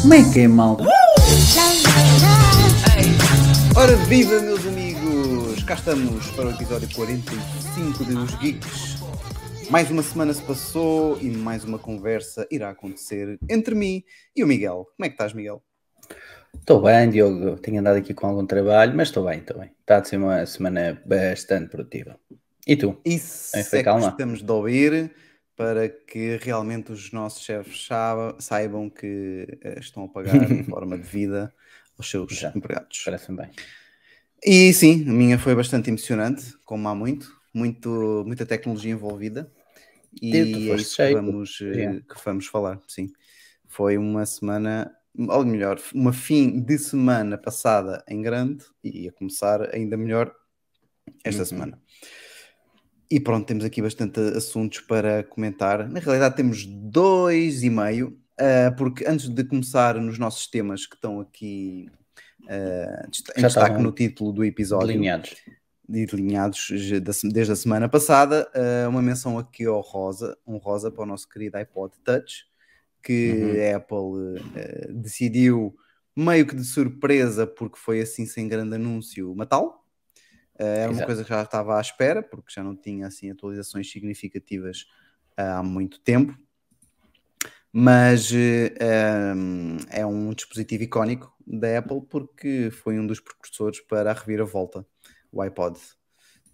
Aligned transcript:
Como 0.00 0.14
é 0.14 0.32
que 0.32 0.40
é, 0.40 0.48
malta? 0.48 0.84
Ora, 3.74 3.96
viva 4.06 4.40
meus 4.40 4.64
amigos! 4.64 5.64
Cá 5.64 5.74
estamos 5.74 6.30
para 6.30 6.46
o 6.46 6.50
episódio 6.50 6.88
45 6.94 8.04
de 8.04 8.14
Os 8.14 8.34
Geeks. 8.36 8.98
Mais 9.70 9.90
uma 9.90 10.04
semana 10.04 10.32
se 10.32 10.42
passou 10.42 11.18
e 11.20 11.28
mais 11.30 11.64
uma 11.64 11.80
conversa 11.80 12.46
irá 12.48 12.70
acontecer 12.70 13.40
entre 13.50 13.74
mim 13.74 14.04
e 14.36 14.44
o 14.44 14.46
Miguel. 14.46 14.86
Como 14.96 15.04
é 15.04 15.08
que 15.08 15.14
estás, 15.14 15.32
Miguel? 15.32 15.60
Estou 16.66 16.82
bem, 16.82 17.08
Diogo. 17.08 17.56
Tenho 17.58 17.78
andado 17.78 17.98
aqui 17.98 18.12
com 18.12 18.26
algum 18.26 18.44
trabalho, 18.44 18.92
mas 18.96 19.06
estou 19.06 19.24
bem, 19.24 19.38
estou 19.38 19.56
bem. 19.56 19.70
Está 19.80 19.98
a 19.98 20.04
ser 20.04 20.16
uma 20.16 20.44
semana 20.46 21.00
bastante 21.06 21.70
produtiva. 21.70 22.18
E 22.66 22.74
tu? 22.74 23.00
Isso 23.04 23.56
é 23.76 23.84
que 23.84 23.88
gostamos 23.88 24.42
de 24.42 24.50
ouvir 24.50 25.12
para 25.56 25.88
que 25.88 26.36
realmente 26.42 26.90
os 26.90 27.12
nossos 27.12 27.44
chefes 27.44 27.86
saiba- 27.86 28.34
saibam 28.40 28.90
que 28.90 29.46
eh, 29.62 29.78
estão 29.78 30.06
a 30.06 30.08
pagar 30.08 30.50
em 30.50 30.64
forma 30.64 30.98
de 30.98 31.04
vida 31.04 31.54
aos 31.96 32.10
seus 32.10 32.42
empregados. 32.42 33.02
Parece-me 33.04 33.38
bem. 33.38 33.50
E 34.44 34.72
sim, 34.72 35.08
a 35.08 35.12
minha 35.12 35.38
foi 35.38 35.54
bastante 35.54 35.88
emocionante, 35.88 36.52
como 36.64 36.88
há 36.88 36.94
muito, 36.96 37.32
muito 37.54 38.24
muita 38.26 38.44
tecnologia 38.44 38.90
envolvida. 38.90 39.48
E 40.20 40.36
é 40.70 40.74
isso 40.74 40.96
que 40.96 41.12
vamos, 41.12 41.58
eh, 41.62 41.76
Yeah. 41.76 42.00
que 42.00 42.24
vamos 42.24 42.46
falar, 42.46 42.80
sim. 42.88 43.12
Foi 43.68 43.98
uma 43.98 44.24
semana, 44.26 44.90
ou 45.18 45.44
melhor, 45.44 45.80
uma 45.94 46.12
fim 46.12 46.60
de 46.60 46.78
semana 46.78 47.38
passada 47.38 48.04
em 48.08 48.20
grande 48.22 48.64
e 48.84 49.08
a 49.08 49.12
começar 49.12 49.74
ainda 49.74 49.96
melhor 49.96 50.34
esta 51.24 51.42
Uhum. 51.42 51.46
semana. 51.46 51.82
E 53.10 53.20
pronto, 53.20 53.46
temos 53.46 53.64
aqui 53.64 53.80
bastante 53.80 54.18
assuntos 54.20 54.80
para 54.80 55.22
comentar. 55.24 55.88
Na 55.88 56.00
realidade, 56.00 56.34
temos 56.36 56.66
dois 56.66 57.62
e 57.62 57.70
meio, 57.70 58.18
ah, 58.38 58.72
porque 58.76 59.04
antes 59.06 59.28
de 59.28 59.44
começar 59.44 59.94
nos 60.00 60.18
nossos 60.18 60.48
temas 60.48 60.86
que 60.86 60.96
estão 60.96 61.20
aqui 61.20 61.88
desta- 63.08 63.32
em 63.36 63.40
Já 63.42 63.46
destaque 63.48 63.82
no 63.82 63.92
título 63.92 64.32
do 64.32 64.44
episódio, 64.44 64.88
Delineados. 64.88 65.34
delineados 65.88 66.68
desde 67.32 67.52
a 67.52 67.56
semana 67.56 67.88
passada, 67.88 68.50
ah, 68.54 68.88
uma 68.88 69.00
menção 69.02 69.38
aqui 69.38 69.64
ao 69.64 69.80
Rosa, 69.80 70.36
um 70.46 70.56
Rosa 70.56 70.90
para 70.90 71.04
o 71.04 71.06
nosso 71.06 71.28
querido 71.28 71.56
iPod 71.58 71.94
Touch, 72.04 72.44
que 73.06 73.30
Uhum. 73.30 73.72
a 73.72 73.76
Apple 73.76 74.50
ah, 74.56 74.92
decidiu, 74.92 75.76
meio 76.16 76.44
que 76.44 76.56
de 76.56 76.64
surpresa, 76.64 77.46
porque 77.46 77.78
foi 77.78 78.00
assim 78.00 78.26
sem 78.26 78.48
grande 78.48 78.74
anúncio, 78.74 79.32
matá-lo. 79.36 79.74
Ah, 80.58 80.64
era 80.64 80.90
uma 80.90 80.96
Exato. 80.96 81.06
coisa 81.06 81.22
que 81.22 81.30
já 81.30 81.42
estava 81.42 81.78
à 81.78 81.80
espera, 81.80 82.20
porque 82.22 82.52
já 82.52 82.64
não 82.64 82.74
tinha 82.74 83.06
assim 83.06 83.30
atualizações 83.30 83.88
significativas 83.90 84.86
ah, 85.36 85.58
há 85.58 85.62
muito 85.62 86.00
tempo. 86.00 86.36
Mas 87.72 88.32
eh, 88.32 88.72
um, 89.36 89.76
é 89.90 90.04
um 90.06 90.32
dispositivo 90.32 90.84
icónico 90.84 91.30
da 91.46 91.78
Apple 91.78 92.00
porque 92.08 92.70
foi 92.70 92.98
um 92.98 93.06
dos 93.06 93.20
precursores 93.20 93.80
para 93.80 94.10
a 94.10 94.14
reviravolta, 94.14 94.86
o 95.30 95.42
iPod, 95.42 95.78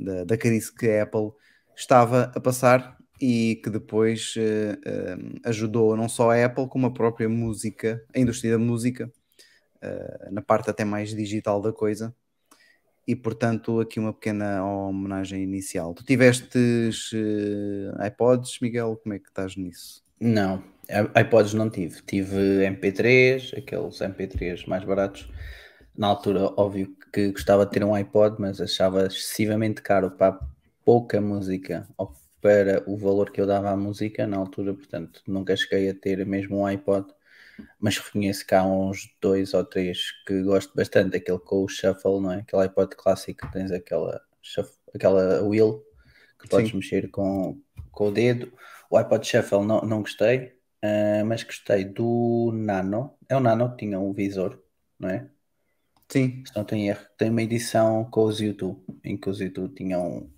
da, 0.00 0.24
da 0.24 0.36
crise 0.36 0.74
que 0.74 0.90
a 0.90 1.04
Apple 1.04 1.30
estava 1.76 2.32
a 2.34 2.40
passar 2.40 2.98
e 3.24 3.54
que 3.62 3.70
depois 3.70 4.34
um, 4.36 5.38
ajudou 5.44 5.96
não 5.96 6.08
só 6.08 6.32
a 6.32 6.44
Apple 6.44 6.66
como 6.66 6.88
a 6.88 6.90
própria 6.92 7.28
música, 7.28 8.04
a 8.12 8.18
indústria 8.18 8.54
da 8.54 8.58
música, 8.58 9.08
eh, 9.80 10.28
na 10.32 10.42
parte 10.42 10.68
até 10.68 10.84
mais 10.84 11.14
digital 11.14 11.62
da 11.62 11.72
coisa. 11.72 12.12
E 13.06 13.14
portanto, 13.14 13.78
aqui 13.78 14.00
uma 14.00 14.12
pequena 14.12 14.64
homenagem 14.64 15.40
inicial. 15.40 15.94
Tu 15.94 16.04
tivestes 16.04 17.12
eh, 17.14 18.08
iPods, 18.08 18.58
Miguel? 18.60 18.96
Como 19.00 19.14
é 19.14 19.20
que 19.20 19.28
estás 19.28 19.54
nisso? 19.56 20.02
Não, 20.20 20.60
iPods 21.16 21.54
não 21.54 21.70
tive. 21.70 22.02
Tive 22.02 22.64
MP3, 22.66 23.56
aqueles 23.56 24.00
MP3 24.00 24.66
mais 24.66 24.82
baratos. 24.82 25.30
Na 25.96 26.08
altura, 26.08 26.52
óbvio 26.56 26.92
que 27.12 27.30
gostava 27.30 27.64
de 27.66 27.70
ter 27.70 27.84
um 27.84 27.94
iPod, 27.94 28.34
mas 28.40 28.60
achava 28.60 29.06
excessivamente 29.06 29.80
caro 29.80 30.10
para 30.10 30.40
pouca 30.84 31.20
música 31.20 31.86
ou 31.96 32.12
para 32.42 32.84
o 32.90 32.98
valor 32.98 33.32
que 33.32 33.40
eu 33.40 33.46
dava 33.46 33.70
à 33.70 33.76
música 33.78 34.26
na 34.28 34.38
altura, 34.38 34.74
portanto, 34.74 35.22
nunca 35.28 35.56
cheguei 35.56 35.90
a 35.90 35.94
ter 35.94 36.26
mesmo 36.26 36.58
um 36.60 36.66
iPod. 36.66 37.08
Mas 37.80 37.98
reconheço 37.98 38.46
que 38.46 38.54
há 38.54 38.64
uns 38.64 39.14
dois 39.20 39.54
ou 39.54 39.64
três 39.64 40.12
que 40.26 40.42
gosto 40.42 40.74
bastante, 40.74 41.16
aquele 41.16 41.38
com 41.40 41.64
o 41.64 41.68
shuffle, 41.68 42.20
não 42.20 42.32
é? 42.32 42.38
Aquele 42.40 42.62
iPod 42.62 42.96
clássico 42.96 43.46
que 43.46 43.52
tens 43.52 43.72
aquela, 43.72 44.22
shuff- 44.42 44.78
aquela 44.94 45.42
wheel 45.44 45.84
que 46.40 46.48
podes 46.48 46.72
Sim. 46.72 46.74
mexer 46.74 47.10
com, 47.10 47.60
com 47.92 48.08
o 48.08 48.12
dedo. 48.12 48.52
O 48.90 48.96
iPod 48.98 49.26
Shuffle 49.26 49.64
não, 49.66 49.80
não 49.82 50.00
gostei, 50.02 50.54
ah, 50.82 51.24
mas 51.26 51.42
gostei 51.44 51.84
do 51.84 52.52
Nano. 52.54 53.16
É 53.28 53.36
o 53.36 53.40
Nano 53.40 53.70
que 53.72 53.78
tinha 53.86 53.98
um 54.00 54.12
visor, 54.12 54.62
não 54.98 55.08
é? 55.10 55.30
Sim, 56.08 56.46
Se 56.46 56.54
não 56.56 56.64
tem 56.64 56.88
erro, 56.88 57.04
tem 57.18 57.30
uma 57.30 57.42
edição 57.42 58.04
com 58.10 58.24
os 58.24 58.40
YouTube, 58.40 58.80
em 59.04 59.16
que 59.18 59.28
os 59.30 59.40
YouTube 59.40 59.74
tinham 59.74 60.30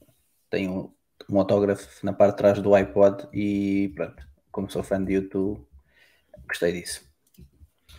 tem 0.50 0.68
um, 0.68 0.92
um 1.28 1.38
autógrafo 1.38 1.88
na 2.04 2.12
parte 2.12 2.32
de 2.32 2.38
trás 2.38 2.60
do 2.60 2.74
iPod 2.74 3.28
e 3.32 3.92
pronto, 3.94 4.26
como 4.50 4.70
sou 4.70 4.82
fã 4.82 5.02
de 5.02 5.14
YouTube, 5.14 5.60
gostei 6.46 6.72
disso. 6.72 7.02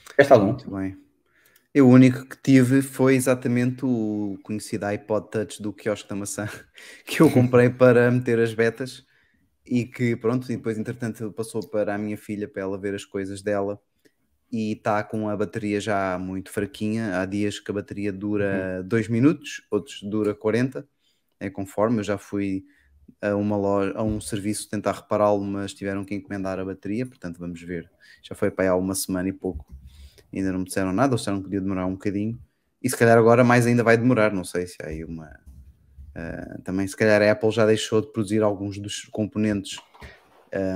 Tiveste 0.10 0.34
algum? 0.34 0.48
muito 0.48 0.70
bem. 0.70 0.98
Eu 1.74 1.88
o 1.88 1.92
único 1.92 2.26
que 2.26 2.38
tive 2.42 2.82
foi 2.82 3.16
exatamente 3.16 3.86
o 3.86 4.40
conhecido 4.44 4.86
iPod 4.86 5.30
Touch 5.30 5.62
do 5.62 5.74
quiosque 5.74 6.08
da 6.08 6.16
maçã, 6.16 6.48
que 7.06 7.22
eu 7.22 7.30
comprei 7.30 7.70
para 7.70 8.10
meter 8.10 8.40
as 8.40 8.54
betas 8.54 9.06
e 9.66 9.86
que 9.86 10.16
pronto, 10.16 10.50
e 10.52 10.56
depois 10.56 10.78
entretanto 10.78 11.32
passou 11.34 11.68
para 11.68 11.96
a 11.96 11.98
minha 11.98 12.18
filha 12.18 12.48
para 12.48 12.62
ela 12.62 12.78
ver 12.80 12.96
as 12.96 13.04
coisas 13.04 13.42
dela 13.42 13.82
e 14.52 14.74
está 14.74 15.04
com 15.04 15.28
a 15.28 15.36
bateria 15.36 15.82
já 15.82 16.18
muito 16.18 16.50
fraquinha. 16.50 17.20
Há 17.20 17.26
dias 17.26 17.60
que 17.60 17.72
a 17.72 17.74
bateria 17.74 18.14
dura 18.14 18.82
2 18.84 19.10
minutos, 19.10 19.66
outros 19.70 20.02
dura 20.02 20.34
40, 20.34 20.88
é 21.40 21.50
conforme. 21.50 22.00
Eu 22.00 22.04
já 22.04 22.18
fui 22.18 22.64
a 23.22 23.36
uma 23.36 23.58
loja, 23.58 23.94
a 23.96 24.04
um 24.04 24.20
serviço 24.22 24.70
tentar 24.70 24.94
repará-lo, 24.94 25.44
mas 25.44 25.74
tiveram 25.74 26.04
que 26.04 26.14
encomendar 26.14 26.60
a 26.60 26.66
bateria, 26.66 27.06
portanto 27.06 27.40
vamos 27.40 27.62
ver. 27.62 27.90
Já 28.22 28.36
foi 28.36 28.52
para 28.52 28.66
aí 28.66 28.70
há 28.70 28.76
uma 28.76 28.96
semana 28.96 29.30
e 29.30 29.34
pouco. 29.34 29.66
Ainda 30.34 30.52
não 30.52 30.60
me 30.60 30.66
disseram 30.66 30.92
nada, 30.92 31.14
ou 31.14 31.18
disseram 31.18 31.38
que 31.38 31.44
podia 31.44 31.62
demorar 31.62 31.86
um 31.86 31.94
bocadinho. 31.94 32.40
E 32.82 32.90
se 32.90 32.98
calhar 32.98 33.18
agora 33.18 33.44
mais 33.44 33.66
ainda 33.66 33.84
vai 33.84 33.98
demorar, 33.98 34.34
não 34.34 34.44
sei 34.44 34.68
se 34.68 34.78
há 34.82 34.88
aí 34.88 35.04
uma. 35.04 35.30
ah, 36.14 36.60
também 36.64 36.88
se 36.88 36.96
calhar 36.96 37.22
a 37.22 37.32
Apple 37.32 37.52
já 37.52 37.66
deixou 37.66 38.02
de 38.02 38.12
produzir 38.12 38.44
alguns 38.44 38.78
dos 38.78 39.06
componentes 39.06 39.80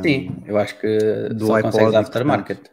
Sim, 0.04 0.44
eu 0.46 0.58
acho 0.58 0.80
que 0.80 1.30
do 1.30 1.48
só 1.48 1.56
iPod 1.56 1.96
aftermarket. 1.96 2.70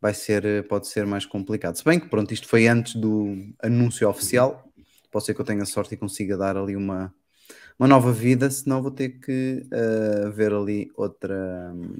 vai 0.00 0.12
ser, 0.12 0.44
eh, 0.44 0.62
pode 0.62 0.86
ser 0.86 1.06
mais 1.06 1.24
complicado. 1.24 1.76
Se 1.76 1.84
bem 1.84 1.98
que 1.98 2.08
pronto, 2.08 2.32
isto 2.32 2.46
foi 2.46 2.66
antes 2.66 2.94
do 2.94 3.34
anúncio 3.62 4.08
oficial. 4.08 4.64
Pode 5.10 5.24
ser 5.24 5.34
que 5.34 5.40
eu 5.40 5.44
tenha 5.44 5.64
sorte 5.64 5.94
e 5.94 5.96
consiga 5.96 6.36
dar 6.36 6.56
ali 6.56 6.76
uma, 6.76 7.14
uma 7.78 7.88
nova 7.88 8.12
vida, 8.12 8.50
senão 8.50 8.82
vou 8.82 8.90
ter 8.90 9.20
que 9.20 9.66
eh, 9.70 10.30
ver 10.30 10.52
ali 10.52 10.90
outra, 10.96 11.72
hum, 11.74 11.96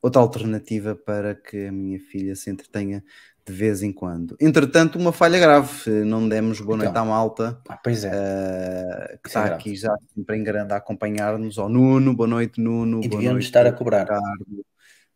outra 0.00 0.20
alternativa 0.22 0.94
para 0.94 1.34
que 1.34 1.66
a 1.66 1.72
minha 1.72 2.00
filha 2.00 2.34
se 2.34 2.50
entretenha 2.50 3.04
de 3.46 3.52
vez 3.52 3.82
em 3.82 3.92
quando. 3.92 4.36
Entretanto, 4.40 4.98
uma 4.98 5.12
falha 5.12 5.38
grave, 5.38 5.90
não 6.04 6.28
demos 6.28 6.60
boa 6.60 6.76
noite 6.78 6.90
Então. 6.90 7.02
à 7.02 7.04
malta. 7.04 7.60
Ah, 7.68 7.76
pois 7.76 8.04
é. 8.04 8.10
eh, 8.12 9.18
que 9.22 9.28
é 9.28 9.28
está 9.28 9.44
grave. 9.44 9.54
aqui 9.54 9.76
já 9.76 9.94
sempre 10.14 10.36
em 10.36 10.42
grande 10.42 10.72
a 10.72 10.76
acompanhar-nos, 10.76 11.58
ao 11.58 11.68
Nuno, 11.68 12.14
boa 12.14 12.26
noite 12.26 12.60
Nuno, 12.60 13.00
e 13.04 13.08
noite 13.08 13.44
estar 13.44 13.66
a 13.66 13.72
cobrar. 13.72 14.00
Ricardo. 14.02 14.64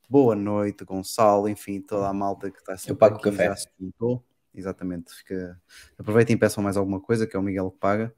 Boa 0.08 0.34
noite, 0.36 0.84
Gonçalo, 0.84 1.48
enfim, 1.48 1.80
toda 1.80 2.08
a 2.08 2.12
malta 2.12 2.50
que 2.50 2.58
está 2.58 2.76
sempre 2.76 2.98
pago 2.98 3.16
o 3.16 3.18
aqui 3.18 3.30
café. 3.30 3.46
já 3.46 3.56
se 3.56 3.68
juntou. 3.80 4.24
Exatamente, 4.54 5.12
fica... 5.14 5.60
aproveitem 5.98 6.34
e 6.34 6.38
peçam 6.38 6.62
mais 6.62 6.76
alguma 6.76 7.00
coisa, 7.00 7.26
que 7.26 7.36
é 7.36 7.38
o 7.38 7.42
Miguel 7.42 7.70
que 7.70 7.78
paga. 7.78 8.12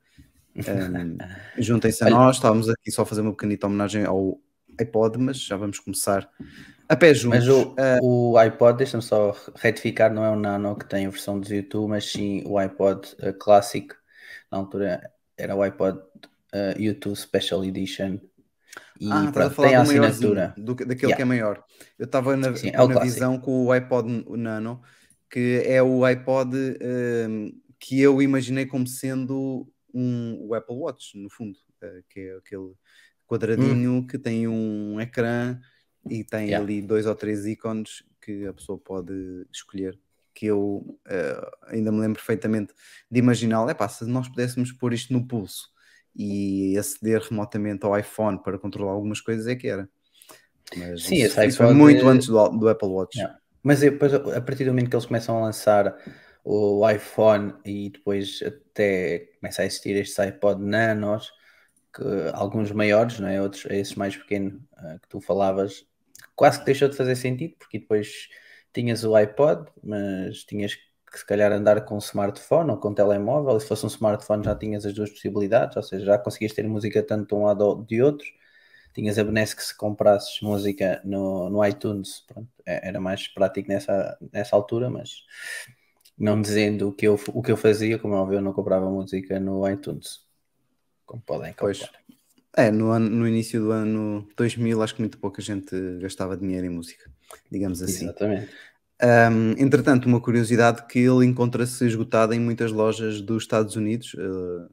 Um, 0.56 1.16
Juntem-se 1.58 2.04
a 2.04 2.10
nós, 2.10 2.36
estávamos 2.36 2.68
aqui 2.68 2.90
só 2.90 3.02
a 3.02 3.06
fazer 3.06 3.22
uma 3.22 3.32
pequenita 3.32 3.66
homenagem 3.66 4.04
ao 4.04 4.38
iPod, 4.78 5.18
mas 5.18 5.38
já 5.40 5.56
vamos 5.56 5.78
começar 5.78 6.28
a 6.88 6.96
pé 6.96 7.14
juntos. 7.14 7.46
Mas 7.46 7.48
o, 7.48 7.74
Ah, 7.78 7.98
o 8.02 8.36
iPod, 8.36 8.76
deixa-me 8.78 9.02
só 9.02 9.34
retificar, 9.56 10.12
não 10.12 10.24
é 10.24 10.30
o 10.30 10.36
Nano 10.36 10.76
que 10.76 10.86
tem 10.86 11.06
a 11.06 11.10
versão 11.10 11.40
do 11.40 11.52
YouTube, 11.52 11.88
mas 11.88 12.10
sim 12.10 12.42
o 12.46 12.58
iPod 12.58 13.08
eh, 13.20 13.32
clássico. 13.32 13.94
Na 14.50 14.58
altura 14.58 15.10
era 15.36 15.54
o 15.56 15.62
iPod 15.62 15.98
eh, 16.52 16.74
YouTube 16.78 17.16
Special 17.16 17.64
Edition. 17.64 18.18
E 19.00 19.10
ah, 19.10 19.24
estás 19.26 19.46
a 19.46 19.50
falar 19.50 19.68
tem 19.68 19.76
a 19.76 19.82
assinatura. 19.82 20.54
do, 20.56 20.76
que- 20.76 20.84
daquele 20.84 21.12
Yeah. 21.12 21.16
que 21.16 21.22
é 21.22 21.24
maior. 21.24 21.64
Eu 21.98 22.04
estava 22.04 22.36
na, 22.36 22.54
Sim, 22.54 22.70
é 22.72 22.82
o 22.82 22.88
na 22.88 23.00
visão 23.00 23.38
com 23.38 23.64
o 23.66 23.72
iPod 23.72 24.24
Nano, 24.36 24.82
que 25.30 25.62
é 25.66 25.82
o 25.82 26.04
iPod 26.04 26.54
um, 26.56 27.52
que 27.78 28.00
eu 28.00 28.20
imaginei 28.20 28.66
como 28.66 28.86
sendo 28.86 29.66
um, 29.94 30.38
o 30.46 30.54
Apple 30.54 30.76
Watch, 30.76 31.18
no 31.18 31.30
fundo, 31.30 31.58
eh, 31.80 32.02
que 32.08 32.20
é 32.20 32.36
aquele 32.36 32.72
quadradinho 33.26 34.06
que 34.06 34.18
tem 34.18 34.46
um 34.48 35.00
ecrã 35.00 35.58
e 36.08 36.24
tem 36.24 36.48
Yeah. 36.48 36.64
ali 36.64 36.82
dois 36.82 37.06
ou 37.06 37.14
três 37.14 37.46
ícones 37.46 38.04
que 38.20 38.46
a 38.46 38.52
pessoa 38.52 38.78
pode 38.78 39.12
escolher 39.52 39.98
que 40.34 40.46
eu 40.46 40.98
uh, 41.06 41.66
ainda 41.68 41.92
me 41.92 42.00
lembro 42.00 42.16
perfeitamente 42.16 42.72
de 43.10 43.18
imaginar, 43.18 43.68
é 43.68 43.74
pá, 43.74 43.88
se 43.88 44.04
nós 44.06 44.28
pudéssemos 44.28 44.72
pôr 44.72 44.92
isto 44.92 45.12
no 45.12 45.26
pulso 45.26 45.68
e 46.14 46.76
aceder 46.78 47.20
remotamente 47.22 47.84
ao 47.84 47.98
iPhone 47.98 48.42
para 48.42 48.58
controlar 48.58 48.92
algumas 48.92 49.20
coisas, 49.20 49.46
é 49.46 49.54
que 49.54 49.68
era. 49.68 49.88
Mas 50.76 51.02
Sim, 51.04 51.16
isso, 51.16 51.40
isso 51.42 51.58
foi 51.58 51.72
muito 51.74 52.04
é- 52.04 52.08
antes 52.08 52.28
do, 52.28 52.48
do 52.48 52.68
Apple 52.68 52.88
Watch. 52.88 53.18
Yeah. 53.18 53.38
Mas 53.62 53.80
depois, 53.80 54.12
a 54.12 54.40
partir 54.40 54.64
do 54.64 54.70
momento 54.70 54.90
que 54.90 54.96
eles 54.96 55.06
começam 55.06 55.38
a 55.38 55.42
lançar 55.42 55.94
o 56.44 56.88
iPhone 56.88 57.54
e 57.64 57.90
depois 57.90 58.40
até 58.42 59.20
começa 59.40 59.62
a 59.62 59.66
existir 59.66 59.96
estes 59.96 60.18
iPod 60.18 60.62
Nanos, 60.62 61.32
que 61.94 62.02
alguns 62.34 62.72
maiores, 62.72 63.18
não 63.20 63.28
é? 63.28 63.40
Outros, 63.42 63.66
esses 63.66 63.94
mais 63.94 64.16
pequenos 64.16 64.60
ah, 64.76 64.98
que 65.00 65.08
tu 65.08 65.20
falavas, 65.20 65.86
quase 66.34 66.60
que 66.60 66.66
deixou 66.66 66.88
de 66.88 66.96
fazer 66.96 67.16
sentido, 67.16 67.54
porque 67.58 67.78
depois 67.78 68.28
tinhas 68.72 69.04
o 69.04 69.14
iPod, 69.14 69.70
mas 69.82 70.44
tinhas 70.44 70.74
que 70.74 71.18
se 71.18 71.26
calhar 71.26 71.52
andar 71.52 71.84
com 71.84 71.96
um 71.96 71.98
smartphone 71.98 72.70
ou 72.70 72.78
com 72.78 72.88
um 72.90 72.94
telemóvel, 72.94 73.56
e 73.56 73.60
se 73.60 73.68
fosse 73.68 73.84
um 73.84 73.88
smartphone 73.88 74.42
já 74.44 74.54
tinhas 74.54 74.86
as 74.86 74.94
duas 74.94 75.10
possibilidades, 75.10 75.76
ou 75.76 75.82
seja, 75.82 76.04
já 76.06 76.18
conseguias 76.18 76.54
ter 76.54 76.66
música 76.66 77.02
tanto 77.02 77.28
de 77.28 77.34
um 77.34 77.44
lado 77.44 77.60
ou 77.62 77.84
de 77.84 78.02
outro. 78.02 78.26
Tinhas 78.94 79.18
a 79.18 79.24
benesse 79.24 79.56
que 79.56 79.62
se 79.62 79.76
comprasses 79.76 80.40
música 80.42 81.00
no, 81.04 81.48
no 81.50 81.64
iTunes, 81.66 82.20
pronto, 82.26 82.48
é- 82.66 82.88
era 82.88 83.00
mais 83.00 83.26
prático 83.28 83.68
nessa, 83.68 84.18
nessa 84.32 84.54
altura, 84.56 84.90
mas 84.90 85.10
não 86.18 86.40
dizendo 86.40 86.88
o 86.88 86.92
que 86.92 87.06
eu, 87.06 87.18
o 87.34 87.42
que 87.42 87.50
eu 87.52 87.56
fazia, 87.56 87.98
como 87.98 88.14
é 88.14 88.18
óbvio, 88.18 88.38
eu 88.38 88.42
não 88.42 88.52
comprava 88.52 88.88
música 88.90 89.38
no 89.40 89.68
iTunes, 89.68 90.20
como 91.06 91.22
podem 91.22 91.52
Pois. 91.56 91.78
calcular. 91.78 92.02
É, 92.54 92.70
no, 92.70 92.90
ano, 92.90 93.08
no 93.08 93.26
início 93.26 93.60
do 93.60 93.72
ano 93.72 94.28
2000, 94.36 94.82
acho 94.82 94.94
que 94.94 95.00
muito 95.00 95.18
pouca 95.18 95.40
gente 95.40 95.74
gastava 95.98 96.36
dinheiro 96.36 96.66
em 96.66 96.70
música, 96.70 97.10
digamos 97.50 97.82
assim. 97.82 98.04
Exatamente. 98.04 98.52
Um, 99.02 99.52
entretanto, 99.58 100.06
uma 100.06 100.20
curiosidade 100.20 100.86
que 100.86 100.98
ele 100.98 101.24
encontra-se 101.26 101.84
esgotado 101.86 102.34
em 102.34 102.40
muitas 102.40 102.70
lojas 102.70 103.20
dos 103.20 103.42
Estados 103.42 103.74
Unidos. 103.74 104.14
Uh, 104.14 104.68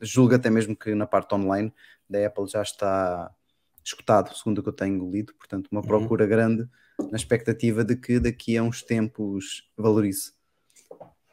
julgo 0.00 0.34
até 0.34 0.50
mesmo 0.50 0.76
que 0.76 0.94
na 0.94 1.06
parte 1.06 1.34
online 1.34 1.72
da 2.10 2.26
Apple 2.26 2.46
já 2.48 2.60
está 2.60 3.30
esgotado, 3.84 4.34
segundo 4.36 4.58
o 4.58 4.62
que 4.62 4.68
eu 4.68 4.72
tenho 4.74 5.10
lido. 5.10 5.32
Portanto, 5.34 5.68
uma 5.70 5.80
Uhum. 5.80 5.86
procura 5.86 6.26
grande 6.26 6.68
na 7.10 7.16
expectativa 7.16 7.84
de 7.84 7.96
que 7.96 8.18
daqui 8.18 8.56
a 8.56 8.62
uns 8.62 8.82
tempos 8.82 9.68
valorize. 9.76 10.32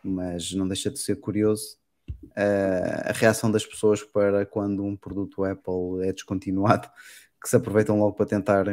Mas 0.04 0.52
não 0.54 0.68
deixa 0.68 0.90
de 0.90 1.00
ser 1.00 1.18
curioso 1.18 1.78
uh, 2.10 3.10
a 3.10 3.12
reação 3.14 3.52
das 3.52 3.66
pessoas 3.66 4.04
para 4.04 4.46
quando 4.46 4.84
um 4.84 4.96
produto 4.96 5.44
Apple 5.44 6.04
é 6.08 6.14
descontinuado, 6.14 6.90
que 7.42 7.50
se 7.50 7.56
aproveitam 7.56 8.00
logo 8.00 8.14
para 8.14 8.26
tentar 8.26 8.66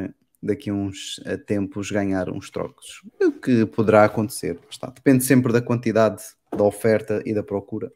daqui 0.43 0.71
a 0.71 0.75
uns 0.75 1.21
eh, 1.25 1.37
tempos 1.37 1.91
ganhar 1.91 2.31
uns 2.31 2.49
trocos. 2.49 3.03
O 3.21 3.33
que 3.33 3.67
poderá 3.67 4.05
acontecer? 4.05 4.57
Está. 4.71 4.89
Depende 4.89 5.25
sempre 5.25 5.53
da 5.53 5.61
quantidade 5.61 6.23
da 6.57 6.63
oferta 6.63 7.21
e 7.27 7.35
da 7.35 7.43
procura, 7.43 7.93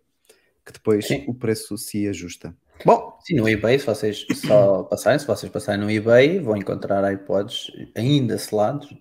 que 0.67 0.73
depois 0.73 1.06
Sim. 1.06 1.25
o 1.29 1.35
preço 1.35 1.79
se 1.79 2.09
ajusta. 2.09 2.56
Bom, 2.84 3.12
Sim, 3.25 3.37
no 3.37 3.49
eBay, 3.49 3.79
se 3.79 3.87
vocês 3.87 4.26
só 4.34 4.82
passarem, 4.90 5.19
se 5.19 5.26
vocês 5.26 5.50
passarem 5.50 5.81
no 5.81 5.90
eBay, 5.90 6.40
vão 6.40 6.56
encontrar 6.56 7.12
iPods 7.12 7.70
ainda 7.94 8.37
selados. 8.37 8.93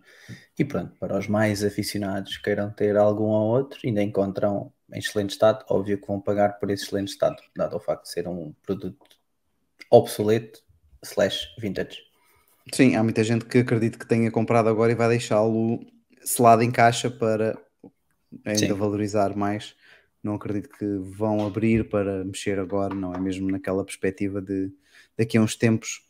E 0.57 0.63
pronto, 0.63 0.95
para 0.99 1.17
os 1.17 1.27
mais 1.27 1.63
aficionados 1.63 2.37
que 2.37 2.43
queiram 2.43 2.69
ter 2.69 2.95
algum 2.95 3.29
ou 3.29 3.47
outro, 3.49 3.79
ainda 3.83 4.03
encontram 4.03 4.71
em 4.93 4.99
excelente 4.99 5.31
estado. 5.31 5.65
Óbvio 5.69 5.99
que 5.99 6.07
vão 6.07 6.21
pagar 6.21 6.59
por 6.59 6.69
esse 6.69 6.83
excelente 6.83 7.09
estado, 7.09 7.37
dado 7.55 7.75
o 7.75 7.79
facto 7.79 8.03
de 8.03 8.11
ser 8.11 8.27
um 8.27 8.53
produto 8.61 8.99
obsoleto 9.89 10.61
slash 11.03 11.47
vintage. 11.59 11.97
sim, 12.71 12.95
há 12.95 13.03
muita 13.03 13.23
gente 13.23 13.45
que 13.45 13.57
acredita 13.57 13.97
que 13.97 14.05
tenha 14.05 14.29
comprado 14.29 14.69
agora 14.69 14.91
e 14.91 14.95
vai 14.95 15.09
deixá-lo 15.09 15.79
selado 16.23 16.61
em 16.61 16.71
caixa 16.71 17.09
para 17.09 17.59
ainda 18.45 18.67
Sim. 18.67 18.73
valorizar 18.73 19.35
mais. 19.35 19.75
Não 20.23 20.35
acredito 20.35 20.69
que 20.69 20.85
vão 21.17 21.45
abrir 21.45 21.89
para 21.89 22.23
mexer 22.23 22.59
agora, 22.59 22.93
não 22.93 23.13
é 23.13 23.19
mesmo 23.19 23.49
naquela 23.49 23.83
perspectiva 23.83 24.41
de 24.41 24.71
daqui 25.17 25.37
a 25.37 25.41
uns 25.41 25.55
tempos 25.55 26.01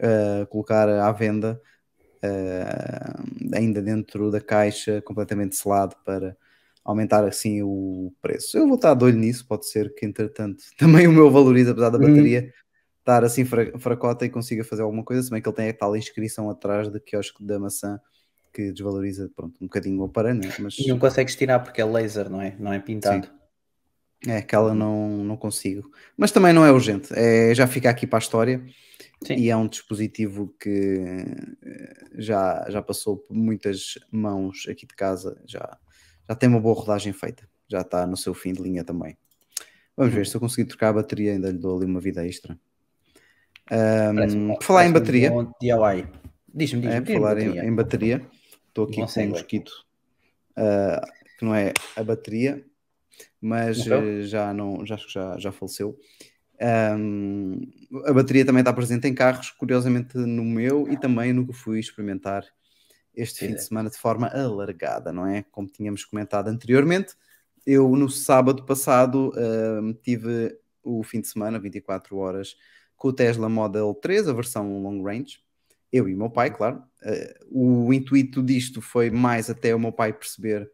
uh, 0.00 0.46
colocar 0.46 0.88
à 0.88 1.10
venda 1.12 1.60
uh, 2.24 3.54
ainda 3.54 3.82
dentro 3.82 4.30
da 4.30 4.40
caixa 4.40 5.02
completamente 5.02 5.56
selado 5.56 5.96
para 6.04 6.36
aumentar 6.84 7.24
assim 7.24 7.62
o 7.62 8.12
preço. 8.22 8.56
Eu 8.56 8.66
vou 8.66 8.76
estar 8.76 8.94
de 8.94 9.04
olho 9.04 9.18
nisso, 9.18 9.46
pode 9.46 9.68
ser 9.68 9.92
que 9.94 10.06
entretanto 10.06 10.62
também 10.78 11.06
o 11.08 11.12
meu 11.12 11.30
valorize, 11.30 11.70
apesar 11.70 11.90
da 11.90 11.98
Uhum. 11.98 12.04
bateria 12.08 12.52
estar 13.00 13.24
assim 13.24 13.44
fra- 13.44 13.76
fracota 13.78 14.24
e 14.24 14.30
consiga 14.30 14.64
fazer 14.64 14.82
alguma 14.82 15.04
coisa, 15.04 15.22
se 15.22 15.30
bem 15.30 15.42
que 15.42 15.48
ele 15.48 15.56
tem 15.56 15.68
a 15.68 15.74
tal 15.74 15.96
inscrição 15.96 16.50
atrás 16.50 16.88
de 16.88 17.00
quiosque 17.00 17.44
da 17.44 17.58
maçã 17.58 18.00
que 18.52 18.72
desvaloriza 18.72 19.30
pronto, 19.34 19.56
um 19.60 19.66
bocadinho 19.66 20.00
o 20.00 20.04
aparelho, 20.04 20.38
né? 20.40 20.48
mas 20.60 20.78
E 20.78 20.88
não 20.88 20.98
consegues 20.98 21.36
tirar 21.36 21.60
porque 21.60 21.80
é 21.80 21.84
laser, 21.84 22.30
não 22.30 22.40
é? 22.40 22.56
Não 22.58 22.72
é 22.72 22.78
pintado. 22.78 23.28
É 24.24 24.38
aquela 24.38 24.74
não, 24.74 25.24
não 25.24 25.36
consigo. 25.36 25.90
Mas 26.16 26.30
também 26.30 26.52
não 26.52 26.64
é 26.64 26.72
urgente, 26.72 27.12
é, 27.14 27.54
já 27.54 27.66
fica 27.66 27.90
aqui 27.90 28.06
para 28.06 28.18
a 28.18 28.20
história 28.20 28.64
Sim. 29.24 29.34
e 29.34 29.50
é 29.50 29.56
um 29.56 29.66
dispositivo 29.66 30.54
que 30.60 31.00
eh, 31.62 31.94
já, 32.14 32.66
já 32.68 32.82
passou 32.82 33.16
por 33.16 33.34
muitas 33.34 33.98
mãos 34.10 34.66
aqui 34.68 34.86
de 34.86 34.94
casa, 34.94 35.40
já, 35.46 35.78
já 36.28 36.34
tem 36.34 36.48
uma 36.48 36.60
boa 36.60 36.74
rodagem 36.74 37.12
feita, 37.12 37.48
já 37.68 37.80
está 37.80 38.06
no 38.06 38.16
seu 38.16 38.34
fim 38.34 38.52
de 38.52 38.62
linha 38.62 38.84
também. 38.84 39.16
Vamos 39.96 40.12
ver 40.12 40.26
se 40.26 40.36
eu 40.36 40.40
conseguir 40.40 40.66
trocar 40.66 40.88
a 40.90 40.94
bateria, 40.94 41.32
ainda 41.32 41.50
lhe 41.50 41.58
dou 41.58 41.76
ali 41.76 41.86
uma 41.86 42.00
vida 42.00 42.26
extra. 42.26 42.58
Parece-me- 43.68 44.54
por 44.54 44.62
falar 44.62 44.86
em 44.86 44.92
bateria, 44.92 45.32
um 45.32 45.50
DIY. 45.60 46.06
Diz-me, 46.54 46.80
diz-me. 46.82 46.96
é, 46.96 47.00
por 47.00 47.12
falar 47.14 47.38
em, 47.38 47.46
bateria. 47.46 47.64
em 47.64 47.74
bateria, 47.74 48.26
estou 48.68 48.84
aqui 48.84 48.96
com 48.96 49.20
um 49.20 49.28
mosquito 49.28 49.72
ah, 50.56 51.02
que 51.38 51.44
não 51.44 51.54
é 51.54 51.72
a 51.96 52.04
bateria, 52.04 52.64
mas 53.40 53.78
Morreu? 53.78 54.02
eh, 54.02 54.22
já 54.22 54.52
não 54.52 54.84
já, 54.84 54.94
acho 54.94 55.06
que 55.06 55.12
já, 55.12 55.38
já 55.38 55.52
faleceu. 55.52 55.98
Ahm, 56.60 57.60
a 58.06 58.12
bateria 58.12 58.44
também 58.44 58.60
está 58.60 58.72
presente 58.72 59.06
em 59.06 59.14
carros, 59.14 59.50
curiosamente 59.50 60.16
no 60.16 60.44
meu 60.44 60.90
e 60.90 60.98
também 60.98 61.32
no 61.32 61.46
que 61.46 61.52
fui 61.52 61.78
experimentar 61.78 62.44
este 63.14 63.46
fim 63.46 63.54
de 63.54 63.62
semana 63.62 63.90
de 63.90 63.96
forma 63.96 64.28
alargada, 64.28 65.12
não 65.12 65.26
é? 65.26 65.42
Como 65.50 65.68
tínhamos 65.68 66.04
comentado 66.04 66.48
anteriormente, 66.48 67.14
eu 67.66 67.88
no 67.96 68.08
sábado 68.08 68.64
passado 68.64 69.32
ahm, 69.36 69.92
tive 70.02 70.58
o 70.82 71.02
fim 71.02 71.20
de 71.20 71.28
semana, 71.28 71.58
24 71.58 72.16
horas, 72.16 72.56
com 72.96 73.08
o 73.08 73.12
Tesla 73.12 73.48
Model 73.48 73.92
3, 73.94 74.28
a 74.28 74.32
versão 74.32 74.80
long 74.82 75.02
range. 75.02 75.40
Eu 75.92 76.08
e 76.08 76.14
o 76.14 76.18
meu 76.18 76.30
pai, 76.30 76.54
claro. 76.54 76.82
Eh, 77.02 77.38
o 77.50 77.92
intuito 77.92 78.42
disto 78.42 78.80
foi 78.80 79.10
mais 79.10 79.50
até 79.50 79.74
o 79.74 79.78
meu 79.78 79.92
pai 79.92 80.12
perceber 80.12 80.70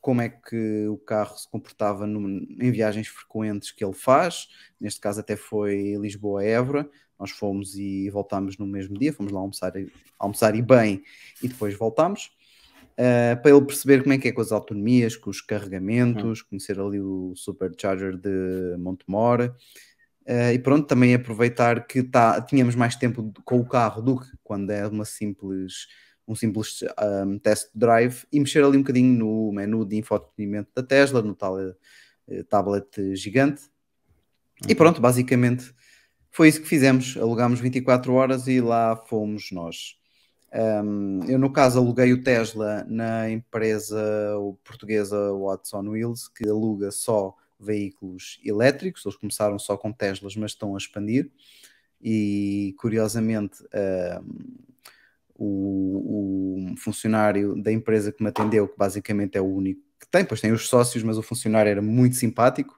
como 0.00 0.20
é 0.20 0.28
que 0.28 0.86
o 0.88 0.96
carro 0.96 1.36
se 1.36 1.50
comportava 1.50 2.06
num- 2.06 2.46
em 2.60 2.70
viagens 2.70 3.08
frequentes 3.08 3.72
que 3.72 3.84
ele 3.84 3.94
faz. 3.94 4.48
Neste 4.80 5.00
caso 5.00 5.20
até 5.20 5.36
foi 5.36 5.96
Lisboa-Évora. 5.96 6.88
Nós 7.18 7.30
fomos 7.30 7.76
e 7.76 8.10
voltámos 8.10 8.58
no 8.58 8.66
mesmo 8.66 8.98
dia, 8.98 9.12
fomos 9.12 9.32
lá 9.32 9.40
almoçar, 9.40 9.74
e- 9.76 9.90
almoçar 10.18 10.54
e 10.54 10.62
bem, 10.62 11.02
e 11.42 11.48
depois 11.48 11.74
voltámos. 11.74 12.30
Uh, 12.98 13.40
para 13.42 13.50
ele 13.50 13.64
perceber 13.66 14.02
como 14.02 14.14
é 14.14 14.18
que 14.18 14.28
é 14.28 14.32
com 14.32 14.40
as 14.40 14.52
autonomias, 14.52 15.16
com 15.16 15.28
os 15.28 15.42
carregamentos, 15.42 16.40
conhecer 16.40 16.80
ali 16.80 16.98
o 16.98 17.34
Supercharger 17.36 18.16
de 18.16 18.74
Montemor. 18.78 19.54
Uh, 20.26 20.52
e 20.54 20.58
pronto, 20.58 20.86
também 20.86 21.14
aproveitar 21.14 21.86
que 21.86 22.02
tá, 22.02 22.40
tínhamos 22.40 22.74
mais 22.74 22.96
tempo 22.96 23.32
com 23.44 23.60
o 23.60 23.68
carro 23.68 24.00
do 24.00 24.18
que 24.18 24.26
quando 24.42 24.70
é 24.70 24.86
uma 24.86 25.04
simples, 25.04 25.86
um 26.26 26.34
simples 26.34 26.80
um, 27.24 27.38
test 27.38 27.70
drive 27.74 28.24
e 28.32 28.40
mexer 28.40 28.64
ali 28.64 28.76
um 28.76 28.82
bocadinho 28.82 29.12
no 29.12 29.52
menu 29.52 29.84
de 29.84 29.96
infotenimento 29.96 30.70
da 30.74 30.82
Tesla, 30.82 31.22
no 31.22 31.34
tal 31.34 31.56
uh, 31.56 32.44
tablet 32.48 33.14
gigante. 33.14 33.62
E 34.68 34.74
pronto, 34.74 35.00
basicamente 35.00 35.74
foi 36.30 36.48
isso 36.48 36.60
que 36.60 36.68
fizemos. 36.68 37.16
Alugámos 37.16 37.60
24 37.60 38.12
horas 38.12 38.46
e 38.46 38.60
lá 38.60 38.94
fomos 38.94 39.50
nós. 39.52 39.96
Um, 40.52 41.24
eu, 41.28 41.38
no 41.38 41.52
caso, 41.52 41.78
aluguei 41.78 42.12
o 42.12 42.22
Tesla 42.22 42.84
na 42.88 43.30
empresa 43.30 43.98
portuguesa 44.64 45.32
Watson 45.32 45.88
Wheels, 45.88 46.28
que 46.28 46.48
aluga 46.48 46.90
só 46.90 47.34
veículos 47.58 48.40
elétricos. 48.44 49.04
Eles 49.04 49.16
começaram 49.16 49.58
só 49.58 49.76
com 49.76 49.92
Teslas, 49.92 50.36
mas 50.36 50.52
estão 50.52 50.74
a 50.74 50.78
expandir. 50.78 51.30
E 52.02 52.74
curiosamente, 52.78 53.62
um, 54.22 54.56
o, 55.38 56.72
o, 56.72 56.76
funcionário 56.78 57.60
da 57.62 57.70
empresa 57.72 58.12
que 58.12 58.22
me 58.22 58.28
atendeu, 58.28 58.68
que 58.68 58.76
basicamente 58.76 59.36
é 59.36 59.40
o 59.40 59.46
único 59.46 59.80
que 60.00 60.06
tem, 60.10 60.24
pois 60.24 60.40
tem 60.40 60.52
os 60.52 60.68
sócios, 60.68 61.02
mas 61.02 61.18
o 61.18 61.22
funcionário 61.22 61.70
era 61.70 61.82
muito 61.82 62.16
simpático. 62.16 62.76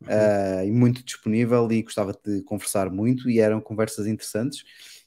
Uhum. 0.00 0.08
Uh, 0.08 0.66
e 0.66 0.70
muito 0.72 1.04
disponível 1.04 1.70
e 1.70 1.80
gostava 1.80 2.12
de 2.12 2.42
conversar 2.42 2.90
muito 2.90 3.30
e 3.30 3.38
eram 3.38 3.60
conversas 3.60 4.08
interessantes 4.08 4.64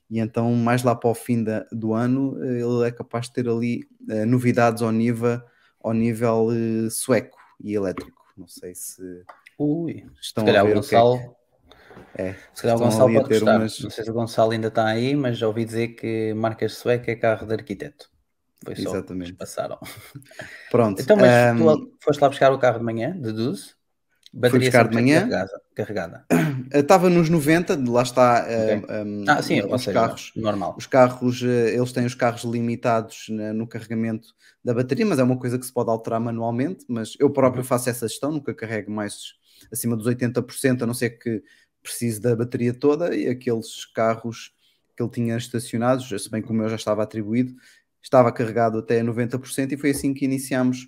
e 0.10 0.20
então 0.20 0.54
mais 0.54 0.84
lá 0.84 0.96
para 0.96 1.10
o 1.10 1.14
fim 1.14 1.44
da, 1.44 1.68
do 1.70 1.94
ano 1.94 2.42
ele 2.42 2.88
é 2.88 2.92
capaz 2.94 3.26
de 3.26 3.34
ter 3.34 3.50
ali 3.50 3.86
uh, 4.10 4.26
novidades 4.26 4.82
ao 4.82 4.94
nível, 4.94 5.42
ao 5.84 5.92
nível 5.92 6.48
uh, 6.48 6.90
sueco 6.90 7.38
e 7.62 7.74
elétrico 7.74 8.24
não 8.38 8.48
sei 8.48 8.74
se 8.74 9.02
Ui, 9.60 10.06
estão 10.22 10.46
se 10.46 10.46
calhar 10.46 10.64
a 10.64 10.66
ver 10.66 10.72
o 10.72 10.76
Gonçalo 10.76 11.20
que 11.20 11.28
é. 12.18 12.36
se 12.54 12.62
calhar 12.62 12.78
o 12.78 12.80
Gonçalo 12.80 13.14
pode 13.14 13.30
gostar 13.30 13.58
umas... 13.58 13.80
não 13.80 13.90
sei 13.90 14.04
se 14.04 14.10
o 14.10 14.14
Gonçalo 14.14 14.52
ainda 14.52 14.68
está 14.68 14.86
aí 14.88 15.16
mas 15.16 15.38
já 15.38 15.48
ouvi 15.48 15.66
dizer 15.66 15.90
que 15.90 16.34
marcas 16.34 16.74
sueca 16.74 17.12
é 17.12 17.16
carro 17.16 17.46
de 17.46 17.54
arquiteto 17.54 18.10
Foi 18.64 18.76
só 18.76 18.90
Exatamente. 18.96 19.32
que 19.32 19.38
passaram. 19.38 19.78
Pronto. 20.72 21.02
Então, 21.02 21.16
mas 21.18 21.32
ahm, 21.32 21.58
tu 21.58 21.98
foste 22.02 22.22
lá 22.22 22.30
buscar 22.30 22.52
o 22.52 22.58
carro 22.60 22.80
de 22.80 22.86
manhã, 22.86 23.16
deduzo? 23.18 23.76
Bateria 24.34 24.68
buscar 24.70 24.88
de 24.88 24.96
100% 24.96 25.02
manhã. 25.02 25.20
Carregada. 25.22 25.62
carregada. 25.76 26.26
Estava 26.74 27.10
nos 27.10 27.30
90, 27.30 27.80
lá 27.90 28.02
está. 28.02 28.42
Ok. 28.44 28.86
ahm, 28.90 29.24
Ah, 29.28 29.42
sim, 29.42 29.62
os 29.62 29.82
seja, 29.84 29.94
carros. 29.94 30.32
normal. 30.36 30.76
Os 30.78 30.88
carros, 30.88 31.42
eh, 31.44 31.76
eles 31.76 31.92
têm 31.94 32.06
os 32.06 32.16
carros 32.16 32.44
limitados 32.44 33.28
no 33.30 33.66
carregamento 33.68 34.30
da 34.64 34.74
bateria, 34.74 35.06
mas 35.06 35.20
é 35.20 35.24
uma 35.24 35.38
coisa 35.38 35.58
que 35.60 35.66
se 35.66 35.72
pode 35.72 35.90
alterar 35.90 36.20
manualmente. 36.20 36.86
Mas 36.90 37.14
eu 37.20 37.30
próprio 37.30 37.62
Uhum. 37.62 37.68
faço 37.68 37.90
essa 37.90 38.08
gestão, 38.08 38.32
nunca 38.32 38.54
carrego 38.54 38.92
mais 38.92 39.36
acima 39.72 39.96
dos 39.96 40.06
80%, 40.08 40.82
a 40.84 40.86
não 40.88 40.94
ser 40.94 41.12
que 41.12 41.42
precise 41.86 42.20
da 42.20 42.36
bateria 42.36 42.74
toda. 42.74 43.16
E 43.16 43.28
aqueles 43.28 43.86
carros 43.86 44.54
que 44.96 45.04
ele 45.04 45.12
tinha 45.12 45.38
estacionados, 45.38 46.08
se 46.22 46.30
bem 46.30 46.42
que 46.42 46.50
o 46.52 46.54
meu 46.54 46.68
já 46.70 46.76
estava 46.76 47.04
atribuído, 47.04 47.54
estava 48.02 48.32
carregado 48.32 48.78
até 48.80 49.02
90%, 49.02 49.72
e 49.74 49.78
foi 49.78 49.92
assim 49.92 50.14
que 50.14 50.26
iniciámos 50.26 50.88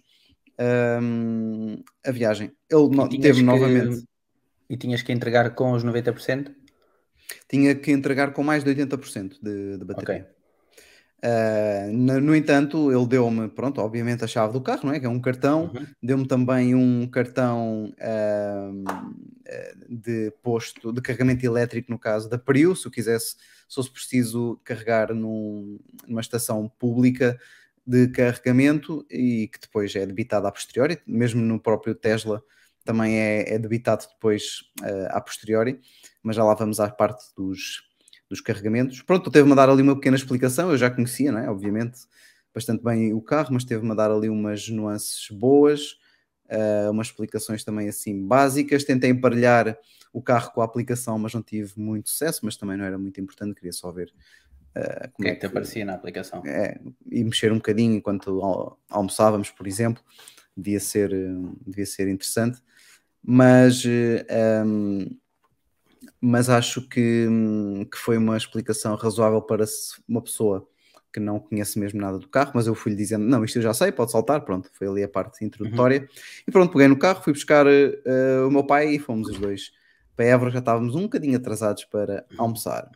ahm, 0.58 1.78
a 2.06 2.12
viagem. 2.12 2.52
Ele 2.70 2.88
no- 2.90 3.10
teve 3.10 3.40
que- 3.40 3.44
novamente. 3.44 4.04
E 4.70 4.76
tinhas 4.76 5.02
que 5.02 5.12
entregar 5.14 5.50
com 5.56 5.72
os 5.72 5.84
90%? 5.84 6.54
tinha 7.50 7.76
que 7.76 7.92
entregar 7.92 8.32
com 8.34 8.42
mais 8.44 8.64
de 8.64 8.70
80% 8.70 9.38
de, 9.42 9.78
de 9.78 9.86
bateria. 9.86 10.24
Ok. 10.24 10.37
Uh, 11.24 11.92
no, 11.92 12.36
entanto, 12.36 12.92
ele 12.92 13.08
deu-me, 13.08 13.48
pronto, 13.50 13.82
obviamente 13.82 14.24
a 14.24 14.28
chave 14.28 14.54
do 14.54 14.62
carro, 14.62 14.82
não 14.86 14.94
é? 14.94 15.00
Que 15.00 15.08
é 15.08 15.10
um 15.10 15.20
cartão, 15.20 15.72
Uhum. 15.74 15.86
deu-me 16.02 16.28
também 16.28 16.76
um 16.76 17.08
cartão 17.08 17.92
eh, 17.98 18.70
de 19.90 20.32
posto 20.44 20.92
de 20.94 21.02
carregamento 21.02 21.44
elétrico, 21.46 21.92
no 21.92 21.98
caso 21.98 22.30
da 22.30 22.38
Prius, 22.38 22.82
se 22.82 22.88
eu 22.88 22.92
quisesse, 22.92 23.36
se 23.68 23.76
fosse 23.76 23.90
preciso 23.92 24.60
carregar 24.64 25.14
num- 25.14 25.80
numa 26.08 26.22
estação 26.22 26.70
pública 26.78 27.40
de 27.86 28.08
carregamento 28.10 29.06
e 29.10 29.48
que 29.48 29.60
depois 29.60 29.96
é 29.96 30.06
debitada 30.06 30.48
a 30.48 30.52
posteriori, 30.52 31.00
mesmo 31.08 31.42
no 31.42 31.60
próprio 31.60 31.96
Tesla 31.96 32.44
também 32.86 33.18
é, 33.18 33.54
é 33.56 33.60
debitado 33.60 34.06
depois 34.14 34.64
eh, 34.84 35.08
a 35.12 35.20
posteriori, 35.20 35.80
mas 36.22 36.36
já 36.36 36.44
lá 36.44 36.54
vamos 36.54 36.80
à 36.80 36.90
parte 36.90 37.26
dos, 37.36 37.87
dos 38.30 38.42
carregamentos. 38.42 39.02
Pronto, 39.02 39.32
teve-me 39.32 39.54
a 39.54 39.56
dar 39.56 39.70
ali 39.70 39.82
uma 39.82 39.96
pequena 39.96 40.18
explicação, 40.18 40.72
eu 40.72 40.78
já 40.78 40.90
conhecia, 40.90 41.32
não 41.32 41.40
é? 41.40 41.50
Obviamente, 41.50 42.00
bastante 42.54 42.84
bem 42.84 43.14
o 43.14 43.22
carro, 43.22 43.50
mas 43.54 43.64
teve-me 43.64 43.92
a 43.92 43.96
dar 43.96 44.12
ali 44.12 44.30
umas 44.30 44.68
nuances 44.70 45.28
boas, 45.32 45.98
eh, 46.50 46.90
umas 46.90 47.08
explicações 47.08 47.64
também 47.64 47.88
assim 47.90 48.26
básicas. 48.26 48.84
Tentei 48.84 49.10
emparelhar 49.10 49.78
o 50.14 50.22
carro 50.22 50.52
com 50.52 50.62
a 50.62 50.66
aplicação, 50.66 51.18
mas 51.20 51.34
não 51.34 51.44
tive 51.44 51.74
muito 51.80 52.10
sucesso, 52.10 52.42
mas 52.44 52.58
também 52.58 52.78
não 52.78 52.86
era 52.86 52.98
muito 52.98 53.20
importante, 53.22 53.56
queria 53.56 53.74
só 53.74 53.92
ver 53.92 54.14
O 55.06 55.10
como 55.14 55.28
que 55.28 55.30
é 55.30 55.34
que 55.34 55.40
te 55.42 55.46
aparecia 55.48 55.86
na 55.86 55.94
aplicação? 55.96 56.42
é, 56.46 56.80
e 57.12 57.24
mexer 57.24 57.52
um 57.52 57.58
bocadinho 57.58 57.96
enquanto 57.96 58.42
al- 58.44 58.80
almoçávamos, 58.90 59.50
por 59.52 59.68
exemplo, 59.68 60.04
devia 60.56 60.80
ser, 60.80 61.12
devia 61.66 61.86
ser 61.86 62.08
interessante, 62.08 62.62
mas, 63.24 63.84
ehm, 63.86 65.08
mas 66.22 66.50
acho 66.50 66.88
que, 66.88 67.28
hum, 67.30 67.86
que 67.86 67.98
foi 67.98 68.18
uma 68.18 68.38
explicação 68.38 68.96
razoável 68.96 69.42
para 69.42 69.66
uma 70.08 70.22
pessoa 70.22 70.68
que 71.14 71.20
não 71.20 71.40
conhece 71.40 71.80
mesmo 71.80 72.00
nada 72.00 72.20
do 72.20 72.28
carro, 72.28 72.52
mas 72.54 72.68
eu 72.68 72.76
fui-lhe 72.76 72.98
dizendo, 72.98 73.26
não, 73.26 73.44
isto 73.44 73.58
eu 73.58 73.62
já 73.62 73.74
sei, 73.74 73.92
pode 73.92 74.12
saltar, 74.12 74.42
pronto, 74.42 74.70
foi 74.74 74.88
ali 74.88 75.04
a 75.04 75.10
parte 75.10 75.44
introdutória, 75.44 76.08
e 76.48 76.52
pronto, 76.52 76.72
peguei 76.72 76.88
no 76.88 76.98
carro, 76.98 77.24
fui 77.24 77.34
buscar 77.34 77.66
eh, 77.66 78.42
o 78.46 78.52
meu 78.52 78.64
pai 78.64 78.90
e 78.96 79.00
fomos 79.00 79.30
os 79.30 79.40
dois 79.40 79.72
para 80.16 80.26
Évora, 80.26 80.52
já 80.52 80.60
estávamos 80.60 80.96
um 80.96 81.04
bocadinho 81.04 81.38
atrasados 81.38 81.86
para 81.86 82.26
almoçar. 82.38 82.90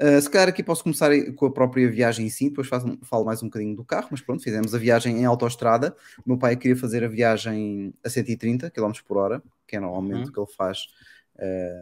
Uh, 0.00 0.20
se 0.20 0.30
calhar 0.30 0.48
aqui 0.48 0.62
posso 0.62 0.82
começar 0.82 1.10
com 1.34 1.44
a 1.44 1.52
própria 1.52 1.90
viagem 1.90 2.26
em 2.26 2.30
si, 2.30 2.48
depois 2.48 2.66
faço, 2.68 2.98
falo 3.02 3.24
mais 3.24 3.42
um 3.42 3.46
bocadinho 3.46 3.76
do 3.76 3.84
carro, 3.84 4.08
mas 4.10 4.22
pronto, 4.22 4.42
fizemos 4.42 4.74
a 4.74 4.78
viagem 4.78 5.18
em 5.18 5.26
autoestrada. 5.26 5.94
O 6.24 6.30
meu 6.30 6.38
pai 6.38 6.56
queria 6.56 6.76
fazer 6.76 7.04
a 7.04 7.08
viagem 7.08 7.92
a 8.02 8.08
130 8.08 8.70
km 8.70 8.92
por 9.06 9.18
hora, 9.18 9.42
que 9.66 9.76
é 9.76 9.80
normalmente 9.80 10.22
Uhum. 10.22 10.28
o 10.28 10.32
que 10.32 10.40
ele 10.40 10.56
faz 10.56 10.78
uh, 10.78 11.19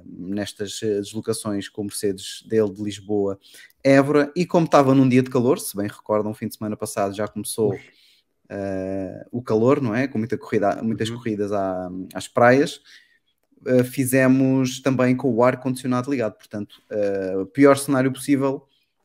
nestas 0.06 0.80
uh, 0.82 1.00
deslocações 1.00 1.68
com 1.68 1.82
Mercedes 1.84 2.42
dele 2.48 2.70
de 2.72 2.82
Lisboa 2.82 3.38
Évora. 3.82 4.32
E 4.36 4.44
como 4.46 4.66
estava 4.66 4.94
num 4.94 5.08
dia 5.08 5.22
de 5.22 5.30
calor, 5.30 5.58
se 5.58 5.76
bem 5.76 5.86
recordam, 5.88 6.30
um 6.30 6.34
fim 6.34 6.48
de 6.48 6.56
semana 6.56 6.76
passado 6.76 7.14
já 7.14 7.26
começou 7.28 7.74
uh, 7.74 9.26
o 9.30 9.42
calor, 9.42 9.80
não 9.80 9.94
é? 9.94 10.06
Com 10.08 10.18
muita 10.18 10.36
corrida, 10.38 10.82
muitas 10.82 11.08
Uhum. 11.10 11.16
corridas 11.16 11.52
à- 11.52 11.90
às 12.14 12.28
praias. 12.28 12.80
Uh, 13.66 13.82
fizemos 13.84 14.80
também 14.80 15.16
com 15.16 15.32
o 15.34 15.42
ar 15.42 15.58
condicionado 15.60 16.10
ligado, 16.10 16.34
portanto, 16.36 16.80
uh, 16.92 17.44
pior 17.46 17.76
cenário 17.76 18.12
possível 18.12 18.64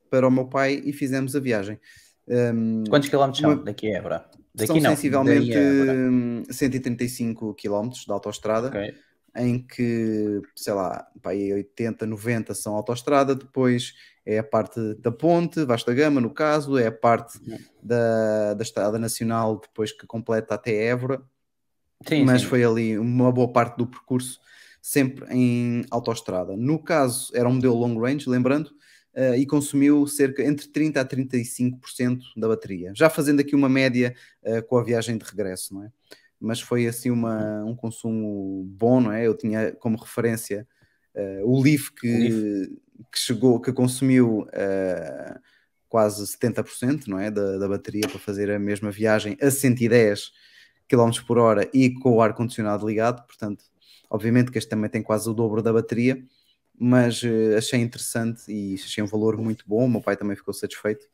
para 0.10 0.27
o 0.27 0.31
meu 0.31 0.45
pai 0.45 0.81
e 0.86 0.93
fizemos 0.93 1.36
a 1.36 1.39
viagem. 1.39 1.79
Um, 2.27 2.83
Quantos 2.88 3.10
quilómetros 3.10 3.41
são 3.41 3.51
uma- 3.53 3.63
daqui 3.63 3.91
a 3.93 3.98
Évora? 3.98 4.25
Daqui 4.55 4.67
são 4.67 4.75
não, 4.79 4.89
sensivelmente 4.91 5.51
Évora. 5.51 5.93
hum, 5.93 6.43
135 6.50 7.55
km 7.55 7.89
de 8.05 8.12
autoestrada, 8.12 8.67
Ok. 8.67 8.93
Em 9.36 9.60
que, 9.60 10.42
sei 10.56 10.74
lá, 10.74 11.08
pá, 11.22 11.32
aí 11.32 11.52
80, 11.54 12.06
90 12.06 12.54
são 12.54 12.75
autoestrada, 12.75 13.36
depois 13.36 13.94
é 14.25 14.38
a 14.38 14.44
parte 14.44 14.80
da 14.96 15.12
ponte, 15.12 15.66
Vasta 15.66 15.94
Gama, 15.94 16.22
no 16.22 16.34
caso, 16.34 16.78
é 16.78 16.88
a 16.88 16.92
parte 16.92 17.40
da, 17.82 18.54
da 18.54 18.63
Estrada 18.63 18.98
Nacional, 18.98 19.60
depois 19.60 19.92
que 19.92 20.08
completa 20.08 20.56
até 20.56 20.86
Évora, 20.86 21.22
Sim, 22.08 22.25
mas 22.25 22.42
sim. 22.42 22.48
foi 22.48 22.63
ali 22.63 22.98
uma 22.98 23.32
boa 23.32 23.52
parte 23.52 23.78
do 23.78 23.88
percurso 23.88 24.40
sempre 24.82 25.25
em 25.34 25.86
autoestrada. 25.90 26.58
No 26.58 26.78
caso, 26.78 27.32
era 27.34 27.48
um 27.48 27.54
modelo 27.54 27.75
long 27.75 27.98
range, 27.98 28.30
lembrando, 28.30 28.72
eh, 29.16 29.38
e 29.38 29.46
consumiu 29.46 30.06
cerca 30.08 30.44
entre 30.44 30.68
30% 30.68 30.98
a 30.98 31.06
35% 31.06 32.20
da 32.36 32.48
bateria. 32.50 32.92
Já 32.94 33.10
fazendo 33.10 33.40
aqui 33.40 33.56
uma 33.56 33.70
média 33.70 34.13
eh, 34.44 34.62
com 34.62 34.78
a 34.78 34.84
viagem 34.84 35.18
de 35.18 35.24
regresso, 35.24 35.74
não 35.74 35.86
é? 35.86 35.92
Mas 36.43 36.59
foi 36.59 36.88
assim 36.88 37.09
uma, 37.09 37.63
um 37.63 37.73
consumo 37.73 38.65
bom, 38.65 39.00
não 39.00 39.13
é? 39.13 39.25
Eu 39.25 39.35
tinha 39.35 39.71
como 39.71 39.97
referência 39.97 40.67
eh, 41.15 41.41
o 41.43 41.62
Leaf 41.62 41.89
que, 41.91 42.69
O 43.00 43.05
que 43.05 43.17
chegou, 43.17 43.62
que 43.62 43.71
consumiu 43.71 44.45
eh, 44.51 45.38
quase 45.88 46.25
70% 46.25 47.07
não 47.07 47.17
é? 47.17 47.31
da, 47.31 47.57
da 47.57 47.67
bateria 47.67 48.07
para 48.09 48.19
fazer 48.19 48.51
a 48.51 48.59
mesma 48.59 48.91
viagem 48.91 49.38
a 49.41 49.50
110 49.50 50.31
km 50.88 51.12
por 51.25 51.38
hora 51.38 51.69
e 51.73 51.91
com 51.93 52.13
o 52.13 52.21
ar-condicionado 52.21 52.85
ligado, 52.85 53.25
portanto, 53.25 53.63
obviamente 54.09 54.51
que 54.51 54.57
este 54.57 54.69
também 54.69 54.89
tem 54.89 55.01
quase 55.01 55.29
o 55.29 55.33
dobro 55.33 55.62
da 55.62 55.71
bateria, 55.71 56.21
mas 56.77 57.23
eh, 57.23 57.55
achei 57.57 57.79
interessante 57.79 58.51
e 58.51 58.73
achei 58.75 59.03
um 59.03 59.07
valor 59.07 59.38
muito 59.38 59.63
bom, 59.67 59.85
o 59.85 59.89
meu 59.89 60.01
pai 60.01 60.17
também 60.17 60.35
ficou 60.35 60.53
satisfeito. 60.53 61.07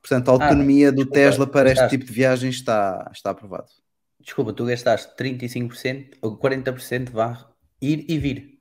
Portanto, 0.00 0.28
a 0.28 0.32
autonomia 0.32 0.92
do 0.92 0.98
desculpa, 0.98 1.14
Tesla 1.14 1.46
para 1.46 1.72
este 1.72 1.88
tipo 1.88 2.04
de 2.04 2.12
viagem 2.12 2.50
está, 2.50 3.10
está 3.12 3.30
aprovado. 3.30 3.68
Desculpa, 4.20 4.52
tu 4.52 4.64
gastaste 4.66 5.16
35% 5.16 6.16
ou 6.22 6.36
40% 6.36 7.12
vá 7.12 7.50
ir 7.80 8.04
e 8.08 8.18
vir. 8.18 8.58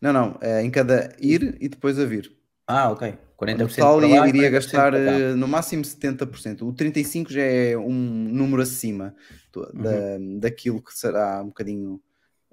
Não, 0.00 0.12
não, 0.12 0.38
é 0.40 0.62
em 0.62 0.70
cada 0.70 1.16
ir 1.18 1.56
e 1.60 1.68
depois 1.68 1.98
a 1.98 2.04
vir. 2.04 2.30
Ah, 2.66 2.90
ok. 2.90 3.16
40% 3.36 3.58
No 3.62 3.68
total, 3.68 3.96
para 3.98 4.08
eu 4.08 4.10
lá, 4.10 4.28
iria 4.28 4.50
40% 4.50 4.52
gastar 4.52 4.94
eh, 4.94 5.34
no 5.34 5.48
máximo 5.48 5.84
70%. 5.84 6.66
O 6.68 6.72
35% 6.72 7.32
já 7.32 7.42
é 7.42 7.76
um 7.76 7.92
número 7.92 8.62
acima 8.62 9.14
do- 9.52 9.72
da, 9.72 10.18
daquilo 10.40 10.82
que 10.82 10.92
será 10.92 11.42
um 11.42 11.46
bocadinho 11.48 12.00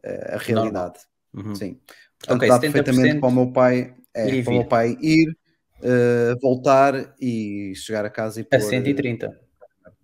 eh, 0.04 0.36
a 0.36 0.38
realidade. 0.38 1.00
Uhum. 1.34 1.56
Sim. 1.56 1.80
Portanto, 2.20 2.38
Ok, 2.38 2.48
dá 2.48 2.60
perfeitamente 2.60 3.02
70% 3.02 3.20
para 3.20 3.30
o 3.30 3.32
meu 3.34 3.52
pai, 3.54 3.96
é, 4.14 4.30
ir 4.30 4.44
para 4.44 4.52
o 4.52 4.56
meu 4.56 4.66
pai 4.66 4.98
ir, 5.02 5.38
eh, 5.82 6.36
voltar 6.42 7.16
e 7.20 7.74
chegar 7.76 8.06
a 8.06 8.10
casa 8.10 8.40
e 8.42 8.44
pôr 8.44 8.56
A 8.56 8.60
130. 8.60 9.45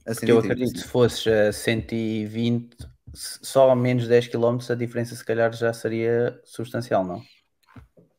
A 0.05 0.13
Porque 0.13 0.31
eu 0.31 0.37
130, 0.41 0.53
acredito 0.53 0.73
que 0.73 0.79
se 0.81 0.87
fosses 0.87 1.27
a 1.27 1.51
120, 1.53 2.75
s- 3.13 3.39
só 3.41 3.69
a 3.69 3.75
menos 3.75 4.07
10 4.07 4.27
km, 4.27 4.69
a 4.69 4.75
diferença 4.75 5.15
se 5.15 5.23
calhar 5.25 5.51
já 5.53 5.71
seria 5.73 6.39
substancial, 6.43 7.05
não? 7.05 7.21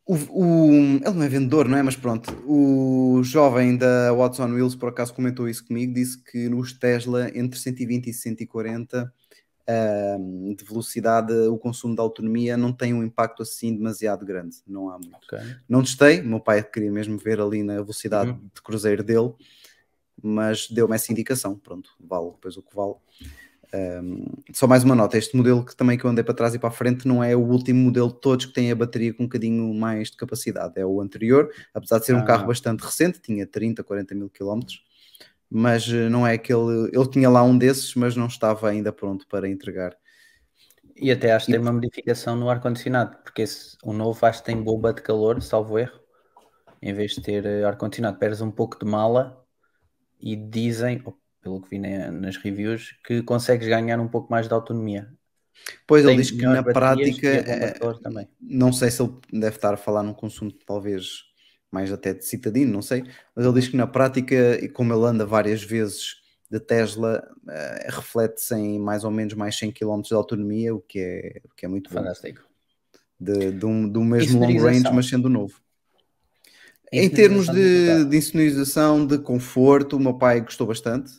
O, 0.05 0.15
o- 0.15 0.73
ele 0.97 1.11
não 1.11 1.23
é 1.23 1.29
vendedor, 1.29 1.69
não 1.69 1.79
é? 1.79 1.83
Mas 1.83 1.95
pronto, 1.97 2.33
o 2.47 3.23
jovem 3.23 3.77
da 3.77 4.12
Watson 4.12 4.47
Wheels 4.53 4.75
por 4.75 4.89
acaso 4.89 5.15
comentou 5.15 5.49
isso 5.49 5.65
comigo, 5.67 5.95
disse 5.95 6.23
que 6.23 6.49
nos 6.49 6.73
Tesla 6.73 7.31
entre 7.37 7.59
120 7.59 8.09
e 8.09 8.12
140 8.12 9.12
ahm, 9.69 10.55
de 10.57 10.65
velocidade 10.65 11.33
o 11.33 11.57
consumo 11.57 11.95
de 11.95 12.01
autonomia 12.01 12.57
não 12.57 12.73
tem 12.73 12.93
um 12.93 13.03
impacto 13.05 13.43
assim 13.43 13.73
demasiado 13.77 14.27
grande, 14.27 14.57
não 14.67 14.89
há 14.91 14.99
muito. 14.99 15.15
Ok. 15.15 15.39
Não 15.69 15.83
testei, 15.83 16.21
meu 16.21 16.41
pai 16.41 16.65
queria 16.65 16.91
mesmo 16.91 17.17
ver 17.17 17.41
ali 17.41 17.62
na 17.62 17.75
velocidade 17.75 18.31
Uhum. 18.33 18.51
de 18.53 18.61
cruzeiro 18.61 19.05
dele, 19.05 19.33
mas 20.23 20.69
deu-me 20.69 20.95
essa 20.95 21.12
indicação, 21.12 21.59
pronto, 21.59 21.91
vale 22.00 22.31
depois 22.31 22.57
o 22.57 22.62
que 22.62 22.75
vale. 22.75 22.95
Um, 23.75 24.26
só 24.52 24.67
mais 24.67 24.85
uma 24.85 24.95
nota, 24.95 25.17
este 25.17 25.35
modelo 25.35 25.64
que 25.64 25.75
também 25.75 25.97
que 25.97 26.05
eu 26.05 26.11
andei 26.11 26.23
para 26.23 26.35
trás 26.35 26.55
e 26.55 26.59
para 26.59 26.69
a 26.69 26.73
frente 26.73 27.09
não 27.09 27.25
é 27.25 27.35
o 27.35 27.41
último 27.41 27.83
modelo 27.85 28.09
de 28.09 28.21
todos 28.21 28.45
que 28.45 28.52
tem 28.52 28.71
a 28.71 28.75
bateria 28.75 29.14
com 29.14 29.23
um 29.23 29.26
bocadinho 29.26 29.73
mais 29.73 30.11
de 30.11 30.17
capacidade, 30.19 30.79
é 30.79 30.85
o 30.85 31.00
anterior, 31.00 31.50
apesar 31.73 31.99
de 31.99 32.05
ser 32.05 32.14
um 32.14 32.19
Ah. 32.19 32.25
carro 32.25 32.47
bastante 32.47 32.81
recente, 32.81 33.19
tinha 33.21 33.47
30, 33.47 33.83
40 33.83 34.14
mil 34.14 34.29
quilómetros, 34.29 34.85
mas 35.49 35.88
eh, 35.88 36.11
não 36.11 36.26
é 36.26 36.35
aquele, 36.35 36.91
ele 36.93 37.09
tinha 37.09 37.31
lá 37.31 37.43
um 37.43 37.57
desses, 37.57 37.95
mas 37.95 38.14
não 38.14 38.26
estava 38.26 38.69
ainda 38.69 38.93
pronto 38.93 39.26
para 39.26 39.49
entregar. 39.49 39.97
E 40.95 41.11
até 41.11 41.33
acho 41.33 41.47
que 41.47 41.52
tem 41.52 41.61
uma 41.61 41.73
modificação 41.73 42.37
no 42.37 42.50
ar-condicionado, 42.50 43.17
porque 43.25 43.41
esse, 43.43 43.76
o 43.83 43.95
novo 43.95 44.25
acho 44.26 44.41
que 44.41 44.47
tem 44.47 44.62
bomba 44.62 44.93
de 44.93 45.00
calor, 45.00 45.41
salvo 45.41 45.79
erro, 45.79 45.99
em 46.83 46.93
vez 46.93 47.12
de 47.12 47.23
ter 47.23 47.47
eh, 47.47 47.64
ar-condicionado, 47.64 48.19
perdes 48.19 48.43
um 48.43 48.50
pouco 48.50 48.79
de 48.79 48.85
mala 48.85 49.42
e 50.23 50.37
dizem, 50.37 51.02
pelo 51.41 51.61
que 51.61 51.69
vi 51.71 51.79
na- 51.79 52.11
nas 52.11 52.37
reviews, 52.37 52.93
que 53.05 53.23
consegues 53.23 53.67
ganhar 53.67 53.99
um 54.00 54.09
pouco 54.09 54.31
mais 54.31 54.47
de 54.49 54.55
autonomia. 54.55 55.12
Pois 55.87 56.05
ele 56.05 56.17
diz 56.17 56.31
que 56.31 56.43
na 56.47 56.62
prática, 56.62 57.45
também. 58.02 58.29
não 58.41 58.73
sei 58.73 58.91
se 58.91 59.02
ele 59.02 59.12
deve 59.33 59.57
estar 59.57 59.75
a 59.75 59.76
falar 59.76 60.02
num 60.02 60.14
consumo 60.14 60.52
talvez 60.67 61.25
mais 61.71 61.91
até 61.91 62.12
de 62.12 62.25
citadino, 62.25 62.71
não 62.73 62.83
sei, 62.83 63.02
mas 63.35 63.47
ele 63.47 63.55
diz 63.55 63.69
que 63.69 63.76
na 63.76 63.87
prática, 63.87 64.62
e 64.62 64.69
como 64.69 64.93
ele 64.93 65.05
anda 65.07 65.25
várias 65.25 65.62
vezes 65.62 66.17
de 66.50 66.61
Tesla, 66.61 67.26
eh, 67.49 67.87
reflete-se 67.88 68.55
em 68.55 68.79
mais 68.79 69.05
ou 69.05 69.11
menos 69.11 69.33
mais 69.33 69.57
100 69.57 69.73
km 69.73 70.11
de 70.11 70.14
autonomia, 70.14 70.75
o 70.75 70.81
que 70.81 70.99
é, 70.99 71.41
o 71.45 71.49
que 71.57 71.64
é 71.64 71.69
muito 71.69 71.88
bom. 71.88 71.97
Fantástico. 71.97 72.43
De, 73.19 73.52
de 73.52 73.64
um, 73.64 73.88
do 73.88 74.02
mesmo 74.02 74.41
long 74.41 74.59
range, 74.59 74.93
mas 74.93 75.09
sendo 75.09 75.31
novo. 75.31 75.62
A 76.97 77.03
Em 77.03 77.09
termos 77.11 77.49
de, 77.49 78.05
de 78.05 78.17
insonorização, 78.17 79.07
de 79.07 79.19
conforto, 79.19 79.97
o 79.97 80.01
meu 80.01 80.17
pai 80.19 80.41
gostou 80.43 80.67
bastante. 80.67 81.11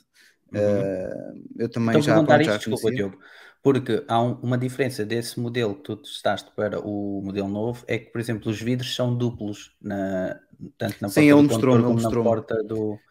Uhum. 0.51 0.88
Eh, 0.88 1.34
eu 1.58 1.70
também 1.70 2.00
Estou 2.00 2.01
a 2.01 2.03
já, 2.03 2.20
perguntar 2.20 2.22
pronto, 2.22 2.46
já 2.46 2.58
isto, 2.58 2.58
desculpa. 2.58 2.92
Diogo, 2.92 3.20
porque 3.62 4.03
há 4.08 4.22
um- 4.22 4.36
uma 4.42 4.58
diferença 4.58 5.06
desse 5.06 5.39
modelo 5.39 5.75
que 5.75 5.84
tu 5.84 5.98
testaste 5.98 6.51
para 6.56 6.80
o 6.80 7.22
modelo 7.24 7.48
novo, 7.48 7.86
é 7.88 8.00
que, 8.00 8.12
por 8.12 8.20
exemplo, 8.22 8.50
os 8.51 8.60
vidros 8.62 8.96
são 8.96 9.15
duplos, 9.18 9.75
na, 9.82 10.39
tanto 10.77 10.98
na 11.01 11.10
Sim, 11.10 11.12
porta 11.12 11.34
ele 11.34 11.36
do 11.36 11.44
mostrou-me, 11.44 11.46
condutor 11.46 11.86
ele 11.86 11.92
como 11.92 12.01
na 12.01 12.12
mostrou-me. 12.12 12.13
porta 12.13 12.63
do... 12.63 13.01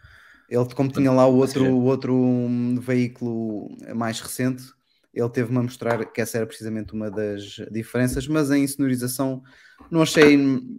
Ele, 0.48 0.66
como 0.74 0.90
tinha 0.92 1.12
lá 1.12 1.26
o 1.26 1.36
outro, 1.36 1.64
seja- 1.64 1.68
o 1.68 1.84
outro 1.84 2.14
hum, 2.14 2.78
veículo 2.80 3.68
mais 3.94 4.20
recente, 4.20 4.64
ele 5.14 5.28
teve-me 5.30 5.58
a 5.58 5.62
mostrar 5.62 6.04
que 6.12 6.20
essa 6.20 6.38
era 6.38 6.46
precisamente 6.46 6.92
uma 6.94 7.10
das 7.10 7.42
diferenças, 7.72 8.26
mas 8.28 8.50
em 8.50 8.66
sonorização 8.66 9.42
não 9.90 10.02
achei, 10.02 10.36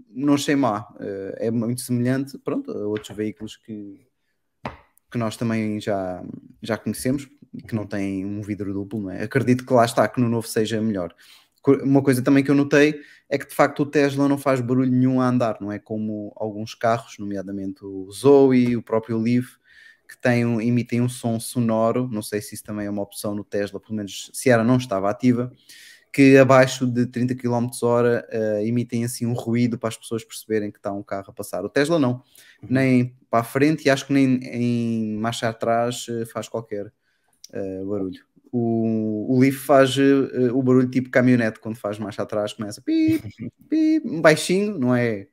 não 0.09 0.33
achei 0.33 0.55
má. 0.55 0.87
Eh, 0.99 1.47
É 1.47 1.51
muito 1.51 1.81
semelhante 1.81 2.37
pronto, 2.37 2.71
a 2.71 2.87
outros 2.87 3.15
veículos 3.15 3.57
que, 3.57 4.05
que 5.11 5.17
nós 5.17 5.37
também 5.37 5.79
já, 5.79 6.23
já 6.61 6.77
conhecemos, 6.77 7.27
que 7.67 7.75
não 7.75 7.85
têm 7.85 8.25
um 8.25 8.41
vidro 8.41 8.73
duplo, 8.73 9.01
não 9.01 9.11
é? 9.11 9.23
Acredito 9.23 9.65
que 9.65 9.73
lá 9.73 9.85
está, 9.85 10.07
que 10.07 10.19
no 10.19 10.27
novo 10.27 10.47
seja 10.47 10.81
melhor. 10.81 11.13
Uma 11.83 12.01
coisa 12.01 12.21
também 12.21 12.43
que 12.43 12.51
eu 12.51 12.55
notei 12.55 12.99
é 13.29 13.37
que 13.37 13.47
de 13.47 13.55
facto 13.55 13.81
o 13.81 13.85
Tesla 13.85 14.27
não 14.27 14.37
faz 14.37 14.59
barulho 14.59 14.91
nenhum 14.91 15.21
a 15.21 15.29
andar, 15.29 15.57
não 15.61 15.71
é 15.71 15.79
como 15.79 16.33
alguns 16.35 16.75
carros, 16.75 17.15
nomeadamente 17.19 17.85
o 17.85 18.11
Zoe, 18.11 18.75
o 18.75 18.81
próprio 18.81 19.17
Leaf, 19.17 19.55
que 20.09 20.17
têm 20.19 20.45
um- 20.45 20.59
emitem 20.59 20.99
um 20.99 21.07
som 21.07 21.39
sonoro, 21.39 22.09
não 22.11 22.21
sei 22.21 22.41
se 22.41 22.55
isso 22.55 22.63
também 22.63 22.85
é 22.85 22.89
uma 22.89 23.01
opção 23.01 23.33
no 23.33 23.43
Tesla, 23.43 23.79
pelo 23.79 23.95
menos 23.95 24.29
se 24.33 24.49
era 24.49 24.63
não 24.63 24.75
estava 24.77 25.09
ativa, 25.09 25.51
que 26.13 26.37
abaixo 26.37 26.85
de 26.85 27.07
30 27.07 27.33
km 27.33 27.67
hora 27.81 28.23
eh, 28.29 28.67
emitem 28.67 29.03
assim 29.03 29.25
um 29.25 29.33
ruído 29.33 29.79
para 29.79 29.89
as 29.89 29.97
pessoas 29.97 30.23
perceberem 30.23 30.71
que 30.71 30.77
está 30.77 30.93
um 30.93 31.01
carro 31.01 31.25
a 31.29 31.33
passar. 31.33 31.65
O 31.65 31.69
Tesla 31.69 31.97
não, 31.97 32.21
nem 32.61 33.17
para 33.31 33.39
a 33.39 33.43
frente 33.43 33.85
e 33.87 33.89
acho 33.89 34.05
que 34.05 34.13
nem 34.13 34.35
em 34.43 35.17
marcha 35.17 35.49
atrás 35.49 36.05
eh, 36.07 36.23
faz 36.25 36.47
qualquer 36.47 36.93
eh, 37.51 37.83
barulho. 37.83 38.23
O, 38.51 39.35
o 39.35 39.39
Leaf 39.39 39.57
faz 39.57 39.97
eh, 39.97 40.51
o 40.51 40.61
barulho 40.61 40.87
tipo 40.87 41.09
caminhonete 41.09 41.59
quando 41.59 41.77
faz 41.77 41.97
marcha 41.97 42.21
atrás, 42.21 42.53
começa 42.53 42.79
pip, 42.79 43.27
pip, 43.67 44.21
baixinho, 44.21 44.77
não 44.77 44.95
é 44.95 45.27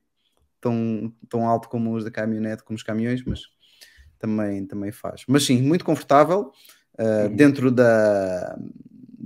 tão, 0.63 1.13
tão 1.29 1.47
alto 1.47 1.69
como 1.69 1.95
os 1.95 2.05
da 2.05 2.11
caminhonete, 2.11 2.65
como 2.65 2.79
os 2.79 2.83
caminhões, 2.83 3.23
mas 3.23 3.43
também, 4.19 4.65
também 4.65 4.91
faz. 4.91 5.25
Mas 5.29 5.45
sim, 5.45 5.61
muito 5.61 5.85
confortável, 5.85 6.53
uh, 6.99 7.29
Uhum. 7.29 7.37
dentro 7.37 7.71
da, 7.71 8.59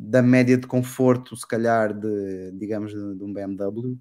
da 0.04 0.23
média 0.23 0.56
de 0.56 0.66
conforto, 0.66 1.37
se 1.37 1.46
calhar, 1.46 1.92
de, 1.92 2.52
digamos, 2.52 2.92
de, 2.92 3.14
de 3.16 3.25
um 3.25 3.32
BMW. 3.32 3.92
Uh, 3.92 3.99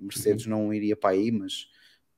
Mercedes 0.00 0.46
não 0.46 0.72
iria 0.72 0.96
para 0.96 1.10
aí, 1.10 1.32
mas 1.32 1.68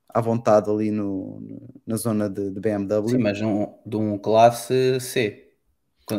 à 0.07 0.21
vontade 0.21 0.69
ali 0.69 0.91
no, 0.91 1.39
no- 1.41 1.69
na 1.85 1.95
zona 1.97 2.29
de, 2.29 2.51
de 2.51 2.59
BMW. 2.59 3.09
Sim, 3.09 3.17
mas 3.19 3.41
um, 3.41 3.67
de 3.85 3.95
um 3.97 4.17
classe 4.17 4.99
C. 4.99 5.45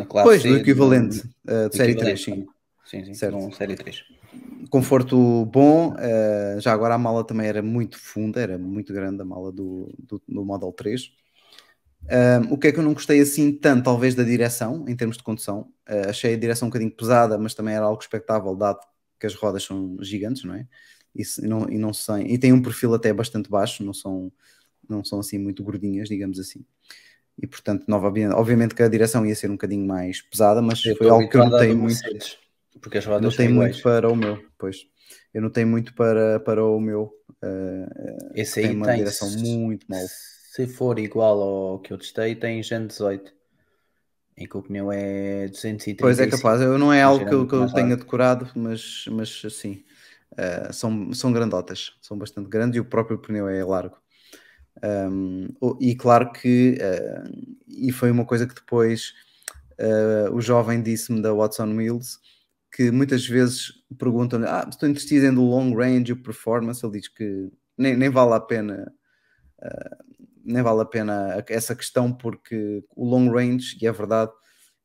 Classe 0.08 0.28
pois, 0.28 0.42
C 0.42 0.49
do 0.49 0.54
de- 0.56 0.60
equivalente, 0.62 1.18
uh, 1.49 1.68
de 1.68 1.76
série 1.76 1.92
equivalente, 1.92 2.22
3, 2.22 2.22
sim. 2.22 2.46
Sim, 2.87 3.04
sim, 3.04 3.14
Certo. 3.14 3.38
de 3.38 3.44
um 3.44 3.52
série 3.52 3.75
3. 3.76 4.04
conforto 4.70 5.44
bom. 5.46 5.94
eh, 5.99 6.56
já 6.60 6.72
agora 6.72 6.94
a 6.94 6.99
mala 6.99 7.25
também 7.25 7.46
era 7.46 7.62
muito 7.62 7.99
funda, 7.99 8.40
era 8.40 8.58
muito 8.58 8.93
grande 8.93 9.23
a 9.23 9.25
mala 9.25 9.52
do, 9.52 9.93
do, 9.99 10.21
do 10.28 10.45
Model 10.45 10.73
3. 10.73 11.12
Um, 12.10 12.54
o 12.54 12.58
que 12.58 12.68
é 12.68 12.73
que 12.73 12.78
eu 12.78 12.82
não 12.82 12.92
gostei 12.94 13.20
assim 13.20 13.52
tanto, 13.52 13.84
talvez, 13.84 14.14
da 14.14 14.25
direção, 14.25 14.84
em 14.88 14.96
termos 14.96 15.16
de 15.16 15.23
condução? 15.23 15.73
Eh, 15.86 16.10
achei 16.10 16.34
a 16.34 16.36
direção 16.38 16.66
um 16.66 16.70
bocadinho 16.70 16.90
pesada, 16.90 17.38
mas 17.38 17.54
também 17.54 17.75
era 17.75 17.84
algo 17.86 18.00
expectável, 18.02 18.54
dado 18.56 18.80
que 19.18 19.26
as 19.26 19.34
rodas 19.34 19.62
são 19.64 19.96
gigantes, 20.02 20.44
não 20.44 20.54
é? 20.54 20.66
E, 21.14 21.25
se- 21.25 21.44
e 21.44 21.49
não, 21.49 21.68
e, 21.70 21.78
não 21.78 21.92
e 22.26 22.38
tem 22.38 22.52
um 22.52 22.62
perfil 22.62 22.94
até 22.94 23.12
bastante 23.12 23.49
baixo, 23.50 23.84
não 23.84 23.92
são, 23.94 24.32
não 24.88 25.04
são 25.04 25.20
assim 25.20 25.38
muito 25.38 25.62
gordinhas, 25.64 26.08
digamos 26.08 26.38
assim. 26.40 26.64
E 27.38 27.46
portanto, 27.46 27.84
novamente, 27.88 28.34
obviamente 28.34 28.75
que 28.75 28.82
a 28.82 28.88
direção 28.88 29.26
ia 29.26 29.34
ser 29.36 29.49
um 29.50 29.54
bocadinho 29.54 29.86
mais 29.86 30.23
pesada, 30.23 30.62
mas 30.62 30.84
Eu 30.84 30.96
foi 30.99 31.08
algo 31.08 31.28
que 31.28 31.36
eu 31.38 31.42
notei 31.42 31.73
do 31.73 31.75
muito. 31.75 32.08
Mercedes, 32.14 32.38
porque 32.80 32.99
as 32.99 33.06
rodas 33.06 33.34
Notei 33.34 33.38
são 33.38 33.49
muito 33.49 33.78
iguais. 33.78 33.78
para 33.80 34.10
o 34.10 34.16
meu, 34.16 34.44
pois. 34.58 34.78
Eu 35.34 35.42
notei 35.42 35.64
muito 35.64 35.94
para, 35.94 36.40
para 36.40 36.64
o 36.64 36.80
meu. 36.80 37.12
eh, 37.42 37.86
Esse 38.34 38.60
tem 38.60 38.70
aí 38.70 38.75
uma 38.76 38.90
tem, 38.90 38.94
direção 38.94 39.30
muito 39.30 39.86
mal. 39.88 40.12
Se 40.50 40.67
for 40.67 40.99
igual 40.99 41.41
ao 41.41 41.78
que 41.78 41.93
eu 41.93 41.97
testei, 41.97 42.34
tem 42.34 42.60
Gen 42.60 42.89
18, 42.89 43.32
em 44.36 44.49
que 44.49 44.56
o 44.56 44.60
pneu 44.60 44.91
é 44.91 45.47
235. 45.47 45.97
Pois 46.00 46.19
é 46.19 46.26
capaz, 46.26 46.60
eu 46.60 46.76
não 46.76 46.93
é 46.93 47.00
algo 47.00 47.25
que 47.25 47.32
eu, 47.32 47.47
que 47.47 47.54
eu 47.54 47.73
tenha 47.73 47.97
decorado, 47.97 48.50
mas, 48.56 49.04
mas 49.13 49.43
sim, 49.52 49.84
eh, 50.36 50.73
são, 50.73 51.13
são 51.13 51.32
grandotas, 51.32 51.93
são 52.02 52.19
bastante 52.19 52.50
grandes 52.50 52.76
e 52.76 52.80
o 52.80 52.84
próprio 52.84 53.17
pneu 53.17 53.49
é 53.49 53.63
largo. 53.63 53.97
Um, 54.82 55.47
e 55.80 55.95
claro 55.95 56.32
que, 56.32 56.76
eh, 56.80 57.23
e 57.69 57.93
foi 57.93 58.10
uma 58.10 58.25
coisa 58.25 58.45
que 58.45 58.54
depois 58.56 59.13
eh, 59.78 60.30
o 60.32 60.41
jovem 60.41 60.82
disse-me 60.82 61.23
da 61.23 61.32
Watson 61.32 61.76
Wheels, 61.76 62.19
que 62.73 62.91
muitas 62.91 63.25
vezes 63.25 63.73
perguntam-lhe, 63.97 64.47
ah, 64.47 64.67
estou 64.69 64.89
investido 64.89 65.26
em 65.26 65.30
long 65.30 65.73
range 65.76 66.10
e 66.10 66.17
performance, 66.17 66.84
ele 66.84 66.99
diz 66.99 67.06
que 67.06 67.52
nem, 67.78 67.97
nem 67.97 68.10
vale 68.10 68.34
a 68.34 68.41
pena 68.41 68.93
eh, 69.63 70.09
nem 70.50 70.63
vale 70.63 70.82
a 70.82 70.84
pena 70.84 71.45
essa 71.49 71.75
questão 71.75 72.13
porque 72.13 72.84
o 72.97 73.04
long 73.08 73.30
range, 73.30 73.76
e 73.80 73.86
é 73.86 73.93
verdade, 73.93 74.32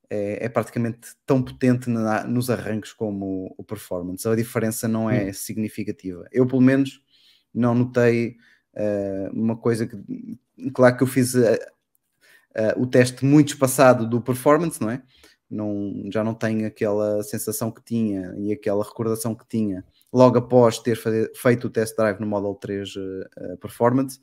é, 0.09 0.45
é 0.45 0.49
praticamente 0.49 1.09
tão 1.25 1.41
potente 1.43 1.89
na- 1.89 2.23
nos 2.25 2.49
arranques 2.49 2.93
como 2.93 3.53
o 3.57 3.63
performance. 3.63 4.27
A 4.27 4.35
diferença 4.35 4.87
não 4.87 5.09
é 5.09 5.33
significativa. 5.33 6.25
Eu, 6.31 6.47
pelo 6.47 6.61
menos, 6.61 7.01
não 7.53 7.73
notei 7.75 8.37
eh, 8.75 9.29
uma 9.33 9.57
coisa 9.57 9.87
que, 9.87 9.97
claro 10.73 10.97
que 10.97 11.03
eu 11.03 11.07
fiz 11.07 11.35
eh, 11.35 11.59
eh, 12.55 12.73
o 12.77 12.85
teste 12.87 13.25
muito 13.25 13.49
espaçado 13.49 14.07
do 14.07 14.21
performance, 14.21 14.79
não 14.81 14.89
é? 14.89 15.01
Não, 15.49 16.03
já 16.11 16.23
não 16.23 16.33
tenho 16.33 16.65
aquela 16.67 17.21
sensação 17.23 17.71
que 17.71 17.83
tinha 17.83 18.33
e 18.37 18.51
aquela 18.51 18.83
recordação 18.83 19.35
que 19.35 19.47
tinha 19.47 19.85
logo 20.11 20.37
após 20.37 20.79
ter 20.79 20.97
feito 21.35 21.67
o 21.67 21.69
test 21.69 21.95
drive 21.95 22.19
no 22.19 22.27
Model 22.27 22.55
3 22.55 22.93
eh, 22.97 23.29
eh, 23.53 23.55
Performance, 23.57 24.19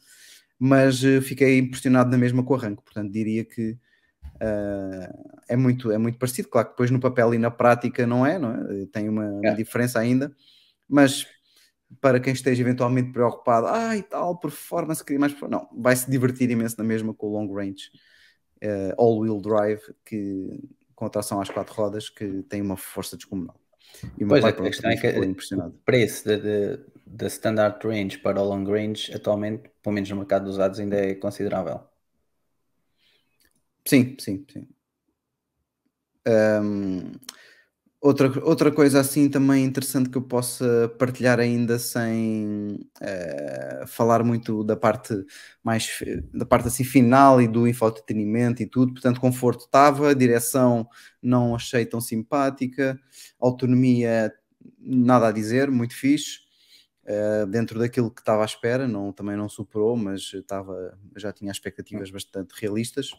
mas 0.64 1.04
eh, 1.04 1.20
fiquei 1.22 1.58
impressionado 1.58 2.10
na 2.10 2.18
mesma 2.18 2.44
com 2.44 2.54
o 2.54 2.56
arranque, 2.56 2.82
portanto 2.84 3.12
diria 3.12 3.44
que 3.44 3.78
eh, 4.40 5.10
é, 5.50 5.56
muito, 5.56 5.90
é 5.92 5.98
muito 5.98 6.18
parecido, 6.18 6.48
claro 6.48 6.68
que 6.68 6.74
depois 6.74 6.90
no 6.90 7.00
papel 7.00 7.34
e 7.34 7.38
na 7.38 7.50
prática 7.50 8.06
não 8.06 8.26
é, 8.26 8.38
não 8.38 8.52
é? 8.54 8.86
tem 8.92 9.08
uma, 9.08 9.24
uma 9.30 9.54
É. 9.54 9.56
diferença 9.56 9.98
ainda, 10.00 10.34
mas 10.88 11.26
para 12.00 12.20
quem 12.20 12.32
esteja 12.34 12.62
eventualmente 12.62 13.12
preocupado, 13.12 13.66
ah 13.68 13.96
e 13.96 14.02
tal, 14.02 14.38
performance, 14.38 15.04
queria 15.04 15.20
mais 15.20 15.32
performance", 15.32 15.66
não, 15.72 15.82
vai 15.82 15.96
se 15.96 16.10
divertir 16.10 16.50
imenso 16.50 16.76
na 16.78 16.84
mesma 16.84 17.14
com 17.14 17.28
o 17.28 17.30
long 17.32 17.52
range 17.54 17.90
eh, 18.60 18.94
all-wheel 18.98 19.40
drive 19.40 19.80
que, 20.04 20.48
com 20.94 21.06
a 21.06 21.10
tração 21.10 21.40
às 21.40 21.50
quatro 21.50 21.74
rodas 21.74 22.08
que 22.10 22.42
tem 22.44 22.60
uma 22.62 22.76
força 22.76 23.16
descomunal. 23.16 23.60
E 24.18 24.24
o 24.24 24.26
meu 24.28 24.36
Pois 24.36 24.44
pai 24.44 24.50
é, 24.50 24.52
a 24.52 24.54
pronto, 24.54 24.70
questão 24.70 24.90
é 24.90 24.96
que 24.96 25.08
impressionado. 25.24 25.74
o 25.76 25.78
preço 25.84 26.24
da 27.06 27.26
standard 27.28 27.78
range 27.86 28.18
para 28.18 28.40
o 28.40 28.44
long 28.44 28.64
range, 28.64 29.12
atualmente, 29.14 29.70
pelo 29.82 29.94
menos 29.94 30.10
no 30.10 30.16
mercado 30.16 30.44
dos 30.44 30.54
usados, 30.54 30.78
ainda 30.80 30.96
é 30.96 31.14
considerável. 31.14 31.80
Sim, 33.84 34.16
sim, 34.18 34.44
sim. 34.50 34.66
Ahm, 36.26 37.12
outra, 38.00 38.28
outra 38.44 38.72
coisa 38.72 39.00
assim 39.00 39.28
também 39.30 39.64
interessante 39.64 40.10
que 40.10 40.18
eu 40.18 40.22
possa 40.22 40.88
partilhar 40.98 41.40
ainda 41.40 41.78
sem 41.78 42.80
eh, 43.00 43.84
falar 43.88 44.24
muito 44.24 44.64
da 44.64 44.76
parte 44.76 45.14
mais 45.64 45.88
da 46.34 46.46
parte 46.46 46.68
assim 46.68 46.84
final 46.84 47.42
e 47.42 47.48
do 47.48 47.68
infoentretenimento 47.68 48.62
e 48.62 48.66
tudo, 48.68 48.92
portanto 48.94 49.20
conforto 49.20 49.66
estava, 49.66 50.14
direção 50.14 50.88
não 51.22 51.54
achei 51.56 51.86
tão 51.86 52.00
simpática, 52.00 52.98
autonomia 53.40 54.32
nada 54.78 55.28
a 55.28 55.32
dizer, 55.32 55.70
muito 55.70 55.94
fixe. 55.96 56.41
Uh, 57.04 57.46
dentro 57.46 57.78
daquilo 57.80 58.10
que 58.10 58.20
estava 58.20 58.42
à 58.42 58.44
espera, 58.44 58.86
não, 58.86 59.12
também 59.12 59.36
não 59.36 59.48
superou, 59.48 59.96
mas 59.96 60.32
estava, 60.32 60.96
já 61.16 61.32
tinha 61.32 61.50
expectativas 61.50 62.10
bastante 62.10 62.52
realistas. 62.60 63.10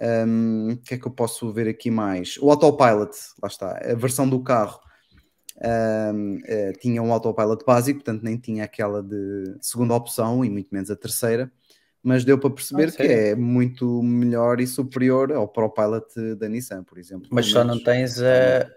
Um, 0.00 0.72
O 0.72 0.76
que 0.78 0.94
é 0.94 0.98
que 0.98 1.06
eu 1.06 1.12
posso 1.12 1.52
ver 1.52 1.68
aqui 1.68 1.90
mais? 1.90 2.36
O 2.38 2.50
autopilot, 2.50 3.10
lá 3.42 3.46
está, 3.48 3.78
a 3.78 3.94
versão 3.94 4.28
do 4.28 4.42
carro 4.42 4.80
um, 6.14 6.40
eh, 6.46 6.72
tinha 6.80 7.02
um 7.02 7.12
autopilot 7.12 7.64
básico, 7.64 8.00
portanto 8.00 8.22
nem 8.22 8.36
tinha 8.38 8.64
aquela 8.64 9.02
de 9.02 9.54
segunda 9.60 9.94
opção 9.94 10.44
e 10.44 10.50
muito 10.50 10.68
menos 10.72 10.90
a 10.90 10.96
terceira. 10.96 11.52
mas 12.02 12.24
deu 12.24 12.36
para 12.38 12.50
perceber 12.50 12.88
Ah, 12.88 12.96
que 12.96 13.06
é 13.06 13.36
muito 13.36 14.02
melhor 14.02 14.60
e 14.60 14.66
superior 14.66 15.30
ao 15.30 15.46
ProPilot 15.46 16.34
da 16.36 16.48
Nissan, 16.48 16.82
por 16.82 16.98
exemplo. 16.98 17.28
Mas 17.30 17.46
só 17.46 17.60
não 17.62 17.74
menos. 17.76 17.84
tens 17.84 18.20
a. 18.20 18.68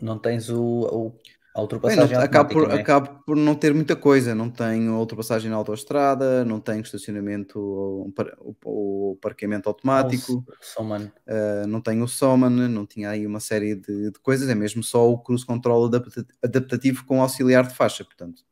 Não 0.00 0.18
tens 0.18 0.48
o, 0.48 0.62
o- 0.62 1.20
a 1.54 1.58
Bem, 1.58 1.62
ultrapassagem 1.64 2.16
não, 2.16 2.22
acabo, 2.24 2.48
por, 2.52 2.70
é? 2.70 2.80
acabo 2.80 3.22
por 3.26 3.36
não 3.36 3.54
ter 3.54 3.74
muita 3.74 3.94
coisa. 3.94 4.34
Não 4.34 4.48
tenho 4.50 4.94
ultrapassagem 4.94 5.50
na 5.50 5.56
autoestrada, 5.56 6.44
não 6.44 6.58
tenho 6.60 6.80
estacionamento 6.80 7.58
ou, 7.60 8.12
ou- 8.38 8.56
ou 8.64 9.16
parqueamento 9.16 9.68
automático, 9.68 10.44
uh, 10.80 11.66
não 11.66 11.80
tenho 11.80 12.04
o 12.04 12.08
Soman, 12.08 12.50
não 12.68 12.86
tinha 12.86 13.10
aí 13.10 13.26
uma 13.26 13.40
série 13.40 13.74
de, 13.74 14.10
de 14.12 14.18
coisas. 14.20 14.48
É 14.48 14.54
mesmo 14.54 14.82
só 14.82 15.10
o 15.10 15.18
cruise 15.18 15.44
control 15.44 15.86
adapta- 15.86 16.26
adaptativo 16.42 17.04
com 17.04 17.20
auxiliar 17.20 17.66
de 17.66 17.74
faixa. 17.74 18.02
Portanto, 18.04 18.42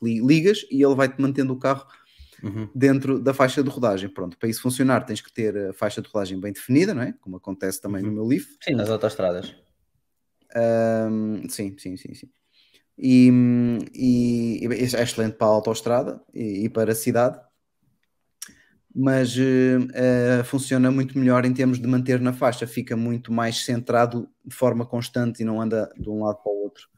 li- 0.00 0.20
ligas 0.24 0.64
e 0.70 0.82
ele 0.84 0.94
vai-te 0.94 1.20
mantendo 1.20 1.52
o 1.52 1.58
carro 1.58 1.86
Uhum. 2.42 2.68
dentro 2.74 3.18
da 3.18 3.32
faixa 3.32 3.62
de 3.62 3.70
rodagem. 3.70 4.10
Pronto, 4.10 4.36
para 4.38 4.46
isso 4.48 4.60
funcionar, 4.60 5.06
tens 5.06 5.22
que 5.22 5.32
ter 5.32 5.56
a 5.70 5.72
faixa 5.72 6.02
de 6.02 6.08
rodagem 6.08 6.38
bem 6.38 6.52
definida, 6.52 6.92
não 6.92 7.00
é? 7.02 7.14
Como 7.20 7.36
acontece 7.38 7.80
também 7.80 8.02
Uhum. 8.02 8.10
no 8.10 8.14
meu 8.16 8.24
Leaf. 8.26 8.44
Sim, 8.62 8.74
nas 8.74 8.90
autostradas. 8.90 9.56
Ahm, 10.54 11.48
sim, 11.48 11.76
sim, 11.78 11.96
sim, 11.96 12.14
sim. 12.14 12.30
E, 12.98 13.30
e- 13.94 14.64
e 14.64 14.74
é 14.74 15.02
excelente 15.02 15.36
para 15.36 15.46
a 15.46 15.50
autoestrada 15.50 16.20
e, 16.32 16.64
e 16.64 16.68
para 16.68 16.92
a 16.92 16.94
cidade, 16.94 17.38
mas 18.94 19.36
eh, 19.38 20.42
funciona 20.44 20.90
muito 20.90 21.18
melhor 21.18 21.44
em 21.44 21.52
termos 21.52 21.78
de 21.78 21.86
manter 21.86 22.18
na 22.18 22.32
faixa, 22.32 22.66
fica 22.66 22.96
muito 22.96 23.30
mais 23.30 23.62
centrado 23.62 24.26
de 24.42 24.56
forma 24.56 24.86
constante 24.86 25.42
e 25.42 25.44
não 25.44 25.60
anda 25.60 25.92
de 25.98 26.08
um 26.08 26.24
lado 26.24 26.42
para 26.42 26.50
o 26.50 26.62
outro. 26.62 26.88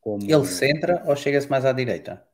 Como... 0.00 0.30
Ele 0.30 0.46
centra 0.46 1.02
ou 1.06 1.16
chega-se 1.16 1.50
mais 1.50 1.64
à 1.64 1.72
direita? 1.72 2.24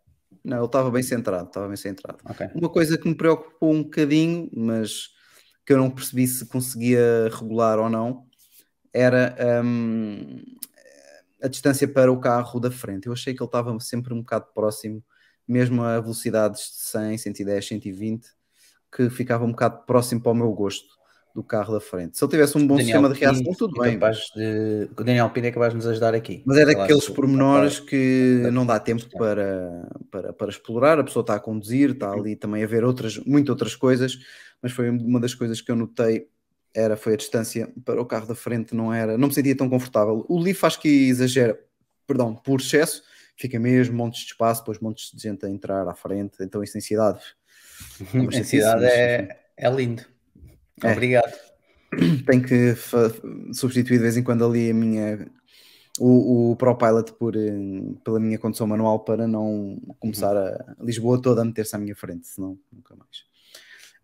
Não, 0.45 0.59
ele 0.59 0.67
estava 0.67 0.91
bem 0.91 1.03
centrado, 1.03 1.47
estava 1.47 1.67
bem 1.67 1.77
centrado. 1.77 2.19
Ok. 2.29 2.47
Uma 2.55 2.69
coisa 2.69 2.99
que 2.99 3.09
me 3.09 3.15
preocupou 3.15 3.73
um 3.73 3.83
bocadinho, 3.83 4.51
mas 4.55 5.09
que 5.65 5.73
eu 5.73 5.79
não 5.79 5.91
percebi 5.91 6.27
se 6.29 6.47
conseguia 6.47 7.29
regular 7.33 7.79
ou 7.79 7.89
não, 7.89 8.27
era 8.97 9.37
hum, 9.65 10.43
a 11.43 11.49
distância 11.49 11.87
para 11.87 12.11
o 12.11 12.19
carro 12.19 12.59
da 12.59 12.71
frente. 12.71 13.07
Eu 13.07 13.13
achei 13.13 13.35
que 13.35 13.43
ele 13.43 13.49
estava 13.49 13.79
sempre 13.81 14.15
um 14.15 14.21
bocado 14.21 14.47
próximo, 14.55 15.05
mesmo 15.47 15.83
a 15.83 16.01
velocidades 16.01 16.61
de 16.63 16.83
100, 16.91 17.19
110, 17.19 17.67
120, 17.69 18.27
que 18.95 19.11
ficava 19.11 19.45
um 19.45 19.51
bocado 19.51 19.85
próximo 19.87 20.23
para 20.23 20.33
o 20.33 20.35
meu 20.35 20.51
gosto 20.53 20.97
do 21.35 21.45
carro 21.45 21.75
da 21.75 21.81
frente. 21.81 22.17
Se 22.17 22.25
ele 22.25 22.31
tivesse 22.31 22.57
um 22.57 22.67
bom 22.67 22.77
Daniel 22.79 23.03
sistema 23.03 23.13
de 23.13 23.21
reação, 23.21 23.53
tudo 23.59 23.85
é 23.85 23.91
bem. 23.91 23.99
de- 24.35 24.91
O 24.99 25.05
Daniel 25.05 25.29
Pino 25.29 25.47
é 25.47 25.51
capaz 25.51 25.73
de 25.73 25.77
nos 25.77 25.87
ajudar 25.87 26.15
aqui. 26.15 26.43
Mas 26.47 26.57
é 26.57 26.65
daqueles 26.65 27.07
pormenores 27.11 27.79
que 27.79 28.49
não 28.51 28.65
dá 28.65 28.81
tempo 28.81 29.03
para, 29.19 29.89
para, 30.11 30.33
para 30.33 30.49
explorar. 30.49 30.99
A 30.99 31.05
pessoa 31.05 31.21
está 31.21 31.35
a 31.35 31.41
conduzir, 31.41 31.91
está 31.91 32.11
ali 32.11 32.35
também 32.37 32.65
a 32.65 32.67
ver 32.67 32.85
outras, 32.85 33.19
muitas 33.19 33.51
outras 33.51 33.77
coisas, 33.77 34.17
mas 34.63 34.73
foi 34.73 34.89
uma 34.89 35.21
das 35.21 35.35
coisas 35.35 35.61
que 35.61 35.71
eu 35.71 35.77
notei 35.77 36.27
era, 36.77 36.95
foi 36.95 37.15
a 37.15 37.17
distância 37.17 37.73
para 37.85 38.01
o 38.01 38.05
carro 38.05 38.27
da 38.27 38.35
frente, 38.35 38.75
não 38.75 38.93
era, 38.93 39.17
não 39.17 39.29
me 39.29 39.35
sentia 39.35 39.57
tão 39.57 39.69
confortável. 39.69 40.27
O 40.29 40.39
Leaf 40.39 40.63
acho 40.63 40.79
que 40.79 41.09
exagera, 41.09 41.59
perdão, 42.07 42.35
por 42.35 42.61
excesso, 42.61 43.03
fica 43.35 43.59
mesmo 43.59 43.97
montes 43.97 44.21
de 44.21 44.27
espaço, 44.27 44.61
depois 44.61 44.79
montes 44.79 45.11
de 45.11 45.23
gente 45.23 45.47
a 45.47 45.49
entrar 45.49 45.89
à 45.89 45.95
frente, 45.95 46.37
então 46.41 46.63
isso 46.63 46.77
em 46.77 46.83
cidade. 46.83 47.21
chatice, 48.31 48.45
cidade 48.45 48.85
é, 48.85 49.41
é 49.57 49.71
lindo. 49.71 50.05
É. 50.83 50.93
Obrigado. 50.93 51.33
tenho 52.27 52.43
que 52.43 52.75
substituir 53.55 53.97
de 53.97 54.03
vez 54.03 54.17
em 54.19 54.23
quando 54.23 54.45
ali 54.45 54.71
a 54.71 54.75
minha 54.75 55.27
o, 55.99 56.51
o 56.51 56.57
ProPilot 56.57 57.13
por, 57.15 57.35
eh, 57.37 57.51
pela 58.05 58.21
minha 58.21 58.39
condução 58.39 58.67
manual 58.67 59.01
para 59.01 59.27
não 59.27 59.81
começar 59.99 60.37
a 60.37 60.77
Lisboa 60.79 61.23
toda 61.23 61.41
a 61.41 61.45
meter-se 61.45 61.75
à 61.75 61.79
minha 61.79 61.97
frente, 61.97 62.27
senão 62.27 62.59
nunca 62.71 62.95
mais. 62.95 63.25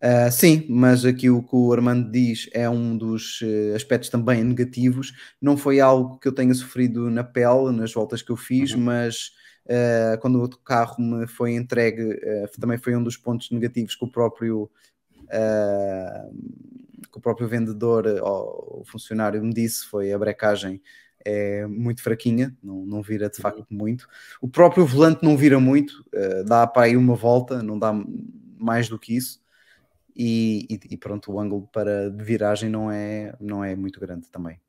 Ah, 0.05 0.29
sim, 0.29 0.65
mas 0.67 1.05
aqui 1.05 1.29
o 1.29 1.41
que 1.41 1.55
o 1.55 1.71
Armando 1.71 2.11
diz 2.11 2.49
é 2.51 2.69
um 2.69 2.97
dos 2.97 3.39
eh, 3.41 3.73
aspectos 3.73 4.09
também 4.09 4.43
negativos. 4.43 5.13
Não 5.41 5.55
foi 5.55 5.79
algo 5.79 6.17
que 6.19 6.27
eu 6.27 6.33
tenha 6.33 6.53
sofrido 6.53 7.09
na 7.09 7.23
pele 7.23 7.71
nas 7.71 7.93
voltas 7.93 8.21
que 8.21 8.29
eu 8.29 8.35
fiz, 8.35 8.73
Uhum. 8.73 8.81
mas 8.81 9.31
ah, 9.69 10.17
quando 10.21 10.43
o 10.43 10.49
carro 10.57 11.01
me 11.01 11.25
foi 11.25 11.53
entregue, 11.55 12.19
ah, 12.21 12.49
também 12.59 12.77
foi 12.77 12.93
um 12.97 13.03
dos 13.03 13.15
pontos 13.15 13.49
negativos 13.49 13.95
que 13.95 14.03
o 14.03 14.09
próprio 14.11 14.69
que 17.11 17.17
o 17.17 17.21
próprio 17.21 17.47
vendedor 17.47 18.05
ou 18.21 18.81
o 18.81 18.85
funcionário 18.85 19.43
me 19.43 19.53
disse 19.53 19.85
foi 19.85 20.11
a 20.11 20.19
brecagem 20.19 20.81
é 21.25 21.65
muito 21.65 22.01
fraquinha, 22.03 22.55
não, 22.61 22.85
não 22.85 23.01
vira 23.01 23.29
de 23.29 23.37
facto 23.37 23.65
muito. 23.69 24.07
O 24.41 24.47
próprio 24.49 24.85
volante 24.85 25.23
não 25.23 25.37
vira 25.37 25.57
muito, 25.59 26.05
dá 26.45 26.67
para 26.67 26.83
aí 26.83 26.97
uma 26.97 27.15
volta, 27.15 27.63
não 27.63 27.79
dá 27.79 27.93
mais 28.59 28.89
do 28.89 28.99
que 28.99 29.15
isso. 29.15 29.41
E, 30.15 30.67
e- 30.69 30.93
e 30.93 30.97
pronto, 30.97 31.31
o 31.31 31.39
ângulo 31.39 31.67
para 31.71 32.09
de 32.09 32.23
viragem 32.23 32.69
não 32.69 32.91
é, 32.91 33.35
não 33.39 33.63
é 33.63 33.75
muito 33.75 33.99
grande 33.99 34.29
também. 34.29 34.59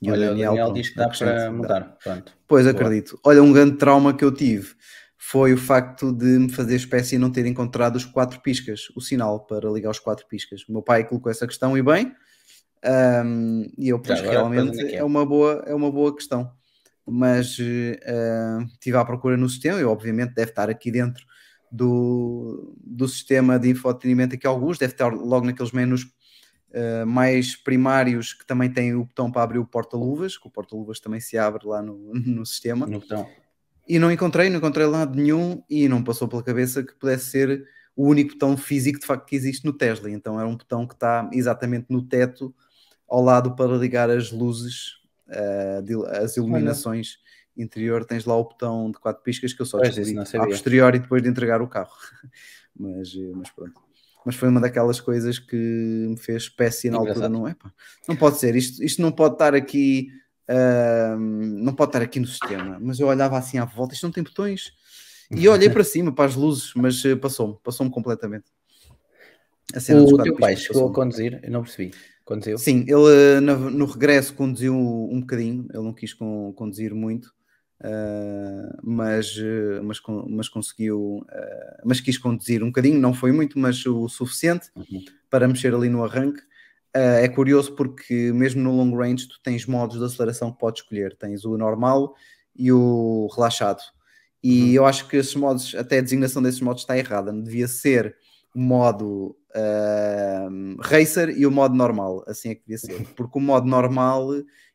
E 0.00 0.10
Olha, 0.10 0.26
o 0.26 0.30
Daniel, 0.30 0.54
pronto, 0.56 0.74
diz 0.74 0.88
que 0.90 0.96
dá 0.96 1.08
para 1.08 1.52
mudar. 1.52 1.96
Pronto. 2.02 2.32
Pois 2.48 2.64
Boa. 2.66 2.74
acredito. 2.74 3.18
Olha, 3.24 3.42
um 3.42 3.52
grande 3.52 3.76
trauma 3.76 4.12
que 4.14 4.24
eu 4.24 4.32
tive 4.32 4.74
foi 5.16 5.52
o 5.52 5.56
facto 5.56 6.12
de 6.12 6.24
me 6.24 6.50
fazer 6.50 6.74
espécie 6.74 7.14
e 7.14 7.18
não 7.18 7.30
ter 7.30 7.46
encontrado 7.46 7.94
os 7.94 8.04
quatro 8.04 8.40
piscas, 8.40 8.88
o 8.96 9.00
sinal 9.00 9.46
para 9.46 9.70
ligar 9.70 9.90
os 9.90 10.00
quatro 10.00 10.26
piscas. 10.26 10.66
O 10.68 10.72
meu 10.72 10.82
pai 10.82 11.06
colocou 11.06 11.30
essa 11.30 11.46
questão 11.46 11.78
e 11.78 11.82
bem, 11.82 12.12
ahm, 12.84 13.62
e 13.78 13.88
eu, 13.90 14.00
pois 14.00 14.18
agora, 14.18 14.32
realmente 14.32 14.70
onde 14.70 14.80
é 14.80 14.88
que 14.88 14.96
é? 14.96 14.98
é 14.98 15.04
uma, 15.04 15.24
boa, 15.24 15.62
é 15.66 15.74
uma 15.74 15.90
boa 15.90 16.14
questão. 16.14 16.52
Mas 17.06 17.56
ah, 18.06 18.64
estive 18.72 18.96
à 18.96 19.04
procura 19.04 19.36
no 19.36 19.48
sistema 19.48 19.80
e 19.80 19.84
obviamente 19.84 20.34
deve 20.34 20.50
estar 20.50 20.68
aqui 20.68 20.90
dentro 20.90 21.24
do, 21.72 22.76
do 22.84 23.08
sistema 23.08 23.58
de 23.58 23.70
infotenimento 23.70 24.34
aqui 24.34 24.46
alguns, 24.46 24.76
deve 24.78 24.92
estar 24.92 25.08
logo 25.12 25.46
naqueles 25.46 25.72
menus 25.72 26.06
Uh, 26.74 27.04
mais 27.04 27.54
primários 27.54 28.32
que 28.32 28.46
também 28.46 28.72
têm 28.72 28.94
o 28.94 29.04
botão 29.04 29.30
para 29.30 29.42
abrir 29.42 29.58
o 29.58 29.66
porta-luvas, 29.66 30.38
que 30.38 30.46
o 30.46 30.50
porta-luvas 30.50 30.98
também 30.98 31.20
se 31.20 31.36
abre 31.36 31.66
lá 31.66 31.82
no, 31.82 31.98
no 32.16 32.46
sistema. 32.46 32.86
No 32.86 32.98
botão. 32.98 33.28
E 33.86 33.98
não 33.98 34.10
encontrei, 34.10 34.48
não 34.48 34.56
encontrei 34.56 34.86
lado 34.86 35.14
nenhum 35.14 35.62
e 35.68 35.86
não 35.86 36.02
passou 36.02 36.26
pela 36.26 36.42
cabeça 36.42 36.82
que 36.82 36.94
pudesse 36.94 37.26
ser 37.26 37.68
o 37.94 38.08
único 38.08 38.32
botão 38.32 38.56
físico 38.56 38.98
de 38.98 39.04
facto 39.04 39.26
que 39.26 39.36
existe 39.36 39.66
no 39.66 39.74
Tesla. 39.74 40.10
Então 40.10 40.40
era 40.40 40.48
um 40.48 40.56
botão 40.56 40.86
que 40.86 40.94
está 40.94 41.28
exatamente 41.34 41.88
no 41.90 42.00
teto, 42.00 42.54
ao 43.06 43.22
lado 43.22 43.54
para 43.54 43.76
ligar 43.76 44.08
as 44.08 44.32
luzes, 44.32 44.94
uh, 45.28 45.82
de- 45.82 46.06
as 46.06 46.38
iluminações 46.38 47.18
interior. 47.56 48.04
Tens 48.04 48.24
lá 48.24 48.36
o 48.36 48.44
botão 48.44 48.90
de 48.90 48.98
quatro 48.98 49.22
piscas 49.22 49.52
que 49.52 49.60
eu 49.62 49.66
só 49.66 49.78
descobri 49.78 50.18
a 50.18 50.24
sabia. 50.24 50.48
posteriori 50.48 50.98
depois 50.98 51.22
de 51.22 51.28
entregar 51.28 51.60
o 51.62 51.68
carro. 51.68 51.92
mas, 52.76 53.14
eh, 53.14 53.32
mas 53.34 53.50
pronto. 53.50 53.80
Mas 54.24 54.36
foi 54.36 54.48
uma 54.48 54.60
daquelas 54.60 55.00
coisas 55.00 55.38
que 55.38 55.56
me 55.56 56.16
fez 56.16 56.44
espécie 56.44 56.88
na 56.88 56.98
altura, 56.98 57.28
não 57.28 57.48
é? 57.48 57.54
pá? 57.54 57.72
Não 58.08 58.14
pode 58.14 58.38
ser, 58.38 58.54
isto, 58.54 58.82
isto 58.82 59.02
não 59.02 59.10
pode 59.10 59.34
estar 59.34 59.52
aqui, 59.52 60.08
ahm, 60.48 61.58
não 61.62 61.74
pode 61.74 61.88
estar 61.88 62.02
aqui 62.02 62.20
no 62.20 62.26
sistema. 62.26 62.78
Mas 62.80 63.00
eu 63.00 63.08
olhava 63.08 63.36
assim 63.36 63.58
à 63.58 63.64
volta, 63.64 63.94
isto 63.94 64.04
não 64.04 64.12
tem 64.12 64.22
botões. 64.22 64.72
E 65.34 65.44
eu 65.44 65.52
olhei 65.52 65.68
para 65.70 65.82
cima, 65.82 66.12
para 66.12 66.26
as 66.26 66.36
luzes, 66.36 66.72
mas 66.76 67.04
eh, 67.04 67.16
passou-me, 67.16 67.56
passou-me 67.64 67.90
completamente. 67.90 68.44
A 69.74 69.80
cena 69.80 70.02
dos 70.02 70.12
O 70.12 70.22
teu 70.22 70.36
pai 70.36 70.56
chegou 70.56 70.88
a 70.88 70.92
conduzir? 70.92 71.40
Eu 71.42 71.50
não 71.50 71.62
percebi. 71.62 71.92
Conduziu? 72.24 72.58
Sim, 72.58 72.80
ele 72.86 73.36
eh, 73.36 73.40
no, 73.40 73.70
no 73.70 73.86
regresso 73.86 74.34
conduziu 74.34 74.74
um 74.74 75.20
bocadinho, 75.20 75.66
ele 75.72 75.82
não 75.82 75.92
quis 75.92 76.14
con- 76.14 76.52
conduzir 76.54 76.94
muito, 76.94 77.32
ah, 77.82 78.76
mas, 78.82 79.34
eh, 79.38 79.80
mas, 79.82 79.98
mas 80.28 80.48
conseguiu, 80.48 81.24
ah, 81.30 81.80
mas 81.84 82.00
quis 82.00 82.16
conduzir 82.18 82.62
um 82.62 82.66
bocadinho, 82.68 82.98
não 83.00 83.12
foi 83.14 83.32
muito, 83.32 83.58
mas 83.58 83.84
o 83.86 84.08
suficiente 84.08 84.68
Uhum. 84.76 85.04
para 85.30 85.48
mexer 85.48 85.74
ali 85.74 85.88
no 85.88 86.04
arranque. 86.04 86.40
Ah, 86.94 87.20
é 87.20 87.28
curioso 87.28 87.74
porque 87.74 88.32
mesmo 88.32 88.62
no 88.62 88.72
long 88.76 88.94
range 88.96 89.26
tu 89.28 89.40
tens 89.42 89.66
modos 89.66 89.98
de 89.98 90.04
aceleração 90.04 90.52
que 90.52 90.58
podes 90.58 90.82
escolher, 90.82 91.16
tens 91.16 91.44
o 91.44 91.56
normal 91.56 92.14
e 92.54 92.70
o 92.72 93.28
relaxado. 93.34 93.80
E 94.42 94.62
Uhum. 94.62 94.72
eu 94.74 94.86
acho 94.86 95.08
que 95.08 95.16
esses 95.16 95.34
modos, 95.34 95.74
até 95.74 95.98
a 95.98 96.02
designação 96.02 96.42
desses 96.42 96.60
modos 96.60 96.82
está 96.82 96.98
errada, 96.98 97.32
devia 97.32 97.66
ser 97.68 98.16
o 98.54 98.60
modo 98.60 99.36
racer 100.80 101.30
e 101.30 101.46
o 101.46 101.50
modo 101.50 101.74
normal, 101.74 102.24
assim 102.26 102.50
é 102.50 102.54
que 102.54 102.62
devia 102.62 102.78
ser, 102.78 102.88
porque 103.16 103.38
o 103.38 103.40
modo 103.40 103.66
normal 103.66 104.28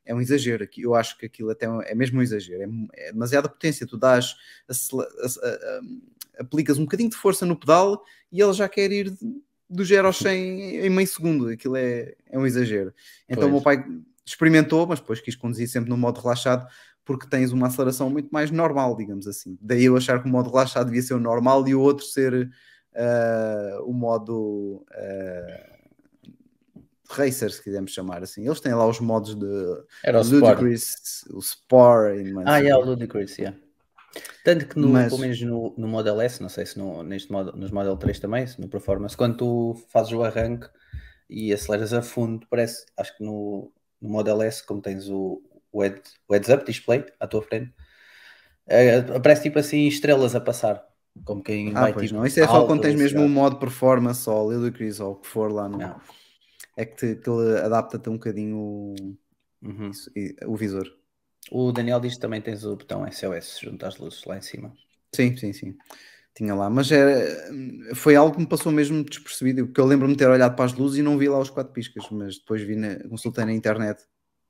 é 0.08 0.16
um 0.16 0.22
exagero, 0.22 0.68
eu 0.78 0.96
acho 0.96 1.18
que 1.18 1.26
aquilo 1.26 1.50
até 1.50 1.66
é 1.66 1.94
mesmo 1.94 2.20
um 2.20 2.24
exagero, 2.24 2.64
é, 2.64 3.08
é 3.08 3.12
demasiada 3.12 3.50
potência, 3.50 3.86
tu 3.86 3.98
dás, 3.98 4.36
aplicas 6.40 6.78
um 6.78 6.84
bocadinho 6.84 7.10
de 7.10 7.18
força 7.18 7.46
no 7.46 7.56
pedal 7.56 8.02
e 8.32 8.42
ele 8.42 8.54
já 8.54 8.70
quer 8.70 8.92
ir 8.92 9.14
do 9.70 9.84
0 9.84 10.08
ao 10.08 10.14
100 10.14 10.86
em 10.86 10.90
meio 10.90 11.08
segundo, 11.08 11.50
aquilo 11.50 11.76
é, 11.76 12.16
é 12.30 12.40
um 12.40 12.46
exagero. 12.46 12.94
Então 13.28 13.50
o 13.50 13.52
meu 13.52 13.62
pai 13.62 13.84
experimentou, 14.26 14.88
mas 14.88 15.00
depois 15.00 15.20
quis 15.20 15.36
conduzir 15.36 15.68
sempre 15.68 15.90
no 15.90 15.98
modo 15.98 16.22
relaxado, 16.22 16.68
porque 17.04 17.28
tens 17.28 17.52
uma 17.52 17.68
aceleração 17.68 18.10
muito 18.10 18.30
mais 18.30 18.50
normal, 18.50 18.96
digamos 18.96 19.28
assim. 19.28 19.58
Daí 19.62 19.86
eu 19.86 19.96
achar 19.96 20.22
que 20.22 20.28
o 20.28 20.32
modo 20.32 20.50
relaxado 20.50 20.86
devia 20.86 21.02
ser 21.02 21.14
o 21.14 21.20
normal 21.20 21.68
e 21.68 21.76
o 21.76 21.82
outro 21.82 22.06
ser 22.06 22.50
ah, 22.96 23.80
o 23.84 23.94
modo 23.94 24.86
ah, 24.92 25.77
racer, 27.10 27.52
se 27.52 27.62
quisermos 27.64 27.92
chamar 27.92 28.24
assim. 28.24 28.46
Eles 28.46 28.60
têm 28.60 28.74
lá 28.74 28.86
os 28.88 29.00
modos 29.00 29.36
de 29.36 29.46
Era 30.04 30.20
o. 30.20 30.24
Ludicrous, 30.24 31.26
o 31.32 31.40
Sport, 31.40 32.18
e 32.20 32.32
mais 32.32 32.48
Ah, 32.48 32.64
é 32.64 32.76
o 32.76 32.80
o. 32.80 32.86
Ludicrous, 32.86 33.38
yeah. 33.38 33.58
Tanto 34.44 34.66
que 34.68 34.80
no, 34.80 34.90
Mas- 34.90 35.10
pelo 35.10 35.22
menos 35.22 35.40
no, 35.42 35.74
no 35.78 35.88
Model 35.88 36.20
S, 36.22 36.42
não 36.42 36.50
sei 36.50 36.66
se 36.66 36.78
no, 36.78 37.04
neste 37.04 37.32
Model, 37.32 37.54
nos 37.56 37.72
Model 37.72 37.98
3 37.98 38.20
também, 38.20 38.46
no 38.58 38.68
Performance, 38.68 39.16
quando 39.16 39.38
tu 39.38 39.76
fazes 39.90 40.12
o 40.14 40.24
arranque 40.24 40.68
e 41.30 41.54
aceleras 41.54 41.94
a 41.94 42.02
fundo, 42.02 42.48
parece, 42.50 42.86
acho 42.98 43.16
que 43.18 43.24
no, 43.24 43.72
no 44.02 44.10
Model 44.10 44.42
S, 44.42 44.66
como 44.66 44.82
tens 44.82 45.08
o, 45.10 45.42
o, 45.72 45.82
head, 45.84 46.02
o 46.28 46.34
heads 46.34 46.50
up 46.50 46.66
display 46.66 47.06
à 47.20 47.28
tua 47.28 47.42
frente, 47.44 47.72
eh, 48.68 48.98
aparece 49.16 49.44
tipo 49.44 49.60
assim 49.60 49.88
estrelas 49.88 50.34
a 50.36 50.42
passar, 50.42 50.84
como 51.26 51.44
quem 51.44 51.70
Ah, 51.76 51.82
vai 51.82 51.94
pois 51.94 52.08
tipo, 52.08 52.18
não. 52.20 52.26
Isso 52.26 52.40
é 52.40 52.48
só 52.48 52.66
quando 52.66 52.82
tens 52.82 52.96
mesmo 52.96 53.20
o 53.20 53.22
velocidade. 53.24 53.34
modo 53.34 53.60
performance 53.60 54.28
ou 54.30 54.50
ludicrous 54.50 55.00
ou 55.00 55.12
o 55.12 55.16
que 55.16 55.28
for 55.28 55.52
lá 55.52 55.68
no. 55.70 55.78
Não. 55.78 56.02
É 56.78 56.86
que, 56.86 56.96
te, 56.96 57.16
que 57.22 57.30
ele 57.30 57.60
adapta-te 57.60 58.10
um 58.10 58.14
bocadinho 58.14 58.58
o, 58.58 59.18
Uhum. 59.62 59.92
isso, 59.92 60.12
e- 60.16 60.36
o 60.48 60.56
visor. 60.58 60.88
O 61.52 61.74
Daniel 61.74 62.00
diz 62.00 62.14
que 62.16 62.22
também 62.22 62.42
tens 62.42 62.64
o 62.64 62.78
botão 62.78 63.06
SOS 63.06 63.60
junto 63.60 63.86
às 63.86 63.98
luzes 63.98 64.24
lá 64.24 64.38
em 64.38 64.42
cima. 64.42 64.74
Sim, 65.16 65.36
sim, 65.38 65.54
sim. 65.54 65.78
Tinha 66.36 66.56
lá, 66.56 66.70
mas 66.70 66.92
era, 66.92 67.50
foi 67.96 68.16
algo 68.16 68.34
que 68.36 68.42
me 68.42 68.48
passou 68.50 68.72
mesmo 68.72 69.04
despercebido, 69.04 69.68
porque 69.68 69.82
eu 69.82 69.86
lembro-me 69.86 70.14
de 70.14 70.20
ter 70.20 70.30
olhado 70.30 70.56
para 70.56 70.66
as 70.66 70.74
luzes 70.74 71.00
e 71.00 71.04
não 71.04 71.18
vi 71.18 71.30
lá 71.30 71.40
os 71.40 71.50
quatro 71.50 71.74
piscas, 71.74 72.10
mas 72.12 72.40
depois 72.40 72.62
vi 72.64 72.76
na, 72.76 73.00
consultei 73.10 73.46
na 73.46 73.54
internet 73.54 74.04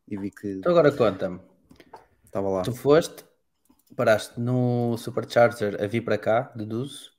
e 0.07 0.17
vi 0.17 0.31
que 0.31 0.59
Então 0.59 0.71
agora 0.71 0.91
conta-me, 0.95 1.39
estava 2.25 2.49
lá. 2.49 2.63
tu 2.63 2.71
foste, 2.73 3.23
paraste 3.97 4.39
no 4.39 4.97
Supercharger 4.97 5.81
a 5.83 5.87
vir 5.87 6.03
para 6.03 6.17
cá, 6.19 6.53
deduzo, 6.55 7.13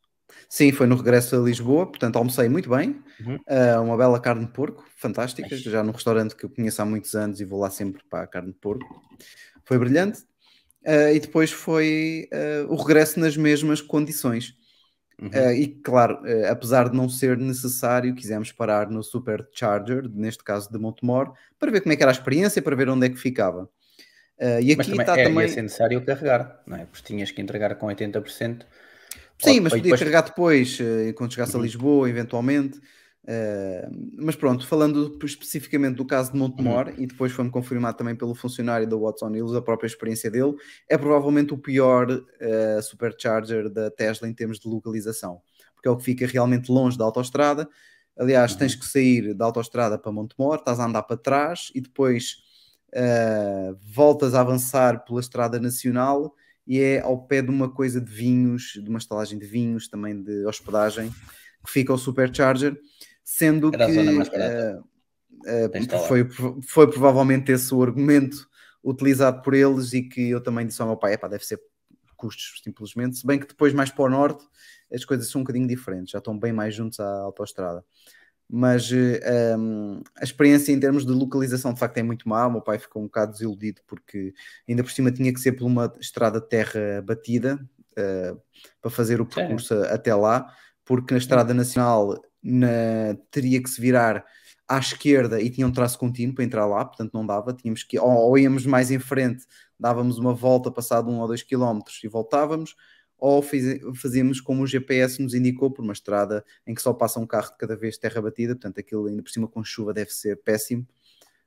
Sim, 0.48 0.72
foi 0.72 0.86
no 0.86 0.96
regresso 0.96 1.36
a 1.36 1.38
Lisboa, 1.38 1.86
portanto 1.86 2.16
almocei 2.16 2.48
muito 2.48 2.70
bem, 2.70 3.02
Uhum. 3.24 3.38
Ah, 3.48 3.80
uma 3.80 3.96
bela 3.96 4.20
carne 4.20 4.46
de 4.46 4.52
porco, 4.52 4.84
fantástica, 4.96 5.48
Ai. 5.50 5.58
já 5.58 5.82
num 5.82 5.92
restaurante 5.92 6.36
que 6.36 6.44
eu 6.44 6.50
conheço 6.50 6.80
há 6.80 6.84
muitos 6.84 7.14
anos 7.14 7.40
e 7.40 7.44
vou 7.44 7.60
lá 7.60 7.70
sempre 7.70 8.02
para 8.08 8.24
a 8.24 8.26
carne 8.26 8.52
de 8.52 8.58
porco. 8.58 9.02
Foi 9.64 9.78
brilhante. 9.78 10.22
Ah, 10.86 11.12
e 11.12 11.18
depois 11.18 11.50
foi 11.50 12.28
ah, 12.32 12.66
o 12.68 12.76
regresso 12.76 13.18
nas 13.18 13.36
mesmas 13.36 13.80
condições. 13.80 14.56
Uhum. 15.20 15.30
Uh, 15.30 15.52
e 15.52 15.66
claro, 15.66 16.22
uh, 16.22 16.46
apesar 16.48 16.88
de 16.88 16.96
não 16.96 17.08
ser 17.08 17.36
necessário, 17.36 18.14
quisemos 18.14 18.52
parar 18.52 18.88
no 18.88 19.02
Supercharger, 19.02 20.08
neste 20.08 20.44
caso 20.44 20.70
de 20.70 20.78
Montemor, 20.78 21.32
para 21.58 21.72
ver 21.72 21.80
como 21.80 21.92
é 21.92 21.96
que 21.96 22.04
era 22.04 22.12
a 22.12 22.14
experiência, 22.14 22.62
para 22.62 22.76
ver 22.76 22.88
onde 22.88 23.06
é 23.06 23.08
que 23.08 23.16
ficava. 23.16 23.64
Uh, 24.40 24.60
e 24.62 24.76
Mas 24.76 24.86
aqui 24.86 24.90
também, 24.90 25.00
está 25.00 25.18
é, 25.18 25.24
também. 25.24 25.42
ia 25.42 25.48
ser 25.48 25.62
necessário 25.62 26.04
carregar, 26.04 26.62
não 26.64 26.76
é? 26.76 26.84
Porque 26.84 27.02
tinhas 27.04 27.32
que 27.32 27.42
entregar 27.42 27.74
com 27.74 27.88
80%. 27.88 28.64
Sim, 29.40 29.60
mas 29.60 29.72
podia 29.72 29.82
depois- 29.84 30.00
carregar 30.00 30.22
depois, 30.22 30.78
uh, 30.80 31.14
quando 31.14 31.32
chegasse 31.32 31.54
Uhum. 31.54 31.60
a 31.60 31.62
Lisboa, 31.64 32.10
eventualmente. 32.10 32.78
Uh, 33.24 34.08
mas 34.18 34.34
pronto, 34.36 34.66
falando 34.66 35.18
especificamente 35.22 35.96
do 35.96 36.06
caso 36.06 36.32
de 36.32 36.38
Montemor, 36.38 36.88
Uhum. 36.88 36.94
e 36.96 37.06
depois 37.06 37.30
foi-me 37.30 37.50
confirmado 37.50 37.98
também 37.98 38.16
pelo 38.16 38.34
funcionário 38.34 38.86
da 38.88 38.96
Watson 38.96 39.34
Hills, 39.34 39.54
a 39.54 39.60
própria 39.60 39.86
experiência 39.86 40.30
dele, 40.30 40.54
é 40.88 40.96
provavelmente 40.96 41.52
o 41.52 41.58
pior 41.58 42.10
uh, 42.10 42.82
supercharger 42.82 43.68
da 43.68 43.90
Tesla 43.90 44.26
em 44.26 44.32
termos 44.32 44.58
de 44.58 44.66
localização, 44.66 45.42
porque 45.74 45.88
é 45.88 45.90
o 45.90 45.96
que 45.98 46.04
fica 46.04 46.26
realmente 46.26 46.72
longe 46.72 46.96
da 46.96 47.04
autoestrada. 47.04 47.68
Aliás, 48.18 48.52
Uhum. 48.52 48.58
tens 48.60 48.74
que 48.74 48.86
sair 48.86 49.34
da 49.34 49.44
autoestrada 49.44 49.98
para 49.98 50.10
Montemor, 50.10 50.56
estás 50.56 50.80
a 50.80 50.86
andar 50.86 51.02
para 51.02 51.16
trás 51.18 51.70
e 51.74 51.82
depois 51.82 52.38
uh, 52.94 53.76
voltas 53.94 54.34
a 54.34 54.40
avançar 54.40 55.04
pela 55.04 55.20
estrada 55.20 55.60
nacional 55.60 56.34
e 56.68 56.78
é 56.78 57.00
ao 57.00 57.26
pé 57.26 57.40
de 57.40 57.48
uma 57.48 57.70
coisa 57.70 57.98
de 57.98 58.12
vinhos, 58.12 58.74
de 58.74 58.88
uma 58.90 58.98
estalagem 58.98 59.38
de 59.38 59.46
vinhos, 59.46 59.88
também 59.88 60.22
de 60.22 60.44
hospedagem, 60.44 61.10
que 61.64 61.72
fica 61.72 61.94
o 61.94 61.98
Supercharger, 61.98 62.78
sendo 63.24 63.74
Era 63.74 63.86
que 63.86 63.90
estar 65.78 65.96
lá. 65.98 66.06
foi, 66.06 66.28
foi 66.62 66.90
provavelmente 66.90 67.50
esse 67.50 67.74
o 67.74 67.82
argumento 67.82 68.46
utilizado 68.84 69.40
por 69.40 69.54
eles 69.54 69.94
e 69.94 70.02
que 70.02 70.28
eu 70.28 70.42
também 70.42 70.66
disse 70.66 70.82
ao 70.82 70.88
meu 70.88 70.96
pai, 70.96 71.14
epá, 71.14 71.26
deve 71.26 71.44
ser 71.44 71.58
custos 72.16 72.60
simplesmente, 72.62 73.16
se 73.16 73.26
bem 73.26 73.38
que 73.38 73.46
depois 73.46 73.72
mais 73.72 73.90
para 73.90 74.04
o 74.04 74.10
norte 74.10 74.44
as 74.92 75.04
coisas 75.04 75.30
são 75.30 75.40
um 75.40 75.44
bocadinho 75.44 75.66
diferentes, 75.66 76.12
já 76.12 76.18
estão 76.18 76.38
bem 76.38 76.52
mais 76.52 76.74
juntos 76.74 77.00
à 77.00 77.20
autoestrada. 77.20 77.82
Mas 78.50 78.90
eh, 78.92 79.56
um, 79.58 80.02
a 80.16 80.24
experiência 80.24 80.72
em 80.72 80.80
termos 80.80 81.04
de 81.04 81.12
localização 81.12 81.72
de 81.74 81.78
facto 81.80 81.98
é 81.98 82.02
muito 82.02 82.28
má. 82.28 82.46
O 82.46 82.52
meu 82.52 82.62
pai 82.62 82.78
ficou 82.78 83.02
um 83.02 83.06
bocado 83.06 83.32
desiludido 83.32 83.82
porque 83.86 84.32
ainda 84.68 84.82
por 84.82 84.90
cima 84.90 85.12
tinha 85.12 85.32
que 85.32 85.40
ser 85.40 85.52
por 85.52 85.66
uma 85.66 85.92
estrada 86.00 86.40
de 86.40 86.48
terra 86.48 87.02
batida 87.04 87.58
eh, 87.96 88.34
para 88.80 88.90
fazer 88.90 89.20
o 89.20 89.26
percurso 89.26 89.74
até 89.84 90.14
lá, 90.14 90.50
porque 90.84 91.12
na 91.14 91.18
estrada 91.18 91.52
nacional 91.52 92.20
na- 92.42 93.16
teria 93.30 93.62
que 93.62 93.68
se 93.68 93.80
virar 93.80 94.24
à 94.66 94.78
esquerda 94.78 95.40
e 95.40 95.50
tinha 95.50 95.66
um 95.66 95.72
traço 95.72 95.98
contínuo 95.98 96.34
para 96.34 96.44
entrar 96.44 96.66
lá, 96.66 96.84
portanto 96.84 97.12
não 97.14 97.26
dava, 97.26 97.52
tínhamos 97.54 97.82
que, 97.82 97.98
ou, 97.98 98.08
ou 98.10 98.38
íamos 98.38 98.64
mais 98.66 98.90
em 98.90 98.98
frente, 98.98 99.44
dávamos 99.78 100.18
uma 100.18 100.32
volta 100.34 100.70
passado 100.70 101.10
um 101.10 101.20
ou 101.20 101.26
dois 101.26 101.42
quilómetros 101.42 102.00
e 102.04 102.08
voltávamos, 102.08 102.74
ou 103.18 103.42
fiz- 103.42 103.80
fazíamos 104.00 104.40
como 104.40 104.62
o 104.62 104.66
GPS 104.66 105.20
nos 105.20 105.34
indicou, 105.34 105.70
por 105.70 105.82
uma 105.82 105.92
estrada 105.92 106.44
em 106.66 106.74
que 106.74 106.80
só 106.80 106.92
passa 106.92 107.18
um 107.18 107.26
carro 107.26 107.50
de 107.50 107.56
cada 107.58 107.76
vez 107.76 107.94
de 107.94 108.00
terra 108.00 108.22
batida, 108.22 108.54
portanto 108.54 108.78
aquilo 108.78 109.06
ainda 109.06 109.22
por 109.22 109.30
cima 109.30 109.48
com 109.48 109.62
chuva 109.64 109.92
deve 109.92 110.10
ser 110.12 110.36
péssimo. 110.42 110.86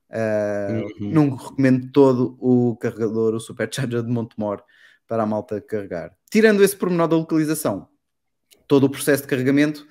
Ah, 0.09 0.83
Uhum. 0.99 1.11
Não 1.11 1.29
recomendo 1.35 1.89
todo 1.91 2.35
o 2.39 2.75
carregador, 2.75 3.33
o 3.33 3.39
Supercharger 3.39 4.03
de 4.03 4.09
Montemor 4.11 4.61
para 5.07 5.23
a 5.23 5.25
malta 5.25 5.61
carregar. 5.61 6.13
Tirando 6.29 6.63
esse 6.63 6.75
pormenor 6.75 7.07
da 7.07 7.15
localização, 7.15 7.87
todo 8.67 8.85
o 8.85 8.89
processo 8.89 9.23
de 9.23 9.29
carregamento 9.29 9.87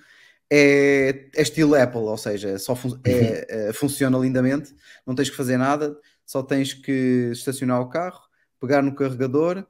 é, 0.51 1.29
é 1.35 1.43
estilo 1.43 1.75
Apple, 1.75 2.01
ou 2.01 2.17
seja, 2.19 2.59
só 2.59 2.75
fun- 2.75 2.99
é- 3.05 3.69
é- 3.69 3.73
funciona 3.73 4.19
lindamente, 4.19 4.75
não 5.07 5.15
tens 5.15 5.31
que 5.31 5.37
fazer 5.37 5.57
nada, 5.57 5.97
só 6.27 6.43
tens 6.43 6.75
que 6.75 7.31
estacionar 7.33 7.81
o 7.81 7.89
carro, 7.89 8.21
pegar 8.61 8.83
no 8.83 8.95
carregador. 8.95 9.65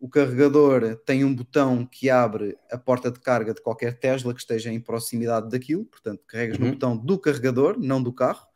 O 0.00 0.08
carregador 0.08 0.96
tem 1.04 1.24
um 1.24 1.34
botão 1.34 1.84
que 1.84 2.08
abre 2.08 2.56
a 2.72 2.78
porta 2.78 3.10
de 3.10 3.20
carga 3.20 3.52
de 3.52 3.60
qualquer 3.60 3.98
Tesla 3.98 4.32
que 4.32 4.40
esteja 4.40 4.72
em 4.72 4.80
proximidade 4.80 5.50
daquilo, 5.50 5.84
portanto, 5.84 6.22
carregas 6.26 6.58
no 6.58 6.66
Uhum. 6.66 6.72
botão 6.72 6.96
do 6.96 7.18
carregador, 7.18 7.76
não 7.78 8.02
do 8.02 8.12
carro. 8.12 8.46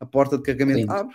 A 0.00 0.06
porta 0.06 0.38
de 0.38 0.42
carregamento 0.42 0.80
Lindo. 0.80 0.92
abre, 0.92 1.14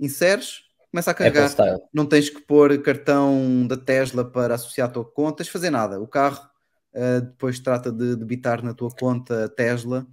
inseres, 0.00 0.62
começa 0.90 1.10
a 1.10 1.14
carregar 1.14 1.50
não 1.92 2.06
tens 2.06 2.30
que 2.30 2.40
pôr 2.40 2.80
cartão 2.82 3.66
da 3.66 3.76
Tesla 3.76 4.24
para 4.24 4.54
associar 4.54 4.88
à 4.88 4.90
tua 4.90 5.04
conta, 5.04 5.38
tens 5.38 5.46
de 5.46 5.52
fazer 5.52 5.70
nada. 5.70 6.00
O 6.00 6.06
carro 6.08 6.48
uh, 6.94 7.20
depois 7.20 7.60
trata 7.60 7.92
de 7.92 8.16
debitar 8.16 8.64
na 8.64 8.72
tua 8.72 8.90
conta 8.90 9.48
Tesla 9.50 10.06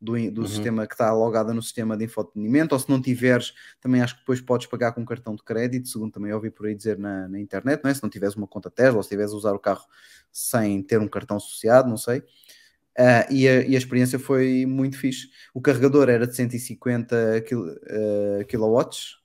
do, 0.00 0.30
do 0.30 0.40
Uhum. 0.42 0.46
sistema 0.46 0.86
que 0.86 0.94
está 0.94 1.12
logada 1.12 1.52
no 1.52 1.62
sistema 1.62 1.96
de 1.96 2.04
infotenimento, 2.04 2.74
ou 2.74 2.78
se 2.78 2.88
não 2.88 3.00
tiveres, 3.00 3.52
também 3.80 4.00
acho 4.00 4.14
que 4.14 4.20
depois 4.20 4.40
podes 4.40 4.66
pagar 4.66 4.92
com 4.92 5.04
cartão 5.04 5.34
de 5.34 5.42
crédito, 5.42 5.88
segundo 5.88 6.12
também 6.12 6.32
ouvi 6.32 6.50
por 6.50 6.66
aí 6.66 6.74
dizer 6.74 6.98
na, 6.98 7.28
na 7.28 7.38
internet, 7.38 7.82
não 7.84 7.90
é? 7.90 7.94
se 7.94 8.02
não 8.02 8.08
tiveres 8.08 8.34
uma 8.34 8.46
conta 8.46 8.70
Tesla, 8.70 8.96
ou 8.96 9.02
se 9.02 9.10
tiveres 9.10 9.32
a 9.32 9.36
usar 9.36 9.52
o 9.52 9.58
carro 9.58 9.84
sem 10.32 10.82
ter 10.82 10.98
um 10.98 11.08
cartão 11.08 11.36
associado, 11.36 11.88
não 11.88 11.96
sei. 11.96 12.20
Uh, 12.98 13.32
e, 13.32 13.48
a, 13.48 13.62
e 13.62 13.74
a 13.74 13.78
experiência 13.78 14.18
foi 14.18 14.66
muito 14.66 14.96
fixe. 14.96 15.28
O 15.54 15.60
carregador 15.60 16.08
era 16.08 16.26
de 16.26 16.34
150 16.34 17.40
kil, 17.42 17.66
uh, 17.66 18.44
kilowatts, 18.48 19.20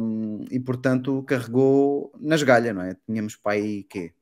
um, 0.00 0.44
e 0.50 0.60
portanto 0.60 1.22
carregou 1.24 2.12
na 2.18 2.36
esgalha, 2.36 2.72
não 2.72 2.82
é? 2.82 2.96
Tínhamos 3.06 3.36
para 3.36 3.52
aí 3.52 3.82
quê? 3.84 4.12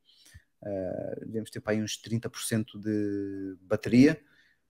Uh, 0.62 1.26
devemos 1.26 1.50
ter 1.50 1.60
para 1.60 1.74
aí 1.74 1.82
uns 1.82 2.00
30% 2.00 2.78
de 2.78 3.56
bateria, 3.62 4.18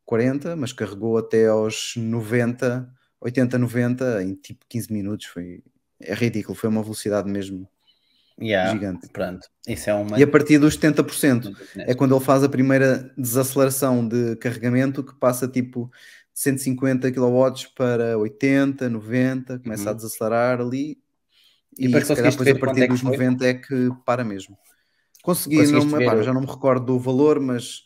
40, 0.04 0.56
mas 0.56 0.72
carregou 0.72 1.18
até 1.18 1.46
aos 1.48 1.94
90, 1.96 2.88
80, 3.20 3.58
90 3.58 4.22
em 4.22 4.34
tipo 4.34 4.64
15 4.68 4.92
minutos. 4.92 5.26
Foi, 5.26 5.62
é 6.00 6.14
ridículo, 6.14 6.54
foi 6.56 6.68
uma 6.68 6.82
velocidade 6.82 7.30
mesmo 7.30 7.68
Yeah, 8.40 8.72
gigante. 8.72 9.08
Pronto, 9.12 9.48
isso 9.66 9.90
é 9.90 9.94
uma. 9.94 10.18
E 10.18 10.22
a 10.22 10.26
partir 10.26 10.58
dos 10.58 10.74
70% 10.74 11.52
é 11.86 11.94
quando 11.94 12.14
ele 12.16 12.24
faz 12.24 12.42
a 12.44 12.48
primeira 12.48 13.12
desaceleração 13.16 14.06
de 14.06 14.36
carregamento 14.36 15.02
que 15.04 15.14
passa 15.14 15.48
tipo 15.48 15.90
de 16.32 16.40
150 16.40 17.10
kW 17.12 17.68
para 17.76 18.16
80, 18.18 18.88
90, 18.88 19.58
começa 19.58 19.90
Uhum. 19.90 19.90
a 19.90 19.94
desacelerar 19.94 20.60
ali 20.60 20.98
E 21.78 21.88
e, 21.88 22.04
se 22.04 22.12
calhar 22.12 22.30
depois 22.32 22.50
a 22.50 22.54
partir 22.54 22.84
é 22.84 22.86
dos 22.86 23.02
foi? 23.02 23.16
90 23.16 23.44
é 23.46 23.54
que 23.54 23.90
para 24.04 24.24
mesmo. 24.24 24.56
Consegui, 25.22 25.66
não, 25.66 25.84
me- 25.84 26.00
o- 26.04 26.22
já 26.22 26.32
não 26.32 26.42
me 26.42 26.46
recordo 26.46 26.86
do 26.86 26.98
valor, 26.98 27.40
mas 27.40 27.83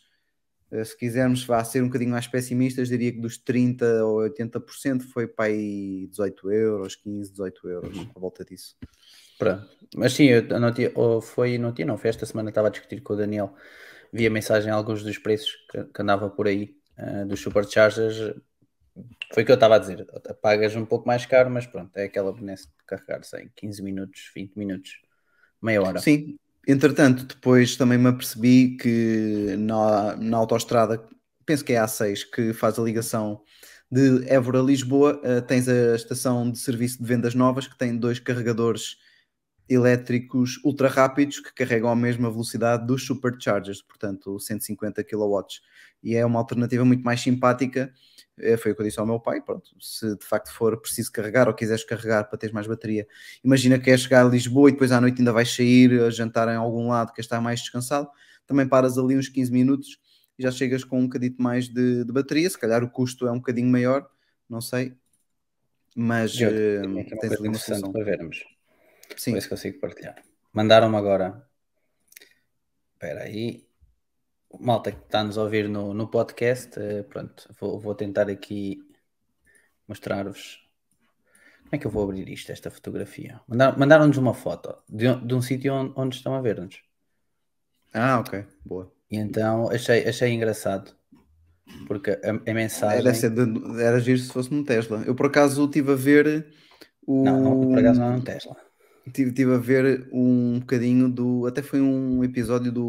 se 0.71 0.97
quisermos 0.97 1.43
vá 1.43 1.63
ser 1.63 1.81
um 1.81 1.87
bocadinho 1.87 2.11
mais 2.11 2.27
pessimistas, 2.27 2.89
diria 2.89 3.11
que 3.11 3.19
dos 3.19 3.37
30 3.37 4.05
ou 4.05 4.17
80% 4.19 5.03
foi 5.03 5.27
para 5.27 5.45
aí 5.45 6.07
18 6.07 6.51
euros, 6.51 6.95
15, 6.95 7.31
18 7.31 7.69
euros, 7.69 7.97
Uhum. 7.97 8.11
à 8.15 8.19
volta 8.19 8.45
disso. 8.45 8.75
Pronto. 9.37 9.67
Mas 9.95 10.13
sim, 10.13 10.25
eu 10.25 10.59
não 10.59 10.71
tinha, 10.71 10.91
ou 10.95 11.21
foi, 11.21 11.57
não 11.57 11.73
tinha, 11.73 11.87
não, 11.87 11.97
foi 11.97 12.09
esta 12.09 12.25
semana 12.25 12.49
estava 12.49 12.67
a 12.67 12.71
discutir 12.71 13.01
com 13.01 13.13
o 13.13 13.17
Daniel, 13.17 13.53
via 14.13 14.29
mensagem 14.29 14.71
alguns 14.71 15.03
dos 15.03 15.17
preços 15.17 15.55
que, 15.71 15.83
que 15.85 16.01
andava 16.01 16.29
por 16.29 16.47
aí, 16.47 16.75
eh, 16.97 17.25
dos 17.25 17.39
superchargers, 17.39 18.35
foi 19.33 19.43
o 19.43 19.45
que 19.45 19.51
eu 19.51 19.55
estava 19.55 19.75
a 19.75 19.79
dizer, 19.79 20.05
pagas 20.41 20.75
um 20.75 20.85
pouco 20.85 21.07
mais 21.07 21.25
caro, 21.25 21.49
mas 21.49 21.65
pronto, 21.65 21.95
é 21.95 22.03
aquela 22.03 22.33
benesse 22.33 22.67
de 22.67 22.73
carregar 22.85 23.21
em 23.35 23.49
15 23.55 23.81
minutos, 23.81 24.31
20 24.35 24.55
minutos, 24.55 25.01
meia 25.61 25.81
hora. 25.81 25.99
Sim, 25.99 26.37
entretanto, 26.67 27.25
depois 27.25 27.75
também 27.75 27.97
me 27.97 28.07
apercebi 28.07 28.77
que 28.77 29.55
na, 29.57 30.15
na 30.17 30.37
autoestrada, 30.37 31.03
penso 31.45 31.63
que 31.65 31.73
é 31.73 31.79
a 31.79 31.85
A6, 31.85 32.29
que 32.31 32.53
faz 32.53 32.77
a 32.77 32.83
ligação 32.83 33.41
de 33.91 34.27
Évora 34.29 34.59
a 34.59 34.63
Lisboa, 34.63 35.19
eh, 35.23 35.41
tens 35.41 35.67
a 35.67 35.95
estação 35.95 36.51
de 36.51 36.59
serviço 36.59 36.99
de 36.99 37.05
vendas 37.05 37.33
novas 37.33 37.67
que 37.67 37.77
tem 37.77 37.97
dois 37.97 38.19
carregadores 38.19 38.97
elétricos 39.67 40.59
ultra 40.63 40.87
rápidos 40.87 41.39
que 41.39 41.53
carregam 41.53 41.89
a 41.89 41.95
mesma 41.95 42.29
velocidade 42.29 42.85
dos 42.87 43.05
superchargers, 43.05 43.81
portanto 43.81 44.39
150 44.39 45.03
kW. 45.03 45.41
E 46.03 46.15
é 46.15 46.25
uma 46.25 46.39
alternativa 46.39 46.83
muito 46.83 47.03
mais 47.03 47.21
simpática. 47.21 47.91
É, 48.41 48.57
foi 48.57 48.71
o 48.71 48.75
que 48.75 48.81
eu 48.81 48.85
disse 48.85 48.99
ao 48.99 49.05
meu 49.05 49.19
pai. 49.19 49.41
Pronto, 49.41 49.69
se 49.79 50.15
de 50.15 50.25
facto 50.25 50.51
for 50.53 50.79
preciso 50.79 51.11
carregar 51.11 51.47
ou 51.47 51.53
quiseres 51.53 51.83
carregar 51.83 52.25
para 52.25 52.37
teres 52.37 52.53
mais 52.53 52.67
bateria, 52.67 53.07
imagina 53.43 53.79
que 53.79 53.89
é 53.89 53.97
chegar 53.97 54.25
a 54.25 54.29
Lisboa 54.29 54.69
e 54.69 54.73
depois 54.73 54.91
à 54.91 54.99
noite 55.01 55.19
ainda 55.19 55.31
vais 55.31 55.53
sair 55.53 56.01
a 56.01 56.09
jantar 56.09 56.47
em 56.47 56.55
algum 56.55 56.89
lado 56.89 57.13
que 57.13 57.21
está 57.21 57.39
mais 57.41 57.59
descansado. 57.59 58.09
Também 58.45 58.67
paras 58.67 58.97
ali 58.97 59.17
uns 59.17 59.29
15 59.29 59.51
minutos 59.51 59.99
e 60.37 60.43
já 60.43 60.51
chegas 60.51 60.83
com 60.83 60.99
um 60.99 61.03
bocadito 61.03 61.41
mais 61.41 61.67
de, 61.67 62.03
de 62.03 62.11
bateria. 62.11 62.49
Se 62.49 62.57
calhar 62.57 62.83
o 62.83 62.89
custo 62.89 63.27
é 63.27 63.31
um 63.31 63.37
bocadinho 63.37 63.69
maior, 63.69 64.09
não 64.49 64.61
sei, 64.61 64.95
mas 65.95 66.39
Eu, 66.39 66.49
eh, 66.49 66.81
uma 66.85 67.03
tens 67.03 67.33
ali 67.33 67.47
uma 67.47 67.57
solução. 67.57 67.91
para 67.91 68.03
vermos. 68.03 68.43
Sim, 69.17 69.33
Ver 69.33 69.41
se 69.41 69.49
consigo 69.49 69.79
partilhar. 69.79 70.15
Mandaram-me 70.53 70.95
agora. 70.95 71.45
Espera 72.93 73.23
aí. 73.23 73.68
Malta 74.59 74.91
que 74.91 74.99
está-nos 75.03 75.37
a 75.37 75.43
ouvir 75.43 75.67
no, 75.69 75.93
no 75.93 76.07
podcast, 76.07 76.79
eh, 76.79 77.03
pronto, 77.03 77.47
vou, 77.59 77.79
vou 77.79 77.93
tentar 77.93 78.29
aqui 78.29 78.79
mostrar-vos. 79.87 80.67
Como 81.63 81.69
é 81.73 81.77
que 81.77 81.85
eu 81.85 81.91
vou 81.91 82.03
abrir 82.03 82.27
isto, 82.29 82.51
esta 82.51 82.71
fotografia? 82.71 83.39
Mandaram- 83.47 83.77
Mandaram-nos 83.77 84.17
uma 84.17 84.33
foto 84.33 84.75
de, 84.89 85.07
um- 85.07 85.25
de 85.25 85.35
um 85.35 85.41
sítio 85.41 85.73
onde, 85.73 85.93
onde 85.95 86.15
estão 86.15 86.33
a 86.33 86.41
ver-nos. 86.41 86.81
Ah, 87.93 88.19
ok, 88.19 88.43
boa. 88.65 88.91
E 89.09 89.17
então 89.17 89.69
achei, 89.69 90.07
achei 90.07 90.31
engraçado, 90.31 90.95
porque 91.87 92.11
a, 92.11 92.29
a 92.51 92.53
mensagem. 92.53 93.03
deve 93.03 93.17
ser 93.17 93.29
de- 93.31 93.81
era 93.83 93.99
giro 93.99 94.17
se 94.19 94.31
fosse 94.31 94.51
num 94.51 94.63
Tesla. 94.63 95.03
Eu 95.05 95.13
por 95.15 95.27
acaso 95.27 95.65
estive 95.65 95.91
a 95.91 95.95
ver 95.95 96.47
o. 97.05 97.23
Não, 97.23 97.39
não, 97.39 97.61
por 97.69 97.77
acaso 97.79 97.99
não 97.99 98.13
é 98.13 98.15
um 98.15 98.21
Tesla. 98.21 98.55
Tive, 99.13 99.31
tive 99.33 99.53
a 99.55 99.57
ver 99.57 100.07
um 100.11 100.59
bocadinho 100.59 101.09
do. 101.09 101.45
Até 101.47 101.61
foi 101.61 101.81
um 101.81 102.23
episódio 102.23 102.71
do 102.71 102.83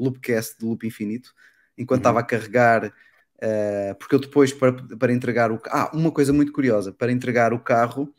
Loopcast 0.00 0.58
do 0.58 0.68
Loop 0.68 0.86
Infinito, 0.86 1.34
enquanto 1.76 2.00
Uhum. 2.00 2.00
estava 2.00 2.20
a 2.20 2.22
carregar. 2.22 2.92
eh, 3.42 3.94
porque 3.98 4.14
eu 4.14 4.20
depois, 4.20 4.52
para, 4.52 4.72
para 4.96 5.12
entregar 5.12 5.50
o. 5.52 5.60
Ah, 5.68 5.90
uma 5.94 6.10
coisa 6.12 6.32
muito 6.32 6.52
curiosa: 6.52 6.92
para 6.92 7.12
entregar 7.12 7.52
o 7.52 7.60
carro, 7.60 8.14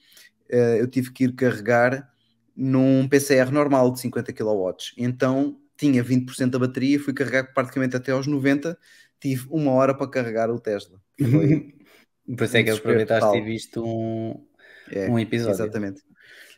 eh, 0.50 0.82
eu 0.82 0.88
tive 0.90 1.12
que 1.14 1.26
ir 1.26 1.36
carregar 1.36 2.12
num 2.56 3.08
PCR 3.08 3.52
normal 3.52 3.92
de 3.92 4.00
50 4.02 4.34
kW. 4.34 4.94
Então 4.98 5.60
tinha 5.78 6.04
20% 6.04 6.52
da 6.54 6.60
bateria, 6.60 7.00
fui 7.00 7.14
carregar 7.14 7.54
praticamente 7.54 7.96
até 7.96 8.12
aos 8.12 8.28
90. 8.28 8.78
Tive 9.20 9.48
uma 9.50 9.72
hora 9.72 9.94
para 9.96 10.10
carregar 10.10 10.50
o 10.52 10.60
Tesla. 10.60 11.02
Foi, 11.32 11.74
Por 12.38 12.44
isso 12.46 12.58
é 12.58 12.64
que 12.64 12.70
aproveitaste 12.72 13.36
e 13.38 13.42
viste 13.42 13.80
um, 13.80 14.46
é, 14.92 15.10
um 15.10 15.20
episódio. 15.20 15.54
Exatamente. 15.54 16.02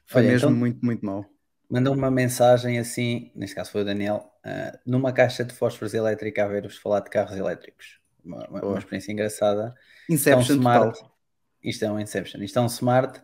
Foi 0.07 0.21
Olha, 0.21 0.31
mesmo 0.31 0.47
então- 0.49 0.57
muito, 0.59 0.83
muito 0.85 1.05
mau. 1.05 1.25
Mandou 1.69 1.93
uma 1.93 2.09
mensagem 2.09 2.79
assim, 2.79 3.29
neste 3.35 3.53
caso 3.55 3.71
foi 3.71 3.81
o 3.81 3.85
Daniel, 3.85 4.31
ah, 4.43 4.79
numa 4.85 5.11
caixa 5.11 5.43
de 5.43 5.53
fósforos 5.53 5.93
elétrica 5.93 6.45
a 6.45 6.47
ver-vos 6.47 6.77
falar 6.77 7.01
de 7.01 7.09
carros 7.09 7.35
elétricos. 7.37 7.99
Uma, 8.23 8.47
uma- 8.47 8.61
uma 8.65 8.77
experiência 8.79 9.11
engraçada. 9.11 9.75
Inception 10.09 10.33
é 10.33 10.37
um 10.37 10.59
smart. 10.59 10.93
total. 10.99 11.17
Isto 11.63 11.85
é 11.85 11.91
um 11.91 11.99
Inception. 11.99 12.41
Isto 12.41 12.59
é 12.59 12.61
um 12.61 12.65
smart 12.67 13.21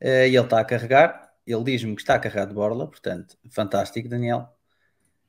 eh, 0.00 0.28
e 0.28 0.36
ele 0.36 0.44
está 0.44 0.58
a 0.60 0.64
carregar. 0.64 1.32
Ele 1.46 1.62
diz-me 1.62 1.94
que 1.94 2.02
está 2.02 2.16
a 2.16 2.18
carregar 2.18 2.46
de 2.46 2.54
borla, 2.54 2.88
portanto, 2.90 3.38
fantástico, 3.50 4.08
Daniel. 4.08 4.48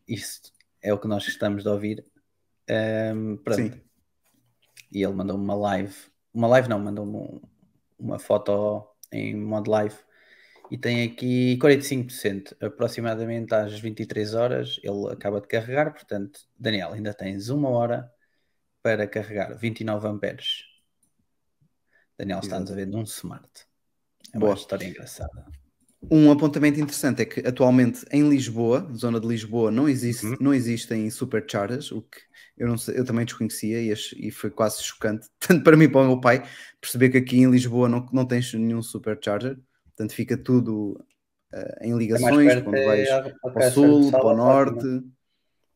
Isto 0.07 0.51
é 0.81 0.91
o 0.91 0.97
que 0.97 1.07
nós 1.07 1.23
gostamos 1.25 1.61
de 1.61 1.69
ouvir. 1.69 2.03
Ahm, 2.67 3.35
pronto. 3.43 3.61
Sim. 3.61 3.81
E 4.91 5.03
ele 5.03 5.13
mandou-me 5.13 5.43
uma 5.43 5.55
live. 5.55 5.93
Uma 6.33 6.47
live 6.47 6.67
não, 6.69 6.79
mandou-me 6.79 7.15
um- 7.17 7.41
uma 7.99 8.17
foto 8.17 8.83
em 9.11 9.35
modo 9.35 9.69
live. 9.69 9.95
E 10.69 10.77
tem 10.77 11.03
aqui 11.03 11.57
45%, 11.57 12.55
aproximadamente 12.61 13.53
às 13.53 13.79
23 13.79 14.33
horas. 14.33 14.79
Ele 14.83 15.11
acaba 15.11 15.39
de 15.39 15.47
carregar, 15.47 15.93
portanto, 15.93 16.39
Daniel, 16.57 16.93
ainda 16.93 17.13
tens 17.13 17.49
uma 17.49 17.69
hora 17.69 18.11
para 18.81 19.07
carregar 19.07 19.57
29 19.57 20.07
amperes. 20.07 20.63
Daniel 22.17 22.39
está-nos 22.39 22.71
a 22.71 22.75
ver 22.75 22.87
de 22.87 22.95
um 22.95 23.03
smart. 23.03 23.49
É 24.33 24.37
uma 24.37 24.47
Boa. 24.47 24.55
história 24.55 24.85
engraçada. 24.85 25.45
Um 26.09 26.31
apontamento 26.31 26.79
interessante 26.79 27.21
é 27.21 27.25
que 27.25 27.39
atualmente 27.41 28.05
em 28.11 28.27
Lisboa, 28.29 28.87
zona 28.95 29.19
de 29.19 29.27
Lisboa, 29.27 29.71
não, 29.71 29.89
existe, 29.89 30.25
Uhum. 30.25 30.37
não 30.39 30.53
existem 30.53 31.09
superchargers, 31.09 31.91
o 31.91 32.01
que 32.01 32.19
eu, 32.55 32.67
não 32.67 32.77
sei, 32.77 32.97
eu 32.99 33.05
também 33.05 33.25
desconhecia 33.25 33.81
e, 33.81 33.93
e 34.17 34.31
foi 34.31 34.49
quase 34.49 34.81
chocante, 34.83 35.27
tanto 35.39 35.63
para 35.63 35.75
mim 35.75 35.85
como 35.85 35.93
para 35.93 36.01
o 36.01 36.07
meu 36.07 36.21
pai, 36.21 36.47
perceber 36.79 37.09
que 37.09 37.17
aqui 37.17 37.37
em 37.37 37.49
Lisboa 37.49 37.89
não, 37.89 38.05
não 38.13 38.25
tens 38.25 38.53
nenhum 38.53 38.81
supercharger, 38.81 39.59
portanto 39.97 40.13
fica 40.13 40.37
tudo 40.37 41.03
eh, 41.51 41.79
em 41.87 41.93
É 41.93 41.97
ligações, 41.97 42.53
perto 42.53 42.63
quando 42.65 42.75
é 42.77 42.85
vais 42.85 43.09
a 43.09 43.21
para 43.49 43.67
o 43.67 43.71
sul, 43.71 44.11
para 44.11 44.25
o 44.27 44.35
norte, 44.35 45.03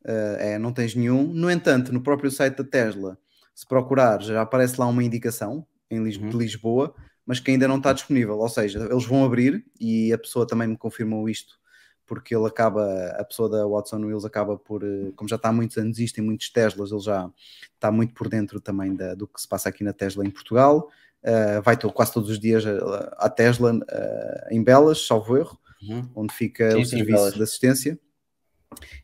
eh, 0.06 0.38
é, 0.54 0.60
não 0.60 0.72
tens 0.72 0.94
nenhum. 0.96 1.24
No 1.34 1.50
entanto, 1.50 1.92
no 1.92 2.02
próprio 2.02 2.30
site 2.30 2.58
da 2.58 2.64
Tesla, 2.64 3.18
se 3.56 3.66
procurar, 3.68 4.22
já 4.22 4.42
aparece 4.42 4.80
lá 4.80 4.86
uma 4.88 5.04
indicação 5.04 5.66
em 5.90 6.04
Lis- 6.04 6.18
Uhum. 6.18 6.30
de 6.30 6.38
Lisboa, 6.38 6.94
mas 7.26 7.40
que 7.40 7.50
ainda 7.52 7.68
não 7.68 7.78
está 7.78 7.92
disponível. 7.94 8.38
Ou 8.38 8.50
seja, 8.50 8.88
eles 8.90 9.06
vão 9.06 9.26
abrir 9.26 9.66
e 9.80 10.14
a 10.14 10.18
pessoa 10.18 10.46
também 10.48 10.68
me 10.68 10.78
confirmou 10.78 11.28
isto, 11.28 11.60
porque 12.06 12.36
ele 12.36 12.46
acaba, 12.46 13.08
a 13.18 13.24
pessoa 13.24 13.50
da 13.50 13.66
Watson 13.66 14.06
Wheels 14.06 14.26
acaba 14.26 14.58
por, 14.58 14.84
eh, 14.84 15.12
como 15.16 15.28
já 15.30 15.36
está 15.36 15.50
há 15.50 15.54
muitos 15.54 15.78
anos 15.78 15.98
isto, 16.00 16.20
em 16.20 16.24
muitos 16.24 16.50
Teslas, 16.52 16.92
ele 16.92 17.02
já 17.02 17.30
está 17.74 17.92
muito 17.92 18.14
por 18.14 18.28
dentro 18.30 18.60
também 18.62 18.96
da- 18.96 19.16
do 19.16 19.28
que 19.28 19.42
se 19.42 19.48
passa 19.48 19.70
aqui 19.70 19.84
na 19.84 19.94
Tesla 19.94 20.26
em 20.26 20.30
Portugal. 20.30 20.90
Eh, 21.24 21.62
vai 21.62 21.78
to- 21.78 21.92
quase 21.92 22.14
todos 22.14 22.30
os 22.30 22.40
dias 22.40 22.66
a- 22.66 23.16
à 23.18 23.30
Tesla 23.30 23.80
eh, 23.90 24.48
em 24.52 24.64
Belas, 24.64 25.06
salvo 25.06 25.38
erro 25.38 25.60
Uhum. 25.84 26.10
onde 26.16 26.34
fica 26.34 26.72
Sim, 26.72 26.82
o 26.82 26.86
sim, 26.86 26.90
serviço 26.98 27.18
Belas. 27.18 27.34
de 27.36 27.44
assistência. 27.44 28.00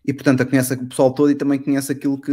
E 0.05 0.13
portanto, 0.13 0.45
conhece 0.47 0.73
o 0.73 0.87
pessoal 0.87 1.13
todo 1.13 1.29
e 1.29 1.35
também 1.35 1.59
conhece 1.59 1.91
aquilo 1.91 2.19
que 2.19 2.31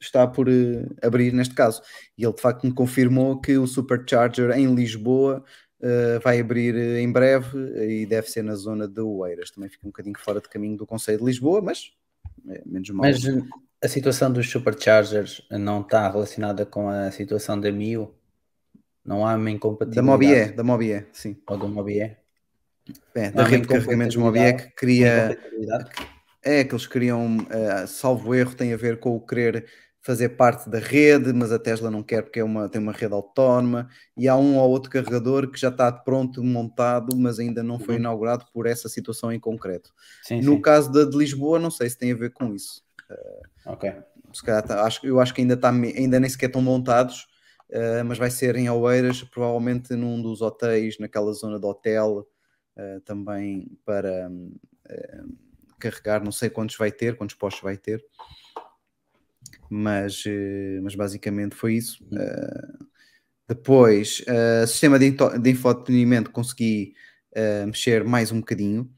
está 0.00 0.26
por 0.26 0.48
eh, 0.48 0.86
abrir 1.02 1.32
neste 1.32 1.54
caso. 1.54 1.82
E 2.16 2.24
ele 2.24 2.32
de 2.32 2.40
facto 2.40 2.64
me 2.66 2.72
confirmou 2.72 3.40
que 3.40 3.58
o 3.58 3.66
Supercharger 3.66 4.50
em 4.52 4.74
Lisboa 4.74 5.44
eh, 5.82 6.18
vai 6.22 6.38
abrir 6.40 6.74
eh, 6.76 7.00
em 7.00 7.10
breve 7.10 7.58
e 8.02 8.06
deve 8.06 8.30
ser 8.30 8.42
na 8.42 8.54
zona 8.54 8.86
de 8.88 9.00
Oeiras. 9.00 9.50
Também 9.50 9.68
fica 9.68 9.86
um 9.86 9.90
bocadinho 9.90 10.18
fora 10.18 10.40
de 10.40 10.48
caminho 10.48 10.76
do 10.76 10.86
Conselho 10.86 11.18
de 11.18 11.24
Lisboa, 11.24 11.60
mas 11.60 11.90
é 12.48 12.62
menos 12.64 12.88
mal. 12.90 13.06
Mas 13.10 13.24
eh, 13.24 13.42
a 13.82 13.88
situação 13.88 14.32
dos 14.32 14.48
superchargers 14.48 15.42
não 15.50 15.80
está 15.80 16.08
relacionada 16.10 16.64
com 16.64 16.88
a 16.88 17.10
situação 17.10 17.60
da 17.60 17.70
Mio? 17.72 18.14
Não 19.04 19.26
há 19.26 19.34
uma 19.34 19.44
da 19.44 19.50
incompatibilidade? 19.50 20.02
Mobie, 20.02 20.52
da 20.56 20.64
Mobie, 20.64 21.06
sim. 21.12 21.36
Ou 21.46 21.56
do 21.56 21.68
Mobie? 21.68 22.16
É, 23.14 23.30
da 23.30 23.44
rede 23.44 23.62
de 23.62 23.68
carregamentos 23.68 24.16
Mobie 24.16 24.52
que 24.56 24.70
cria. 24.70 25.38
É 26.42 26.64
que 26.64 26.72
eles 26.74 26.86
queriam, 26.86 27.36
eh, 27.50 27.86
salvo 27.86 28.34
erro, 28.34 28.54
tem 28.54 28.72
a 28.72 28.76
ver 28.76 29.00
com 29.00 29.14
o 29.14 29.20
querer 29.20 29.66
fazer 30.00 30.30
parte 30.30 30.70
da 30.70 30.78
rede, 30.78 31.32
mas 31.32 31.50
a 31.52 31.58
Tesla 31.58 31.90
não 31.90 32.02
quer 32.02 32.22
porque 32.22 32.38
é 32.40 32.44
uma, 32.44 32.68
tem 32.68 32.80
uma 32.80 32.92
rede 32.92 33.12
autónoma 33.12 33.88
e 34.16 34.28
há 34.28 34.36
um 34.36 34.56
ou 34.56 34.70
outro 34.70 34.88
carregador 34.90 35.50
que 35.50 35.58
já 35.58 35.68
está 35.68 35.90
pronto, 35.92 36.42
montado, 36.42 37.14
mas 37.16 37.38
ainda 37.38 37.62
não 37.62 37.78
foi 37.78 37.94
Uhum. 37.96 38.00
inaugurado 38.00 38.46
por 38.54 38.66
essa 38.66 38.88
situação 38.88 39.32
em 39.32 39.40
concreto. 39.40 39.92
Sim, 40.22 40.40
No 40.40 40.54
sim. 40.54 40.62
caso 40.62 40.90
da 40.92 41.04
de 41.04 41.16
Lisboa, 41.16 41.58
não 41.58 41.70
sei 41.70 41.90
se 41.90 41.98
tem 41.98 42.12
a 42.12 42.16
ver 42.16 42.30
com 42.32 42.54
isso. 42.54 42.82
Ok. 43.66 43.92
Se 44.32 44.42
calhar 44.42 44.62
tá- 44.62 44.84
acho, 44.84 45.04
eu 45.04 45.18
acho 45.20 45.34
que 45.34 45.40
ainda, 45.42 45.54
está, 45.54 45.70
ainda 45.70 46.20
nem 46.20 46.30
sequer 46.30 46.46
estão 46.46 46.62
montados, 46.62 47.26
eh, 47.70 48.02
mas 48.02 48.18
vai 48.18 48.30
ser 48.30 48.56
em 48.56 48.68
Oeiras, 48.70 49.22
provavelmente 49.22 49.94
num 49.94 50.20
dos 50.20 50.40
hotéis, 50.40 50.98
naquela 50.98 51.32
zona 51.32 51.58
de 51.58 51.66
hotel, 51.66 52.26
eh, 52.76 53.00
também 53.04 53.78
para 53.84 54.30
eh, 54.88 55.22
carregar, 55.78 56.24
não 56.24 56.32
sei 56.32 56.50
quantos 56.50 56.76
vai 56.76 56.90
ter, 56.90 57.16
quantos 57.16 57.36
postos 57.36 57.62
vai 57.62 57.76
ter, 57.76 58.04
mas, 59.70 60.24
mas 60.82 60.94
basicamente 60.94 61.54
foi 61.54 61.74
isso. 61.74 62.04
Depois, 63.46 64.24
sistema 64.66 64.98
de, 64.98 65.10
de 65.10 65.50
infotenimento 65.50 66.30
consegui 66.30 66.94
mexer 67.66 68.02
mais 68.02 68.32
um 68.32 68.40
bocadinho 68.40 68.90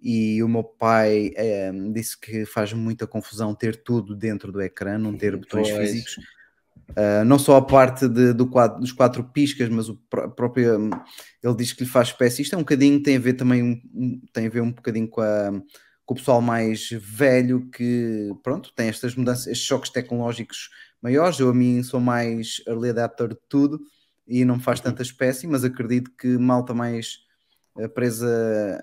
e 0.00 0.42
o 0.42 0.48
meu 0.48 0.62
pai 0.62 1.32
eh, 1.34 1.72
disse 1.92 2.18
que 2.18 2.46
faz 2.46 2.72
muita 2.72 3.06
confusão 3.06 3.54
ter 3.54 3.82
tudo 3.82 4.14
dentro 4.14 4.52
do 4.52 4.62
ecrã, 4.62 4.96
não 4.96 5.16
ter 5.16 5.36
botões 5.36 5.70
Pois. 5.70 5.90
físicos. 5.90 6.16
Uh, 6.90 7.24
não 7.24 7.38
só 7.38 7.56
a 7.56 7.62
parte 7.62 8.08
de- 8.08 8.32
do 8.32 8.46
quadro- 8.46 8.80
dos 8.80 8.92
quatro 8.92 9.22
piscas, 9.22 9.68
mas 9.68 9.88
o 9.88 9.96
pró- 10.08 10.28
próprio 10.30 10.78
hum, 10.80 10.90
ele 11.42 11.54
diz 11.54 11.72
que 11.72 11.84
lhe 11.84 11.88
faz 11.90 12.08
espécie. 12.08 12.42
Isto 12.42 12.54
é 12.54 12.58
um 12.58 12.62
bocadinho, 12.62 13.02
tem 13.02 13.16
a 13.16 13.20
ver 13.20 13.34
também 13.34 13.62
um, 13.62 14.20
tem 14.32 14.46
a 14.46 14.50
ver 14.50 14.62
um 14.62 14.72
bocadinho 14.72 15.06
com, 15.08 15.20
a- 15.20 15.52
com 16.06 16.14
o 16.14 16.16
pessoal 16.16 16.40
mais 16.40 16.88
velho 16.92 17.68
que 17.70 18.30
pronto, 18.42 18.72
tem 18.74 18.88
estas 18.88 19.14
mudanças, 19.14 19.46
estes 19.46 19.66
choques 19.66 19.90
tecnológicos 19.90 20.70
maiores. 21.02 21.38
Eu 21.38 21.50
a 21.50 21.54
mim 21.54 21.82
sou 21.82 22.00
mais 22.00 22.62
early 22.66 22.88
adapter 22.90 23.28
de 23.28 23.38
tudo 23.48 23.78
e 24.26 24.44
não 24.44 24.56
me 24.56 24.62
faz 24.62 24.80
tanta 24.80 25.02
espécie, 25.02 25.46
mas 25.46 25.64
acredito 25.64 26.10
que 26.18 26.38
malta 26.38 26.72
mais 26.74 27.18
presa 27.86 28.26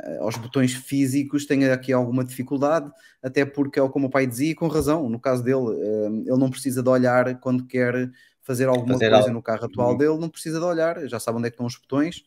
eh, 0.04 0.18
aos 0.22 0.38
botões 0.38 0.74
físicos 0.74 1.46
tenha 1.46 1.74
aqui 1.74 1.92
alguma 1.92 2.24
dificuldade, 2.24 2.90
até 3.22 3.44
porque 3.46 3.80
é 3.80 3.82
o 3.82 3.90
como 3.90 4.08
o 4.08 4.10
pai 4.10 4.26
dizia, 4.28 4.52
e 4.52 4.56
com 4.56 4.68
razão, 4.68 5.10
no 5.10 5.20
caso 5.20 5.44
dele, 5.44 5.76
eh, 5.82 6.08
ele 6.30 6.38
não 6.38 6.50
precisa 6.50 6.82
de 6.84 6.90
olhar 6.90 7.40
quando 7.40 7.66
quer 7.66 8.10
fazer 8.42 8.68
alguma 8.68 9.02
Fazer 9.02 9.12
coisa 9.12 9.30
algo. 9.30 9.32
no 9.32 9.42
carro 9.42 9.66
atual 9.66 9.94
Uhum. 9.94 9.98
dele, 9.98 10.18
não 10.20 10.30
precisa 10.30 10.60
de 10.60 10.66
olhar, 10.66 11.08
já 11.08 11.20
sabe 11.20 11.38
onde 11.40 11.48
é 11.48 11.50
que 11.50 11.56
estão 11.56 11.66
os 11.66 11.76
botões, 11.78 12.24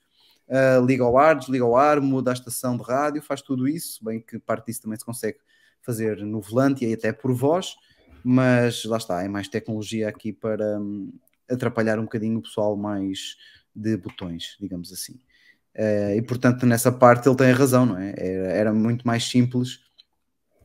uh, 0.49 0.85
liga 0.85 1.05
ao 1.05 1.17
ar, 1.17 1.37
desliga 1.37 1.65
ao 1.65 1.77
ar, 1.77 2.01
muda 2.01 2.31
a 2.31 2.35
estação 2.35 2.77
de 2.77 2.83
rádio, 2.83 3.23
faz 3.23 3.41
tudo 3.43 3.69
isso, 3.69 4.05
bem 4.05 4.21
que 4.21 4.39
parte 4.39 4.67
disso 4.67 4.83
também 4.83 4.99
se 4.99 5.05
consegue 5.05 5.39
fazer 5.83 6.19
no 6.25 6.41
volante 6.41 6.85
e 6.85 6.93
até 6.93 7.13
por 7.13 7.33
voz, 7.33 7.75
mas 8.23 8.85
lá 8.85 8.97
está, 8.97 9.23
é 9.23 9.29
mais 9.29 9.49
tecnologia 9.49 10.09
aqui 10.09 10.33
para 10.33 10.79
um, 10.81 11.13
atrapalhar 11.49 11.99
um 11.99 12.03
bocadinho 12.05 12.39
o 12.39 12.43
pessoal 12.43 12.77
mais 12.77 13.37
de 13.75 13.97
botões, 13.97 14.57
digamos 14.61 14.93
assim. 14.93 15.21
Uh, 15.79 16.17
e 16.17 16.23
portanto, 16.23 16.67
nessa 16.67 16.91
parte 16.91 17.29
ele 17.29 17.37
tem 17.37 17.53
razão, 17.53 17.87
não 17.87 17.99
é? 17.99 18.13
Era, 18.17 18.53
era 18.53 18.73
muito 18.73 19.07
mais 19.07 19.23
simples. 19.25 19.77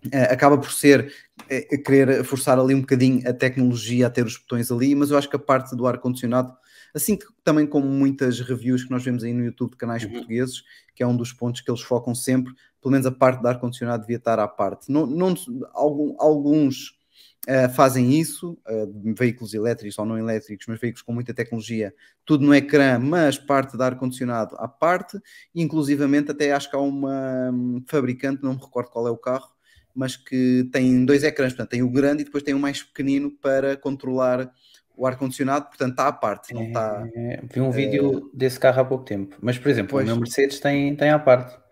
Uh, 0.07 0.31
acaba 0.31 0.57
por 0.57 0.71
ser 0.71 1.13
uh, 1.39 1.83
querer 1.83 2.23
forçar 2.23 2.57
ali 2.57 2.73
um 2.73 2.81
bocadinho 2.81 3.27
a 3.29 3.31
tecnologia 3.31 4.07
a 4.07 4.09
ter 4.09 4.25
os 4.25 4.37
botões 4.37 4.71
ali, 4.71 4.95
mas 4.95 5.11
eu 5.11 5.17
acho 5.17 5.29
que 5.29 5.35
a 5.35 5.39
parte 5.39 5.75
do 5.75 5.85
ar-condicionado 5.85 6.53
assim 6.93 7.15
que 7.15 7.25
também 7.43 7.65
como 7.65 7.87
muitas 7.87 8.39
reviews 8.39 8.83
que 8.83 8.91
nós 8.91 9.03
vemos 9.03 9.23
aí 9.23 9.33
no 9.33 9.43
YouTube 9.43 9.71
de 9.71 9.77
canais 9.77 10.03
uhum. 10.03 10.11
portugueses, 10.11 10.63
que 10.95 11.01
é 11.01 11.07
um 11.07 11.15
dos 11.15 11.33
pontos 11.33 11.61
que 11.61 11.69
eles 11.69 11.81
focam 11.81 12.13
sempre, 12.13 12.53
pelo 12.81 12.91
menos 12.91 13.07
a 13.07 13.11
parte 13.11 13.41
do 13.41 13.47
ar-condicionado 13.47 14.01
devia 14.01 14.17
estar 14.17 14.39
à 14.39 14.47
parte. 14.47 14.91
Não, 14.91 15.05
não, 15.05 15.33
algum, 15.73 16.15
alguns 16.19 16.99
uh, 17.47 17.69
fazem 17.73 18.19
isso, 18.19 18.57
uh, 18.67 19.13
veículos 19.17 19.53
elétricos 19.53 19.97
ou 19.97 20.05
não 20.05 20.17
elétricos, 20.17 20.65
mas 20.67 20.79
veículos 20.79 21.01
com 21.01 21.13
muita 21.13 21.33
tecnologia, 21.33 21.93
tudo 22.25 22.45
no 22.45 22.53
ecrã, 22.53 22.99
mas 22.99 23.37
parte 23.37 23.75
do 23.75 23.83
ar-condicionado 23.83 24.55
à 24.57 24.67
parte, 24.67 25.19
inclusivamente 25.53 26.31
até 26.31 26.51
acho 26.51 26.69
que 26.69 26.75
há 26.75 26.79
uma 26.79 27.51
um, 27.51 27.83
fabricante, 27.87 28.43
não 28.43 28.53
me 28.53 28.59
recordo 28.59 28.89
qual 28.89 29.07
é 29.07 29.11
o 29.11 29.17
carro, 29.17 29.49
mas 29.95 30.15
que 30.15 30.67
tem 30.71 31.05
dois 31.05 31.23
ecrãs, 31.23 31.53
portanto 31.53 31.69
tem 31.69 31.83
o 31.83 31.89
grande 31.89 32.21
e 32.21 32.25
depois 32.25 32.43
tem 32.43 32.53
o 32.53 32.59
mais 32.59 32.81
pequenino 32.81 33.31
para 33.31 33.77
controlar 33.77 34.51
o 34.95 35.07
ar-condicionado, 35.07 35.67
portanto 35.67 35.91
está 35.91 36.07
à 36.07 36.11
parte, 36.11 36.53
não 36.53 36.63
está. 36.63 37.07
É, 37.15 37.41
vi 37.51 37.61
um 37.61 37.71
vídeo 37.71 38.29
é... 38.33 38.37
desse 38.37 38.59
carro 38.59 38.81
há 38.81 38.85
pouco 38.85 39.03
tempo, 39.03 39.35
mas 39.41 39.57
por 39.57 39.69
exemplo, 39.69 39.91
pois. 39.91 40.03
o 40.03 40.07
meu 40.07 40.17
Mercedes 40.17 40.59
tem, 40.59 40.95
tem 40.95 41.09
à 41.09 41.19
parte. 41.19 41.62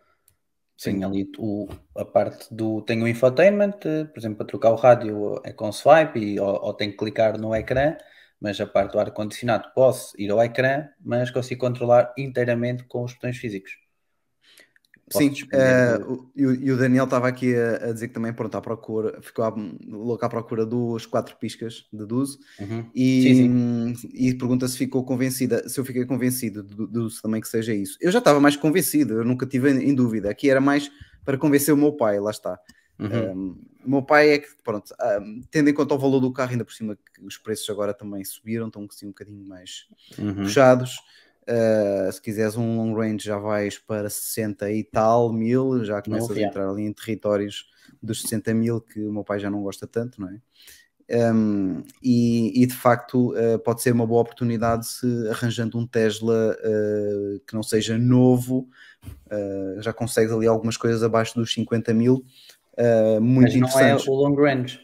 Sim, 0.83 1.03
ali 1.03 1.29
o, 1.37 1.67
a 1.95 2.03
parte 2.05 2.53
do. 2.53 2.81
Tem 2.81 3.01
o 3.03 3.07
infotainment, 3.07 3.73
por 4.11 4.17
exemplo, 4.17 4.37
para 4.37 4.47
trocar 4.47 4.71
o 4.71 4.75
rádio 4.75 5.39
é 5.45 5.53
com 5.53 5.71
swipe 5.71 6.19
e, 6.19 6.39
ou, 6.39 6.47
ou 6.65 6.73
tem 6.73 6.89
que 6.91 6.97
clicar 6.97 7.37
no 7.39 7.53
ecrã, 7.55 7.95
mas 8.39 8.59
a 8.59 8.65
parte 8.67 8.93
do 8.93 8.99
ar-condicionado 8.99 9.71
posso 9.75 10.13
ir 10.19 10.31
ao 10.31 10.41
ecrã, 10.43 10.87
mas 10.99 11.29
consigo 11.31 11.61
controlar 11.61 12.13
inteiramente 12.17 12.83
com 12.85 13.03
os 13.03 13.13
botões 13.13 13.37
físicos. 13.37 13.71
Sim, 15.11 15.29
uh, 15.29 16.29
e, 16.35 16.71
o 16.71 16.77
Daniel 16.77 17.05
estava 17.05 17.27
aqui 17.27 17.55
a, 17.55 17.89
a, 17.89 17.91
dizer 17.91 18.07
que 18.07 18.13
também 18.13 18.33
pronto, 18.33 18.55
à 18.55 18.61
procura, 18.61 19.21
ficou 19.21 19.45
louco 19.87 20.25
à 20.25 20.29
procura 20.29 20.65
dos 20.65 21.05
quatro 21.05 21.35
piscas 21.37 21.85
de 21.91 22.05
Duzo 22.05 22.39
uhum. 22.59 22.85
e, 22.95 23.21
sim, 23.21 23.95
sim. 23.95 24.09
e 24.13 24.33
pergunta 24.33 24.67
se 24.67 24.77
ficou 24.77 25.03
convencida, 25.03 25.67
se 25.67 25.79
eu 25.79 25.85
fiquei 25.85 26.05
convencido 26.05 26.63
Duzo 26.63 27.21
também 27.21 27.41
que 27.41 27.47
seja 27.47 27.73
isso. 27.73 27.97
Eu 28.01 28.11
já 28.11 28.19
estava 28.19 28.39
mais 28.39 28.55
convencido, 28.55 29.15
eu 29.15 29.25
nunca 29.25 29.45
tive 29.45 29.69
em 29.69 29.93
dúvida. 29.93 30.29
Aqui 30.29 30.49
era 30.49 30.61
mais 30.61 30.91
para 31.25 31.37
convencer 31.37 31.73
o 31.73 31.77
meu 31.77 31.93
pai, 31.93 32.19
lá 32.19 32.31
está. 32.31 32.59
Uhum. 32.99 33.31
Um, 33.31 33.61
o 33.83 33.89
meu 33.89 34.01
pai 34.03 34.29
é 34.29 34.37
que, 34.39 34.47
pronto, 34.63 34.93
um, 35.21 35.41
tendo 35.49 35.69
em 35.69 35.73
conta 35.73 35.95
o 35.95 35.97
valor 35.97 36.19
do 36.19 36.31
carro, 36.31 36.51
ainda 36.51 36.63
por 36.63 36.73
cima 36.73 36.95
que 36.95 37.25
os 37.25 37.37
preços 37.37 37.67
agora 37.69 37.93
também 37.93 38.23
subiram, 38.23 38.67
estão 38.67 38.87
assim, 38.89 39.07
um 39.07 39.09
bocadinho 39.09 39.43
mais 39.43 39.87
uhum. 40.17 40.35
puxados. 40.35 40.97
Uh, 41.43 42.11
se 42.11 42.21
quiseres 42.21 42.55
um 42.55 42.77
long 42.77 42.93
range 42.93 43.25
já 43.25 43.37
vais 43.37 43.77
para 43.77 44.09
60 44.09 44.71
e 44.71 44.83
tal 44.83 45.33
mil, 45.33 45.83
já 45.83 46.01
começas 46.01 46.37
a 46.37 46.41
entrar 46.41 46.69
ali 46.69 46.83
em 46.83 46.93
territórios 46.93 47.67
dos 48.01 48.21
60 48.21 48.53
mil 48.53 48.79
que 48.79 49.03
o 49.03 49.11
meu 49.11 49.23
pai 49.23 49.39
já 49.39 49.49
não 49.49 49.63
gosta 49.63 49.87
tanto, 49.87 50.21
não 50.21 50.29
é? 50.29 50.39
Um, 51.33 51.83
e, 52.01 52.63
e, 52.63 52.65
de 52.65 52.73
facto 52.73 53.33
uh, 53.33 53.59
pode 53.59 53.81
ser 53.81 53.91
uma 53.91 54.07
boa 54.07 54.21
oportunidade 54.21 54.87
se 54.87 55.27
arranjando 55.27 55.77
um 55.77 55.85
Tesla 55.85 56.55
uh, 56.57 57.39
que 57.45 57.53
não 57.53 57.63
seja 57.63 57.97
novo, 57.97 58.69
já 59.79 59.91
consegues 59.91 60.31
ali 60.31 60.47
algumas 60.47 60.77
coisas 60.77 61.03
abaixo 61.03 61.35
dos 61.35 61.53
50 61.53 61.93
mil, 61.93 62.23
muito 63.19 63.59
Mas 63.59 63.73
não 63.73 63.79
é 63.79 63.95
o 63.95 64.13
long 64.13 64.35
range. 64.35 64.79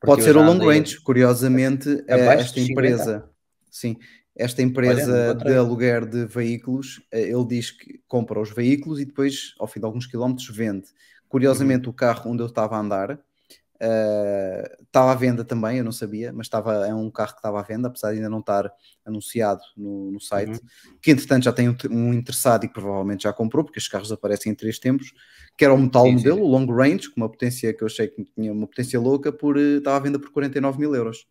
Pode 0.00 0.22
ser 0.24 0.36
o 0.36 0.42
long 0.42 0.58
range, 0.58 1.00
curiosamente, 1.00 2.04
esta 2.06 2.60
empresa. 2.60 3.30
Sim, 3.70 3.96
esta 4.38 4.62
empresa 4.62 5.30
Olha, 5.30 5.34
de 5.34 5.54
aluguer 5.54 6.06
de 6.06 6.24
veículos, 6.24 7.02
eh, 7.10 7.22
ele 7.22 7.44
diz 7.44 7.72
que 7.72 8.00
compra 8.06 8.40
os 8.40 8.50
veículos 8.50 9.00
e 9.00 9.04
depois, 9.04 9.54
ao 9.58 9.66
fim 9.66 9.80
de 9.80 9.86
alguns 9.86 10.06
quilómetros, 10.06 10.48
vende. 10.48 10.86
Curiosamente, 11.28 11.86
uhum. 11.86 11.90
o 11.90 11.94
carro 11.94 12.30
onde 12.30 12.42
eu 12.42 12.46
estava 12.46 12.76
a 12.76 12.80
andar 12.80 13.12
uh, 13.12 14.84
estava 14.84 15.12
à 15.12 15.14
venda 15.14 15.44
também, 15.44 15.78
eu 15.78 15.84
não 15.84 15.92
sabia, 15.92 16.32
mas 16.32 16.46
estava, 16.46 16.86
é 16.86 16.94
um 16.94 17.10
carro 17.10 17.32
que 17.32 17.38
estava 17.38 17.60
à 17.60 17.62
venda, 17.62 17.88
apesar 17.88 18.10
de 18.10 18.16
ainda 18.16 18.28
não 18.28 18.40
estar 18.40 18.70
anunciado 19.04 19.60
no, 19.76 20.12
no 20.12 20.20
site, 20.20 20.52
uhum. 20.52 20.96
que 21.00 21.10
entretanto 21.10 21.44
já 21.44 21.52
tem 21.52 21.68
um, 21.68 21.76
um, 21.90 22.12
interessado 22.12 22.64
e 22.64 22.68
provavelmente 22.68 23.24
já 23.24 23.32
comprou, 23.32 23.64
porque 23.64 23.78
estes 23.78 23.90
carros 23.90 24.12
aparecem 24.12 24.52
em 24.52 24.54
três 24.54 24.78
tempos, 24.78 25.12
que 25.56 25.64
era 25.64 25.74
o 25.74 25.78
metal 25.78 26.04
sim, 26.04 26.12
modelo, 26.12 26.42
o 26.42 26.48
long 26.48 26.66
range, 26.66 27.10
com 27.10 27.20
uma 27.20 27.28
potência 27.28 27.72
que 27.72 27.82
eu 27.82 27.86
achei 27.86 28.08
que 28.08 28.24
tinha 28.34 28.52
uma 28.52 28.66
potência 28.66 29.00
louca, 29.00 29.32
por, 29.32 29.56
uh, 29.56 29.78
estava 29.78 29.96
à 29.96 30.00
venda 30.00 30.18
por 30.18 30.30
49 30.30 30.78
mil 30.78 30.94
euros. 30.94 31.26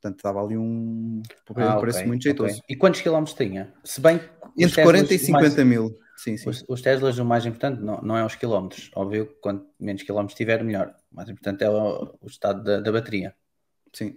Portanto, 0.00 0.18
estava 0.18 0.42
ali 0.42 0.56
um, 0.56 1.22
ah, 1.56 1.76
preço 1.80 1.98
okay, 1.98 2.08
muito 2.08 2.22
jeitoso. 2.22 2.58
Okay. 2.60 2.64
E 2.68 2.76
quantos 2.76 3.00
quilómetros 3.00 3.36
tinha? 3.36 3.74
Se 3.82 4.00
bem 4.00 4.20
Entre 4.56 4.76
Teslas, 4.76 4.84
40 4.84 5.14
e 5.14 5.18
50 5.18 5.42
mais, 5.42 5.56
mil. 5.64 5.98
Sim, 6.16 6.36
sim. 6.36 6.48
Os, 6.48 6.64
os, 6.68 6.80
Teslas, 6.80 7.18
o 7.18 7.24
mais 7.24 7.44
importante 7.44 7.82
não, 7.82 8.00
não 8.00 8.16
é 8.16 8.24
os 8.24 8.36
quilómetros. 8.36 8.90
Óbvio 8.94 9.26
que 9.26 9.34
quanto 9.40 9.66
menos 9.78 10.02
quilómetros 10.04 10.36
tiver, 10.36 10.62
melhor. 10.62 10.94
O 11.12 11.16
mais 11.16 11.28
importante 11.28 11.64
é 11.64 11.70
o, 11.70 12.14
o 12.20 12.26
estado 12.28 12.62
da, 12.62 12.80
da, 12.80 12.92
bateria. 12.92 13.34
Sim. 13.92 14.16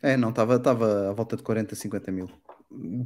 É, 0.00 0.16
não, 0.16 0.30
estava, 0.30 0.56
estava 0.56 1.10
à 1.10 1.12
volta 1.12 1.36
de 1.36 1.42
40, 1.42 1.74
50 1.74 2.12
mil. 2.12 2.30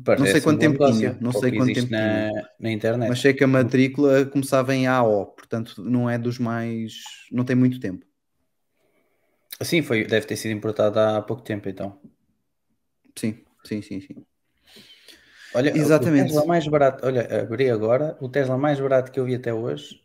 Parece 0.05 0.25
não 0.25 0.33
sei 0.33 0.41
quanto 0.43 0.61
tempo 0.61 0.73
negócio, 0.75 0.99
tinha. 0.99 1.19
Não 1.21 1.33
sei 1.33 1.57
quanto 1.57 1.75
tempo 1.75 1.91
na, 1.91 2.29
tinha. 2.31 2.49
na 2.61 2.71
internet. 2.71 3.09
Mas 3.09 3.21
sei 3.21 3.33
que 3.33 3.43
a 3.43 3.49
matrícula 3.49 4.25
começava 4.27 4.75
em 4.75 4.87
AO, 4.87 5.27
portanto 5.27 5.83
não 5.83 6.09
é 6.09 6.19
dos 6.19 6.39
mais. 6.39 6.93
não 7.33 7.45
tem 7.45 7.57
muito 7.57 7.81
tempo. 7.81 8.07
Sim, 9.63 9.83
foi, 9.83 10.05
deve 10.05 10.27
ter 10.27 10.37
sido 10.37 10.53
importado 10.53 11.01
há 11.01 11.23
pouco 11.23 11.43
tempo, 11.43 11.69
então. 11.69 11.99
Sim, 13.17 13.43
sim, 13.65 13.81
sim, 13.81 14.01
sim. 14.01 14.27
Olha, 15.55 15.77
Exatamente. 15.77 16.25
o 16.25 16.27
Tesla 16.27 16.47
mais 16.47 16.69
barato, 16.69 17.07
olha, 17.07 17.43
abri 17.43 17.71
agora, 17.71 18.17
o 18.21 18.29
Tesla 18.29 18.59
mais 18.59 18.79
barato 18.79 19.11
que 19.11 19.19
eu 19.19 19.25
vi 19.25 19.35
até 19.35 19.55
hoje, 19.55 20.03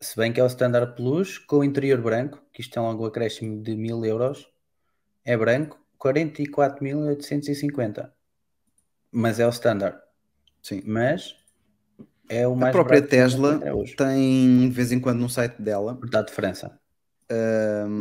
se 0.00 0.16
bem 0.16 0.32
que 0.32 0.40
é 0.40 0.42
o 0.42 0.46
Standard 0.46 0.94
Plus, 0.94 1.36
com 1.36 1.58
o 1.58 1.64
interior 1.64 2.00
branco, 2.00 2.42
que 2.52 2.62
isto 2.62 2.72
tem 2.72 2.82
logo 2.82 3.04
um 3.04 3.06
acréscimo 3.06 3.62
de 3.62 3.76
mil 3.76 4.02
euros, 4.04 4.48
é 5.24 5.36
branco, 5.36 5.78
44.850. 5.98 8.10
Mas 9.12 9.38
é 9.38 9.46
o 9.46 9.50
Standard. 9.50 9.98
Sim. 10.62 10.82
Mas 10.86 11.36
é 12.30 12.48
o 12.48 12.56
mais 12.56 12.70
A 12.70 12.72
própria 12.72 13.02
Tesla 13.02 13.60
tem, 13.98 14.68
de 14.68 14.74
vez 14.74 14.92
em 14.92 15.00
quando, 15.00 15.20
no 15.20 15.28
site 15.28 15.60
dela. 15.60 15.98
Dá 16.10 16.22
diferença 16.22 16.79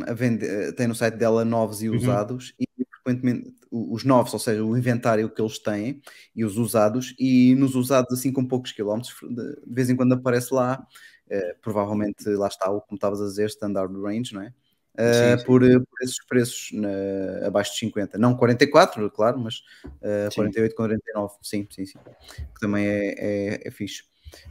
a 0.08 0.14
vende, 0.14 0.46
eh, 0.46 0.72
tem 0.72 0.88
no 0.88 0.96
site 0.96 1.16
dela 1.16 1.46
novos 1.46 1.82
e 1.82 1.90
uhum. 1.90 1.98
usados 1.98 2.54
e 2.60 2.68
frequentemente 2.92 3.54
os 3.72 4.04
novos, 4.04 4.34
ou 4.34 4.40
seja, 4.40 4.64
o 4.64 4.76
inventário 4.76 5.30
que 5.30 5.42
eles 5.42 5.60
têm 5.60 6.02
e 6.36 6.44
os 6.44 6.58
usados, 6.58 7.16
e 7.20 7.54
nos 7.56 7.76
usados 7.76 8.12
assim 8.18 8.34
com 8.34 8.46
poucos 8.46 8.72
quilómetros, 8.72 9.14
de, 9.22 9.62
vez 9.68 9.90
em 9.90 9.96
quando 9.96 10.14
aparece 10.14 10.54
lá, 10.54 10.84
uh, 11.28 11.62
provavelmente 11.62 12.28
lá 12.30 12.48
está 12.48 12.70
o 12.72 12.82
como 12.82 12.96
estavas 12.96 13.22
a 13.22 13.26
dizer, 13.26 13.46
standard 13.48 13.94
range, 14.02 14.34
não 14.34 14.42
é? 14.42 14.48
Uh, 14.96 15.14
sim, 15.14 15.38
sim. 15.38 15.46
Por, 15.46 15.62
por, 15.62 16.04
esses 16.04 16.26
preços 16.26 16.72
na, 16.74 17.48
abaixo 17.48 17.74
de 17.74 17.80
50, 17.80 18.18
não 18.18 18.36
44, 18.36 19.10
claro, 19.12 19.40
mas 19.40 19.60
uh, 19.86 20.34
48, 20.34 20.76
49, 20.76 21.36
sim, 21.44 21.68
sim, 21.70 21.86
sim, 21.86 22.00
que 22.36 22.60
também 22.60 22.88
é, 22.88 23.14
é, 23.18 23.68
é 23.68 23.72
fixe. 23.72 24.04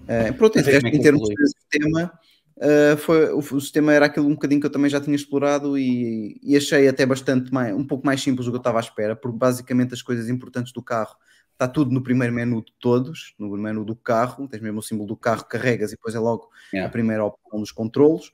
Uh, 0.03 0.33
pronto, 0.37 0.59
em, 0.59 0.63
em 0.63 1.03
termos 1.03 1.29
de 1.29 1.47
sistema, 1.49 2.13
Uh, 2.59 2.97
foi, 2.97 3.33
o, 3.33 3.39
o, 3.39 3.61
sistema 3.61 3.93
era 3.93 4.07
aquilo 4.07 4.27
um 4.27 4.35
bocadinho 4.35 4.61
que 4.61 4.67
eu 4.67 4.71
também 4.71 4.91
já 4.91 5.01
tinha 5.01 5.15
explorado 5.15 5.79
e, 5.79 6.41
e, 6.43 6.57
achei 6.57 6.89
até 6.89 7.07
bastante 7.07 7.55
mais, 7.55 7.73
um 7.73 7.87
pouco 7.87 8.05
mais 8.05 8.21
simples 8.21 8.47
do 8.47 8.51
que 8.51 8.57
eu 8.57 8.61
estava 8.61 8.79
à 8.79 8.81
espera, 8.81 9.15
porque 9.15 9.39
basicamente 9.39 9.95
as 9.95 10.03
coisas 10.03 10.29
importantes 10.29 10.73
do 10.73 10.83
carro 10.83 11.15
está 11.53 11.69
tudo 11.69 11.93
no 11.93 12.03
primeiro 12.03 12.35
menu 12.35 12.65
de 12.65 12.73
todos, 12.81 13.35
no 13.39 13.49
menu 13.57 13.85
do 13.85 13.95
carro, 13.95 14.49
tens 14.49 14.61
mesmo 14.61 14.81
o 14.81 14.83
símbolo 14.83 15.07
do 15.07 15.17
carro, 15.17 15.45
carregas 15.45 15.93
e 15.93 15.95
depois 15.95 16.17
é 16.17 16.19
logo 16.19 16.51
yeah. 16.73 16.89
a 16.89 16.91
primeira 16.91 17.25
opção 17.25 17.61
dos 17.61 17.71
controlos. 17.71 18.33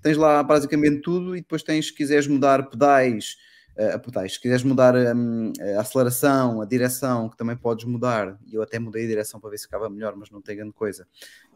Tens 0.00 0.16
lá 0.16 0.42
basicamente 0.42 1.02
tudo 1.02 1.36
e 1.36 1.40
depois 1.40 1.62
tens, 1.62 1.88
se 1.88 1.94
quiseres 1.94 2.26
mudar 2.26 2.70
pedais, 2.70 3.36
pedais, 4.04 4.34
se 4.34 4.40
quiseres 4.40 4.62
mudar 4.62 4.94
um, 4.96 5.52
a 5.76 5.80
aceleração, 5.80 6.60
a 6.60 6.64
direção, 6.64 7.28
que 7.28 7.36
também 7.36 7.56
podes 7.56 7.84
mudar, 7.84 8.38
e 8.46 8.54
eu 8.54 8.62
até 8.62 8.78
mudei 8.78 9.04
a 9.04 9.08
direção 9.08 9.38
para 9.38 9.50
ver 9.50 9.58
se 9.58 9.64
ficava 9.64 9.90
melhor, 9.90 10.16
mas 10.16 10.30
não 10.30 10.40
tem 10.40 10.56
grande 10.56 10.72
coisa 10.72 11.06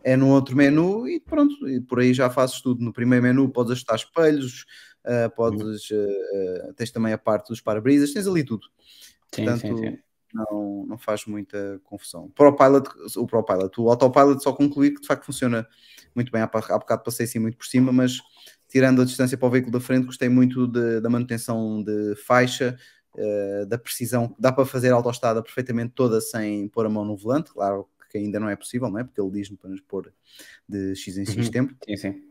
é 0.02 0.16
no 0.16 0.28
outro 0.28 0.56
menu 0.56 1.08
e 1.08 1.20
pronto, 1.20 1.68
e 1.68 1.80
por 1.80 2.00
aí 2.00 2.14
já 2.14 2.30
fazes 2.30 2.60
tudo. 2.60 2.82
No 2.82 2.92
primeiro 2.92 3.22
menu 3.22 3.48
podes 3.48 3.72
ajustar 3.72 3.96
espelhos, 3.96 4.64
uh, 5.04 5.34
podes, 5.34 5.90
uh, 5.90 6.74
tens 6.74 6.90
também 6.90 7.12
a 7.12 7.18
parte 7.18 7.48
dos 7.48 7.60
para-brisas, 7.60 8.12
tens 8.12 8.26
ali 8.26 8.44
tudo. 8.44 8.66
Sim, 9.32 9.44
Portanto, 9.44 9.60
sim, 9.60 9.76
sim. 9.76 9.98
Não, 10.32 10.86
não 10.86 10.98
faz 10.98 11.26
muita 11.26 11.80
confusão. 11.84 12.24
O 12.24 12.30
ProPilot, 12.30 12.88
o 13.16 13.26
ProPilot, 13.26 13.80
o 13.80 13.90
Autopilot 13.90 14.42
só 14.42 14.52
concluir 14.52 14.94
que 14.94 15.00
de 15.00 15.06
facto 15.06 15.24
funciona 15.24 15.66
muito 16.14 16.30
bem. 16.30 16.42
Há, 16.42 16.50
há 16.52 16.78
bocado 16.78 17.02
passei 17.02 17.24
assim 17.24 17.38
muito 17.38 17.56
por 17.56 17.66
cima, 17.66 17.92
mas 17.92 18.20
tirando 18.68 19.02
a 19.02 19.04
distância 19.04 19.36
para 19.36 19.48
o 19.48 19.50
veículo 19.50 19.72
da 19.72 19.80
frente, 19.80 20.06
gostei 20.06 20.28
muito 20.28 20.66
de, 20.66 21.00
da 21.00 21.10
manutenção 21.10 21.82
de 21.82 22.14
faixa, 22.16 22.76
uh, 23.16 23.66
da 23.66 23.76
precisão, 23.76 24.34
dá 24.38 24.52
para 24.52 24.64
fazer 24.64 24.92
a 24.92 24.94
autoestrada 24.94 25.42
perfeitamente 25.42 25.92
toda 25.94 26.20
sem 26.20 26.68
pôr 26.68 26.86
a 26.86 26.88
mão 26.88 27.04
no 27.04 27.16
volante, 27.16 27.52
claro 27.52 27.88
que 28.10 28.18
ainda 28.18 28.40
não 28.40 28.48
é 28.48 28.56
possível, 28.56 28.90
não 28.90 28.98
é? 28.98 29.04
Porque 29.04 29.20
ele 29.20 29.30
diz-me 29.30 29.56
para 29.56 29.70
nos 29.70 29.80
pôr 29.80 30.12
de 30.68 30.94
X 30.96 31.16
em 31.16 31.24
X 31.24 31.46
Uhum. 31.46 31.50
tempo. 31.50 31.76
Sim, 31.84 31.96
sim. 31.96 32.22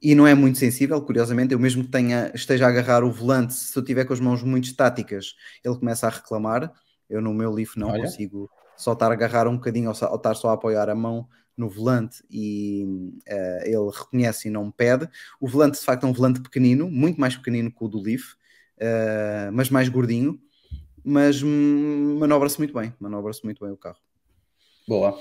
E 0.00 0.14
não 0.14 0.26
é 0.26 0.34
muito 0.34 0.58
sensível, 0.58 1.00
curiosamente, 1.00 1.52
eu 1.52 1.58
mesmo 1.60 1.84
que 1.84 1.90
tenha, 1.90 2.30
esteja 2.34 2.66
a 2.66 2.68
agarrar 2.68 3.04
o 3.04 3.10
volante, 3.10 3.54
se 3.54 3.76
eu 3.76 3.84
tiver 3.84 4.04
com 4.04 4.12
as 4.12 4.20
mãos 4.20 4.42
muito 4.42 4.64
estáticas, 4.64 5.36
ele 5.64 5.76
começa 5.76 6.06
a 6.06 6.10
reclamar. 6.10 6.72
Eu 7.12 7.20
no 7.20 7.34
meu 7.34 7.50
Leaf 7.52 7.76
não 7.76 7.88
Olha. 7.90 8.04
consigo 8.04 8.50
só 8.74 8.94
estar 8.94 9.10
a 9.10 9.12
agarrar 9.12 9.46
um 9.46 9.56
bocadinho 9.56 9.88
ou, 9.90 9.94
só- 9.94 10.08
ou 10.10 10.16
estar 10.16 10.34
só 10.34 10.48
a 10.48 10.52
apoiar 10.54 10.88
a 10.88 10.94
mão 10.94 11.28
no 11.56 11.68
volante 11.68 12.24
e 12.30 12.86
eh, 13.26 13.64
ele 13.66 13.90
reconhece 13.92 14.48
e 14.48 14.50
não 14.50 14.64
me 14.66 14.72
pede. 14.72 15.08
O 15.38 15.46
volante, 15.46 15.78
de 15.78 15.84
facto, 15.84 16.04
é 16.04 16.08
um 16.08 16.12
volante 16.12 16.40
pequenino, 16.40 16.90
muito 16.90 17.20
mais 17.20 17.36
pequenino 17.36 17.70
que 17.70 17.84
o 17.84 17.88
do 17.88 18.00
Leaf, 18.00 18.34
eh, 18.78 19.50
mas 19.52 19.68
mais 19.68 19.88
gordinho, 19.90 20.40
mas 21.04 21.42
manobra-se 21.42 22.58
muito 22.58 22.72
bem, 22.72 22.94
manobra-se 22.98 23.44
muito 23.44 23.62
bem 23.62 23.72
o 23.72 23.76
carro. 23.76 23.98
Boa. 24.88 25.18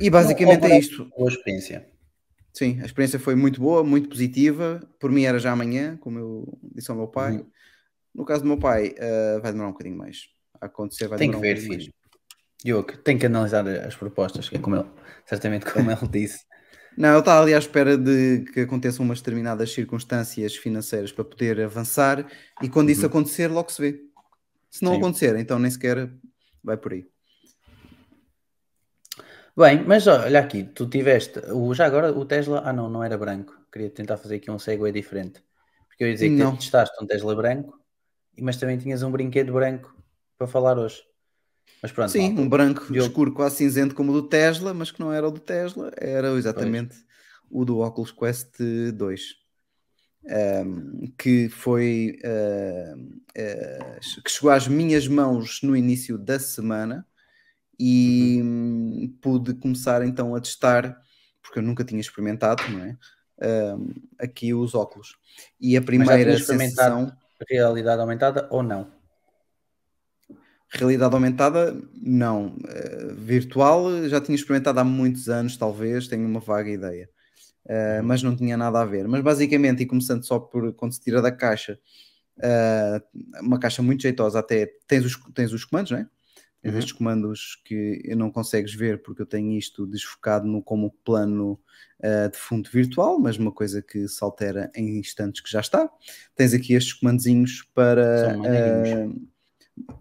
E 0.00 0.08
basicamente 0.08 0.62
Não, 0.62 0.68
é 0.68 0.78
isto. 0.78 1.04
Boa 1.16 1.28
experiência. 1.28 1.86
Sim, 2.52 2.80
a 2.80 2.86
experiência 2.86 3.18
foi 3.18 3.34
muito 3.34 3.60
boa, 3.60 3.82
muito 3.84 4.08
positiva. 4.08 4.80
Por 4.98 5.10
mim 5.10 5.24
era 5.24 5.38
já 5.38 5.52
amanhã, 5.52 5.96
como 5.98 6.18
eu 6.18 6.58
disse 6.74 6.90
ao 6.90 6.96
meu 6.96 7.08
pai. 7.08 7.32
Uhum. 7.38 7.46
No 8.14 8.24
caso 8.24 8.42
do 8.42 8.48
meu 8.48 8.58
pai, 8.58 8.94
eh, 8.96 9.40
vai 9.42 9.50
demorar 9.50 9.68
um 9.68 9.72
bocadinho 9.72 9.96
mais. 9.98 10.28
Acontecer 10.64 11.08
vai 11.08 11.18
Tem 11.18 11.30
que 11.30 11.38
ver, 11.38 11.58
um 11.58 11.60
filho. 11.60 11.92
Diogo, 12.64 12.96
tem 12.98 13.18
que 13.18 13.26
analisar 13.26 13.66
as 13.68 13.94
propostas, 13.94 14.48
que 14.48 14.56
é 14.56 14.58
como 14.58 14.76
ele, 14.76 14.88
certamente 15.26 15.70
como 15.70 15.90
ele 15.90 16.08
disse. 16.08 16.44
Não, 16.96 17.10
ele 17.10 17.18
está 17.18 17.40
ali 17.40 17.52
à 17.52 17.58
espera 17.58 17.98
de 17.98 18.44
que 18.52 18.60
aconteçam 18.60 19.04
umas 19.04 19.18
determinadas 19.20 19.72
circunstâncias 19.72 20.56
financeiras 20.56 21.12
para 21.12 21.24
poder 21.24 21.60
avançar 21.60 22.26
e 22.62 22.68
quando 22.68 22.90
isso 22.90 23.02
Uhum. 23.02 23.08
acontecer, 23.08 23.48
logo 23.48 23.70
se 23.70 23.82
vê. 23.82 24.00
Se 24.70 24.82
não 24.82 24.92
Sim. 24.92 24.98
acontecer, 24.98 25.36
então 25.36 25.58
nem 25.58 25.70
sequer 25.70 26.10
vai 26.62 26.76
por 26.76 26.92
aí. 26.92 27.06
Bem, 29.56 29.84
mas 29.84 30.06
olha 30.06 30.40
aqui, 30.40 30.64
tu 30.64 30.88
tiveste, 30.88 31.38
o, 31.52 31.72
já 31.74 31.86
agora 31.86 32.12
o 32.12 32.24
Tesla, 32.24 32.62
ah 32.64 32.72
não, 32.72 32.88
não 32.88 33.04
era 33.04 33.16
branco, 33.16 33.54
queria 33.72 33.88
tentar 33.90 34.16
fazer 34.16 34.36
aqui 34.36 34.50
um 34.50 34.58
segue 34.58 34.90
diferente, 34.90 35.44
porque 35.86 36.02
eu 36.02 36.08
ia 36.08 36.14
dizer 36.14 36.30
que 36.30 36.36
Não. 36.36 36.56
testaste 36.56 36.96
um 37.02 37.06
Tesla 37.06 37.36
branco, 37.36 37.78
mas 38.40 38.56
também 38.56 38.78
tinhas 38.78 39.04
um 39.04 39.12
brinquedo 39.12 39.52
branco 39.52 39.94
para 40.36 40.46
falar 40.46 40.78
hoje. 40.78 41.02
Mas 41.82 41.92
pronto, 41.92 42.10
Sim, 42.10 42.28
malta, 42.28 42.40
um 42.40 42.48
branco 42.48 42.92
Diogo. 42.92 43.08
escuro 43.08 43.32
quase 43.32 43.56
cinzento 43.56 43.94
como 43.94 44.12
o 44.12 44.22
do 44.22 44.28
Tesla, 44.28 44.72
mas 44.72 44.90
que 44.90 45.00
não 45.00 45.12
era 45.12 45.28
o 45.28 45.30
do 45.30 45.40
Tesla, 45.40 45.92
era 45.96 46.28
exatamente 46.32 46.96
o 47.50 47.64
do 47.64 47.80
Oculus 47.80 48.10
Quest 48.10 48.58
2. 48.94 49.44
Um, 50.26 51.12
que 51.18 51.50
foi 51.50 52.18
um, 52.24 53.20
uh, 53.36 54.22
que 54.24 54.30
chegou 54.30 54.50
às 54.50 54.66
minhas 54.66 55.06
mãos 55.06 55.60
no 55.62 55.76
início 55.76 56.16
da 56.16 56.38
semana 56.38 57.06
e 57.78 58.40
hum, 58.42 59.14
pude 59.20 59.52
começar 59.52 60.02
então 60.02 60.34
a 60.34 60.40
testar, 60.40 60.98
porque 61.42 61.58
eu 61.58 61.62
nunca 61.62 61.84
tinha 61.84 62.00
experimentado, 62.00 62.62
não 62.70 62.84
é? 62.84 62.96
Um, 63.76 63.92
aqui 64.18 64.54
os 64.54 64.74
óculos. 64.74 65.16
E 65.60 65.76
a 65.76 65.80
Mas 65.80 65.84
já 65.84 65.86
primeira 65.86 66.24
tinhas 66.24 66.40
experimentado 66.40 67.00
sensação. 67.00 67.18
realidade 67.50 68.00
aumentada 68.00 68.48
ou 68.50 68.62
não? 68.62 68.90
Realidade 70.76 71.14
aumentada, 71.14 71.80
não. 71.94 72.56
Uh, 72.56 73.14
virtual, 73.16 74.08
já 74.08 74.20
tinha 74.20 74.34
experimentado 74.34 74.80
há 74.80 74.84
muitos 74.84 75.28
anos, 75.28 75.56
talvez, 75.56 76.08
tenho 76.08 76.26
uma 76.26 76.40
vaga 76.40 76.70
ideia. 76.70 77.08
Uh, 77.64 78.02
mas 78.02 78.22
não 78.22 78.36
tinha 78.36 78.56
nada 78.56 78.80
a 78.80 78.84
ver. 78.84 79.06
Mas 79.06 79.22
basicamente, 79.22 79.82
e 79.82 79.86
começando 79.86 80.24
só 80.24 80.38
por 80.38 80.72
quando 80.74 80.92
se 80.92 81.00
tira 81.00 81.22
da 81.22 81.30
caixa, 81.30 81.78
uh, 82.38 83.40
uma 83.40 83.58
caixa 83.58 83.82
muito 83.82 84.02
jeitosa, 84.02 84.40
até 84.40 84.68
tens 84.86 85.04
os, 85.04 85.16
tens 85.32 85.52
os 85.52 85.64
comandos, 85.64 85.92
não 85.92 85.98
é? 85.98 86.06
Tens 86.60 86.72
Uhum. 86.72 86.78
estes 86.78 86.92
comandos 86.92 87.60
que 87.64 88.14
não 88.16 88.30
consegues 88.30 88.74
ver 88.74 89.02
porque 89.02 89.20
eu 89.20 89.26
tenho 89.26 89.52
isto 89.52 89.86
desfocado 89.86 90.46
no, 90.46 90.62
como 90.62 90.90
plano 91.04 91.60
uh, 92.00 92.30
de 92.30 92.38
fundo 92.38 92.70
virtual, 92.72 93.18
mas 93.20 93.36
uma 93.36 93.52
coisa 93.52 93.82
que 93.82 94.08
se 94.08 94.24
altera 94.24 94.72
em 94.74 94.98
instantes 94.98 95.42
que 95.42 95.50
já 95.50 95.60
está. 95.60 95.90
Tens 96.34 96.54
aqui 96.54 96.72
estes 96.72 96.94
comandozinhos 96.94 97.68
para. 97.74 98.18
São 98.18 98.44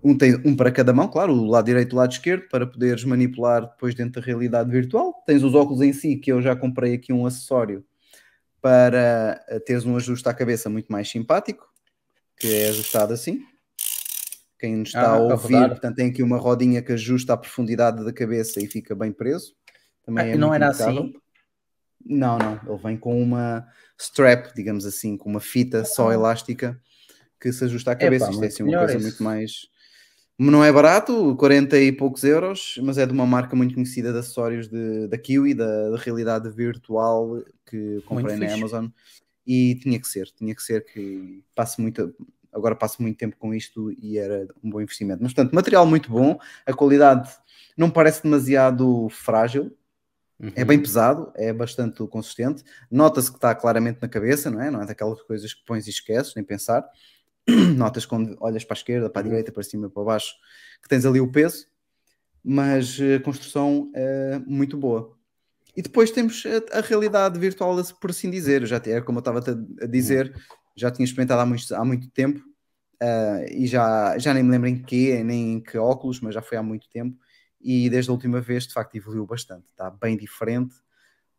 um, 0.03 0.17
tem, 0.17 0.35
um 0.45 0.55
para 0.55 0.71
cada 0.71 0.93
mão, 0.93 1.07
claro, 1.07 1.33
o 1.33 1.45
lado 1.45 1.65
direito 1.65 1.91
e 1.91 1.95
o 1.95 1.97
lado 1.97 2.11
esquerdo, 2.11 2.47
para 2.49 2.67
poderes 2.67 3.03
manipular 3.03 3.61
depois 3.69 3.95
dentro 3.95 4.21
da 4.21 4.25
realidade 4.25 4.69
virtual. 4.69 5.23
Tens 5.25 5.43
os 5.43 5.55
óculos 5.55 5.81
em 5.81 5.91
si, 5.93 6.15
que 6.17 6.31
eu 6.31 6.41
já 6.41 6.55
comprei 6.55 6.93
aqui 6.93 7.11
um 7.11 7.25
acessório 7.25 7.83
para 8.61 9.43
uh, 9.51 9.59
teres 9.61 9.85
um 9.85 9.95
ajuste 9.97 10.27
à 10.29 10.33
cabeça 10.33 10.69
muito 10.69 10.91
mais 10.91 11.09
simpático, 11.09 11.67
que 12.37 12.47
é 12.53 12.69
ajustado 12.69 13.13
assim. 13.13 13.41
Quem 14.59 14.77
nos 14.77 14.89
está 14.89 15.01
Ah, 15.11 15.15
a 15.15 15.19
ouvir, 15.19 15.55
rodar. 15.55 15.69
portanto, 15.71 15.95
tem 15.95 16.09
aqui 16.09 16.23
uma 16.23 16.37
rodinha 16.37 16.81
que 16.81 16.93
ajusta 16.93 17.33
a 17.33 17.37
profundidade 17.37 18.03
da 18.05 18.13
cabeça 18.13 18.61
e 18.61 18.67
fica 18.67 18.95
bem 18.95 19.11
preso. 19.11 19.53
Também 20.05 20.23
Ah, 20.23 20.27
é 20.29 20.35
não 20.37 20.53
era 20.53 20.69
assim? 20.69 21.13
Não, 22.05 22.37
não. 22.37 22.59
Ele 22.65 22.81
vem 22.81 22.97
com 22.97 23.21
uma 23.21 23.67
strap, 23.99 24.53
digamos 24.55 24.85
assim, 24.85 25.17
com 25.17 25.29
uma 25.29 25.39
fita 25.41 25.83
só 25.83 26.09
Ah. 26.09 26.13
elástica 26.13 26.79
que 27.43 27.51
se 27.51 27.65
ajusta 27.65 27.91
à 27.91 27.95
cabeça. 27.95 28.31
Isto 28.31 28.43
é 28.43 28.47
assim 28.47 28.63
uma 28.63 28.77
coisa 28.77 28.93
isso. 28.95 29.03
muito 29.03 29.21
mais. 29.21 29.51
Não 30.39 30.63
é 30.63 30.71
barato, 30.71 31.35
40 31.35 31.77
e 31.77 31.91
poucos 31.91 32.23
euros, 32.23 32.79
mas 32.81 32.97
é 32.97 33.05
de 33.05 33.11
uma 33.11 33.25
marca 33.25 33.55
muito 33.55 33.73
conhecida 33.75 34.13
de 34.13 34.19
acessórios 34.19 34.67
de, 34.69 35.07
da 35.07 35.17
Kiwi, 35.17 35.53
da, 35.53 35.89
da 35.91 35.97
realidade 35.97 36.49
virtual 36.49 37.43
que 37.65 38.01
comprei 38.05 38.37
na. 38.37 38.53
Amazon. 38.53 38.87
E 39.45 39.75
tinha 39.75 39.99
que 39.99 40.07
ser, 40.07 40.27
tinha 40.31 40.55
que 40.55 40.63
ser 40.63 40.85
que 40.85 41.43
passe 41.53 41.81
muito. 41.81 42.15
Agora 42.51 42.75
passo 42.75 43.01
muito 43.01 43.17
tempo 43.17 43.35
com 43.37 43.53
isto 43.53 43.91
e 43.91 44.17
era 44.17 44.47
um 44.63 44.69
bom 44.69 44.79
investimento. 44.79 45.21
Mas, 45.21 45.33
portanto, 45.33 45.53
material 45.53 45.85
muito 45.85 46.09
bom, 46.09 46.39
a 46.65 46.73
qualidade 46.73 47.29
não 47.75 47.89
parece 47.89 48.23
demasiado 48.23 49.09
frágil, 49.09 49.75
é 50.55 50.61
Uhum. 50.61 50.67
bem 50.67 50.79
pesado, 50.79 51.31
é 51.35 51.53
bastante 51.53 52.05
consistente. 52.07 52.63
Nota-se 52.89 53.29
que 53.29 53.37
está 53.37 53.53
claramente 53.55 53.99
na 54.01 54.09
cabeça, 54.09 54.49
não 54.49 54.61
é? 54.61 54.69
Não 54.69 54.81
é 54.81 54.85
daquelas 54.85 55.21
coisas 55.21 55.53
que 55.53 55.63
pões 55.65 55.87
e 55.87 55.89
esqueces, 55.89 56.33
nem 56.35 56.43
pensar. 56.43 56.85
Notas 57.77 58.05
quando 58.05 58.37
olhas 58.39 58.63
para 58.63 58.75
a 58.75 58.79
esquerda, 58.79 59.09
para 59.09 59.21
a 59.21 59.23
direita, 59.23 59.51
para 59.51 59.63
cima, 59.63 59.89
para 59.89 60.03
baixo, 60.03 60.33
que 60.81 60.89
tens 60.89 61.05
ali 61.05 61.19
o 61.19 61.31
peso, 61.31 61.67
mas 62.43 62.99
eh, 62.99 63.15
a 63.15 63.19
construção 63.19 63.91
é 63.93 64.39
muito 64.45 64.77
boa. 64.77 65.17
E 65.75 65.81
depois 65.81 66.11
temos 66.11 66.43
a, 66.45 66.79
a 66.79 66.81
realidade 66.81 67.39
virtual, 67.39 67.75
por 67.99 68.11
assim 68.11 68.29
dizer. 68.29 68.65
Já 68.65 68.81
era 68.85 69.01
como 69.01 69.17
eu 69.17 69.21
estava 69.21 69.39
a 69.81 69.85
dizer, 69.85 70.33
já 70.75 70.91
tinha 70.91 71.03
experimentado 71.03 71.41
há 71.41 71.45
muito, 71.45 71.75
há 71.75 71.83
muito 71.83 72.09
tempo 72.11 72.41
eh, 73.01 73.45
e 73.51 73.67
já, 73.67 74.17
já 74.17 74.33
nem 74.33 74.43
me 74.43 74.51
lembro 74.51 74.69
em 74.69 74.81
que, 74.81 75.23
nem 75.23 75.53
em 75.53 75.59
que 75.59 75.77
óculos, 75.77 76.21
mas 76.21 76.33
já 76.33 76.41
foi 76.41 76.57
há 76.57 76.63
muito 76.63 76.87
tempo 76.89 77.17
e 77.63 77.89
desde 77.89 78.09
a 78.11 78.13
última 78.13 78.41
vez 78.41 78.67
de 78.67 78.73
facto 78.73 78.95
evoluiu 78.95 79.25
bastante, 79.25 79.67
está 79.69 79.89
bem 79.89 80.17
diferente, 80.17 80.75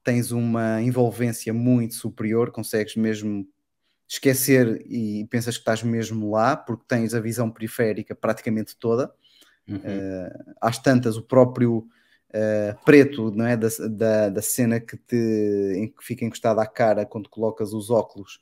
tens 0.02 0.30
uma 0.30 0.80
envolvência 0.82 1.52
muito 1.52 1.94
superior, 1.94 2.50
consegues 2.50 2.96
mesmo 2.96 3.46
esquecer 4.08 4.84
e 4.86 5.26
pensas 5.30 5.56
que 5.56 5.62
estás 5.62 5.82
mesmo 5.82 6.30
lá, 6.30 6.56
porque 6.56 6.84
tens 6.86 7.14
a 7.14 7.20
visão 7.20 7.50
periférica 7.50 8.14
praticamente 8.14 8.76
toda, 8.76 9.12
Uhum. 9.66 9.76
uh, 9.76 10.54
às 10.60 10.78
tantas 10.78 11.16
o 11.16 11.22
próprio 11.22 11.78
uh, 11.78 12.84
preto 12.84 13.30
não 13.30 13.46
é? 13.46 13.56
da, 13.56 13.68
da, 13.88 14.28
da 14.28 14.42
cena 14.42 14.78
que, 14.78 14.94
te, 14.94 15.16
em 15.76 15.88
que 15.88 16.04
fica 16.04 16.22
encostado 16.24 16.60
à 16.60 16.66
cara 16.66 17.06
quando 17.06 17.30
colocas 17.30 17.72
os 17.72 17.88
óculos 17.88 18.40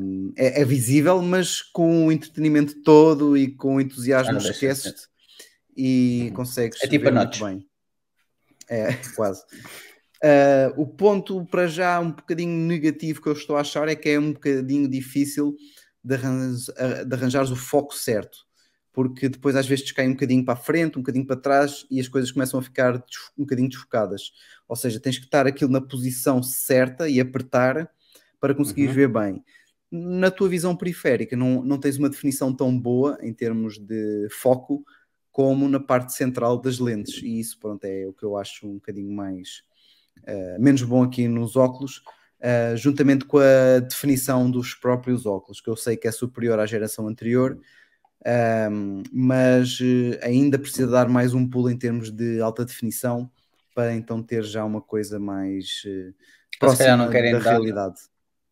um, 0.00 0.32
é, 0.36 0.60
é, 0.60 0.64
visível, 0.64 1.20
mas 1.22 1.62
com 1.62 2.06
o 2.06 2.12
entretenimento 2.12 2.82
todo 2.82 3.36
e 3.36 3.54
com 3.54 3.76
o 3.76 3.80
entusiasmo 3.80 4.32
Ah, 4.32 4.38
deixa 4.38 4.48
de 4.48 4.54
esqueces 4.54 5.08
e 5.76 6.28
Uhum. 6.28 6.34
consegues 6.34 6.82
É 6.82 6.88
tipo 6.88 7.04
ver 7.04 7.10
a 7.16 7.24
muito 7.24 7.44
bem. 7.44 7.66
É, 8.68 8.86
quase. 9.14 9.42
Uh, 10.24 10.80
o 10.80 10.86
ponto 10.86 11.44
para 11.46 11.66
já 11.66 12.00
um 12.00 12.10
bocadinho 12.10 12.66
negativo 12.66 13.20
que 13.20 13.28
eu 13.28 13.34
estou 13.34 13.56
a 13.56 13.60
achar 13.60 13.86
é 13.88 13.94
que 13.94 14.08
é 14.08 14.18
um 14.18 14.32
bocadinho 14.32 14.88
difícil 14.88 15.54
de, 16.02 16.14
arranjar, 16.14 17.04
de 17.04 17.14
arranjares 17.14 17.50
o 17.50 17.56
foco 17.56 17.94
certo, 17.94 18.46
porque 18.92 19.28
depois 19.28 19.54
às 19.56 19.66
vezes 19.66 19.92
cai 19.92 20.08
um 20.08 20.12
bocadinho 20.12 20.42
para 20.44 20.54
a 20.54 20.56
frente, 20.56 20.96
um 20.96 21.02
bocadinho 21.02 21.26
para 21.26 21.36
trás 21.36 21.86
e 21.90 22.00
as 22.00 22.08
coisas 22.08 22.32
começam 22.32 22.58
a 22.58 22.62
ficar 22.62 22.96
um 23.36 23.42
bocadinho 23.42 23.68
desfocadas. 23.68 24.32
Ou 24.66 24.74
seja, 24.74 24.98
tens 24.98 25.18
que 25.18 25.26
estar 25.26 25.46
aquilo 25.46 25.70
na 25.70 25.82
posição 25.82 26.42
certa 26.42 27.08
e 27.08 27.20
apertar 27.20 27.90
para 28.40 28.54
conseguires 28.54 28.90
Uhum. 28.90 28.96
ver 28.96 29.08
bem. 29.08 29.44
Na 29.90 30.30
tua 30.30 30.48
visão 30.48 30.74
periférica, 30.74 31.36
não, 31.36 31.62
não 31.62 31.78
tens 31.78 31.98
uma 31.98 32.08
definição 32.08 32.54
tão 32.54 32.76
boa 32.78 33.18
em 33.20 33.32
termos 33.32 33.78
de 33.78 34.28
foco 34.30 34.84
como 35.30 35.68
na 35.68 35.78
parte 35.78 36.14
central 36.14 36.58
das 36.58 36.78
lentes, 36.78 37.22
e 37.22 37.38
isso 37.38 37.58
pronto, 37.58 37.84
é 37.84 38.06
o 38.06 38.12
que 38.14 38.24
eu 38.24 38.38
acho 38.38 38.66
um 38.66 38.76
bocadinho 38.76 39.12
mais 39.12 39.62
uh, 40.22 40.60
menos 40.60 40.82
bom 40.82 41.02
aqui 41.02 41.28
nos 41.28 41.56
óculos, 41.56 42.02
uh, 42.40 42.76
juntamente 42.76 43.24
com 43.24 43.38
a 43.38 43.80
definição 43.80 44.50
dos 44.50 44.74
próprios 44.74 45.26
óculos, 45.26 45.60
que 45.60 45.68
eu 45.68 45.76
sei 45.76 45.96
que 45.96 46.08
é 46.08 46.12
superior 46.12 46.58
à 46.58 46.66
geração 46.66 47.08
anterior, 47.08 47.58
um, 48.70 49.02
mas 49.12 49.78
uh, 49.80 50.18
ainda 50.22 50.58
precisa 50.58 50.88
dar 50.88 51.08
mais 51.08 51.34
um 51.34 51.48
pulo 51.48 51.70
em 51.70 51.78
termos 51.78 52.10
de 52.10 52.40
alta 52.40 52.64
definição 52.64 53.30
para 53.74 53.94
então 53.94 54.22
ter 54.22 54.42
já 54.42 54.64
uma 54.64 54.80
coisa 54.80 55.20
mais 55.20 55.82
uh, 55.86 56.14
próxima 56.58 57.08
da 57.08 57.38
realidade. 57.38 57.96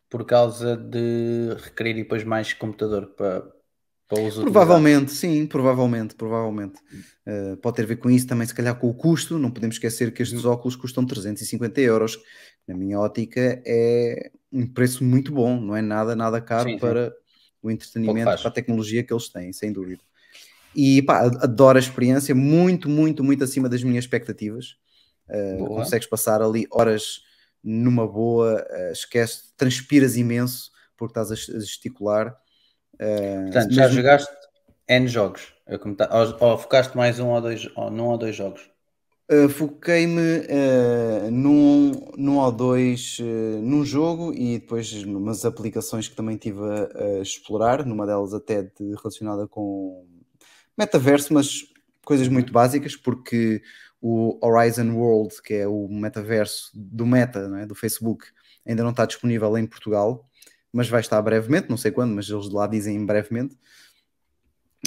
Por 0.09 0.25
causa 0.25 0.77
de 0.77 1.55
requerir 1.61 1.95
depois 1.95 2.23
mais 2.23 2.53
computador 2.53 3.07
para, 3.17 3.43
Provavelmente, 4.41 5.11
sim, 5.11 5.45
provavelmente, 5.47 6.15
provavelmente. 6.15 6.75
Uh, 7.25 7.57
pode 7.57 7.77
ter 7.77 7.83
a 7.83 7.87
ver 7.87 7.95
com 7.97 8.09
isso 8.09 8.27
também, 8.27 8.45
se 8.45 8.53
calhar 8.53 8.77
com 8.77 8.87
o 8.87 8.93
custo. 8.93 9.39
Não 9.39 9.49
podemos 9.49 9.75
esquecer 9.75 10.13
que 10.13 10.21
estes 10.21 10.45
Uhum. 10.45 10.51
óculos 10.51 10.75
custam 10.75 11.05
350 11.05 11.81
euros. 11.81 12.17
Na 12.67 12.75
minha 12.75 12.99
ótica 12.99 13.61
é 13.65 14.31
um 14.51 14.67
preço 14.67 15.03
muito 15.03 15.31
bom, 15.31 15.59
não 15.59 15.75
é 15.75 15.81
nada, 15.81 16.15
nada 16.15 16.39
caro 16.39 16.69
Sim, 16.69 16.75
sim. 16.75 16.79
para 16.79 17.13
o 17.61 17.71
entretenimento, 17.71 18.25
para 18.41 18.47
a 18.47 18.51
tecnologia 18.51 19.03
que 19.03 19.11
eles 19.11 19.29
têm, 19.29 19.51
sem 19.51 19.71
dúvida. 19.73 20.03
E 20.75 21.01
pá, 21.01 21.21
adoro 21.41 21.77
a 21.77 21.81
experiência, 21.81 22.35
muito, 22.35 22.89
muito, 22.89 23.23
muito 23.23 23.43
acima 23.43 23.67
das 23.67 23.81
minhas 23.81 24.03
expectativas. 24.03 24.75
Uh, 25.27 25.65
consegues 25.67 26.07
passar 26.07 26.41
ali 26.41 26.67
horas 26.69 27.21
numa 27.63 28.07
boa, 28.07 28.63
uh, 28.69 28.91
esquece, 28.91 29.45
transpiras 29.57 30.15
imenso 30.15 30.69
porque 30.95 31.11
estás 31.19 31.31
a 31.31 31.33
a 31.33 31.59
gesticular. 31.59 32.35
Uh, 32.95 33.43
Portanto, 33.51 33.71
já 33.73 33.81
mesmo- 33.83 33.95
jogaste 33.97 34.33
N 34.87 35.07
jogos. 35.07 35.53
Ou, 35.67 36.49
ou 36.49 36.57
focaste 36.57 36.95
mais 36.95 37.19
um 37.19 37.29
ou 37.29 37.41
dois, 37.41 37.67
ou 37.75 37.89
num 37.89 38.05
ou 38.05 38.17
dois 38.17 38.35
jogos. 38.35 38.69
Uh, 39.31 39.49
Foquei-me 39.49 40.21
uh, 40.21 41.31
num, 41.31 41.91
num 42.15 42.37
ou 42.37 42.51
dois 42.51 43.17
uh, 43.19 43.59
num 43.61 43.83
jogo 43.83 44.31
e 44.31 44.59
depois 44.59 44.93
numas 45.03 45.43
aplicações 45.43 46.07
que 46.07 46.15
também 46.15 46.37
tive 46.37 46.59
a, 46.61 47.03
a 47.03 47.21
explorar, 47.21 47.83
numa 47.83 48.05
delas 48.05 48.35
até 48.35 48.61
de- 48.61 48.93
relacionada 48.95 49.47
com 49.47 50.05
metaverso, 50.77 51.33
mas 51.33 51.61
coisas 52.05 52.27
muito 52.27 52.53
básicas, 52.53 52.95
porque 52.95 53.63
o 53.99 54.37
Horizon 54.45 54.91
World, 54.91 55.41
que 55.41 55.55
é 55.55 55.67
o 55.67 55.87
metaverso 55.87 56.69
do 56.75 57.07
Meta, 57.07 57.51
é? 57.59 57.65
do 57.65 57.73
Facebook, 57.73 58.27
ainda 58.63 58.83
não 58.83 58.91
está 58.91 59.07
disponível 59.07 59.57
em 59.57 59.65
Portugal, 59.65 60.29
mas 60.75 60.89
vai 60.89 60.99
estar 60.99 61.21
brevemente, 61.21 61.69
não 61.69 61.77
sei 61.77 61.89
quando, 61.89 62.13
mas 62.13 62.29
eles 62.29 62.49
lá 62.49 62.67
dizem 62.67 63.05
brevemente. 63.05 63.57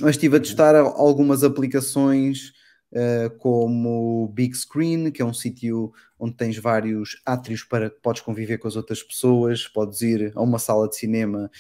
Mas 0.03 0.11
estive 0.11 0.37
a 0.37 0.41
testar 0.41 0.77
algumas 0.77 1.43
aplicações 1.43 2.53
uh, 2.93 3.31
como 3.39 4.29
Big 4.35 4.55
Screen, 4.55 5.11
que 5.11 5.23
é 5.23 5.25
um 5.25 5.33
sítio 5.33 5.91
onde 6.19 6.35
tens 6.35 6.59
vários 6.59 7.23
átrios 7.25 7.65
para 7.65 7.89
que 7.89 7.99
podes 8.03 8.21
conviver 8.21 8.59
com 8.59 8.69
as 8.69 8.77
outras 8.77 9.03
pessoas, 9.03 9.67
podes 9.67 10.03
ir 10.03 10.31
a 10.37 10.43
uma 10.43 10.59
sala 10.59 10.87
de 10.91 10.97
cinema 10.97 11.51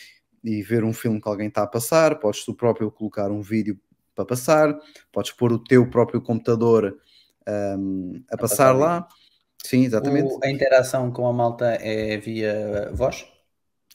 e 0.45 0.62
ver 0.62 0.85
um 0.85 0.93
filme 0.93 1.22
que 1.22 1.29
alguém 1.29 1.49
está 1.49 1.62
a 1.62 1.66
passar, 1.66 2.20
podes 2.20 2.45
tu 2.45 2.53
próprio 2.53 2.91
colocar 2.91 3.31
um 3.31 3.41
vídeo 3.41 3.81
para 4.14 4.26
passar, 4.26 4.79
podes 5.11 5.33
pôr 5.33 5.53
o 5.53 5.59
teu 5.59 5.89
próprio 5.89 6.20
computador 6.20 6.99
um, 7.79 8.22
a, 8.31 8.37
passar, 8.37 8.39
passar 8.66 8.72
lá. 8.72 9.09
Sim, 9.64 9.87
exatamente. 9.87 10.35
O- 10.35 10.41
a 10.45 10.51
interação 10.51 11.11
com 11.11 11.26
a 11.26 11.33
malta 11.33 11.64
é 11.81 12.18
via 12.18 12.91
voz? 12.93 13.26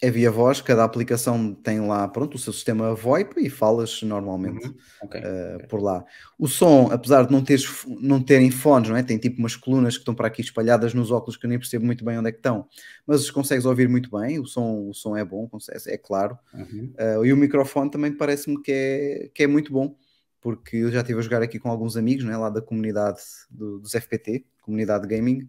É 0.04 0.12
via 0.12 0.30
voz, 0.30 0.60
cada 0.60 0.84
aplicação 0.84 1.54
tem 1.54 1.80
lá 1.80 2.06
pronto, 2.10 2.36
o 2.36 2.38
seu 2.38 2.52
sistema 2.52 2.94
VoIP 2.94 3.40
e 3.40 3.50
falas 3.50 4.02
normalmente. 4.02 4.68
Uhum. 4.68 4.76
Ok. 5.02 5.22
uh, 5.22 5.68
por 5.70 5.82
lá. 5.82 6.04
O 6.38 6.46
som, 6.46 6.90
apesar 6.92 7.26
de 7.26 7.32
não, 7.32 7.42
teres, 7.42 7.66
não 8.02 8.22
terem 8.22 8.52
fones, 8.52 8.90
não 8.90 8.98
é? 8.98 9.02
tem 9.02 9.18
tipo 9.18 9.40
umas 9.40 9.56
colunas 9.56 9.96
que 9.96 10.02
estão 10.02 10.14
para 10.14 10.28
aqui 10.28 10.42
espalhadas 10.42 10.94
nos 10.94 11.10
óculos 11.10 11.38
que 11.38 11.46
eu 11.46 11.50
nem 11.50 11.58
percebo 11.58 11.86
muito 11.86 12.04
bem 12.04 12.18
onde 12.18 12.28
é 12.28 12.32
que 12.34 12.40
estão, 12.40 12.68
mas 13.08 13.32
consegues 13.32 13.64
ouvir 13.64 13.88
muito 13.88 14.12
bem, 14.12 14.40
o 14.42 14.46
som, 14.46 14.90
o 14.90 14.94
som 14.94 15.16
é 15.16 15.24
bom, 15.24 15.50
é 15.88 15.98
claro. 15.98 16.38
Uhum. 16.54 16.94
Uh, 17.00 17.26
e 17.26 17.32
o 17.32 17.38
microfone 17.38 17.90
também 17.90 18.12
parece-me 18.12 18.62
que 18.62 18.74
é, 18.74 19.32
que 19.34 19.44
é 19.44 19.48
muito 19.48 19.72
bom, 19.72 19.96
porque 20.42 20.76
eu 20.76 20.92
já 20.92 21.00
estive 21.00 21.20
a 21.20 21.22
jogar 21.22 21.42
aqui 21.42 21.60
com 21.60 21.70
alguns 21.70 21.96
amigos 21.96 22.26
não 22.26 22.34
é? 22.34 22.36
lá 22.36 22.50
da 22.50 22.62
comunidade 22.62 23.22
do- 23.50 23.80
dos 23.80 23.96
FPT, 23.96 24.46
comunidade 24.62 25.08
gaming, 25.08 25.48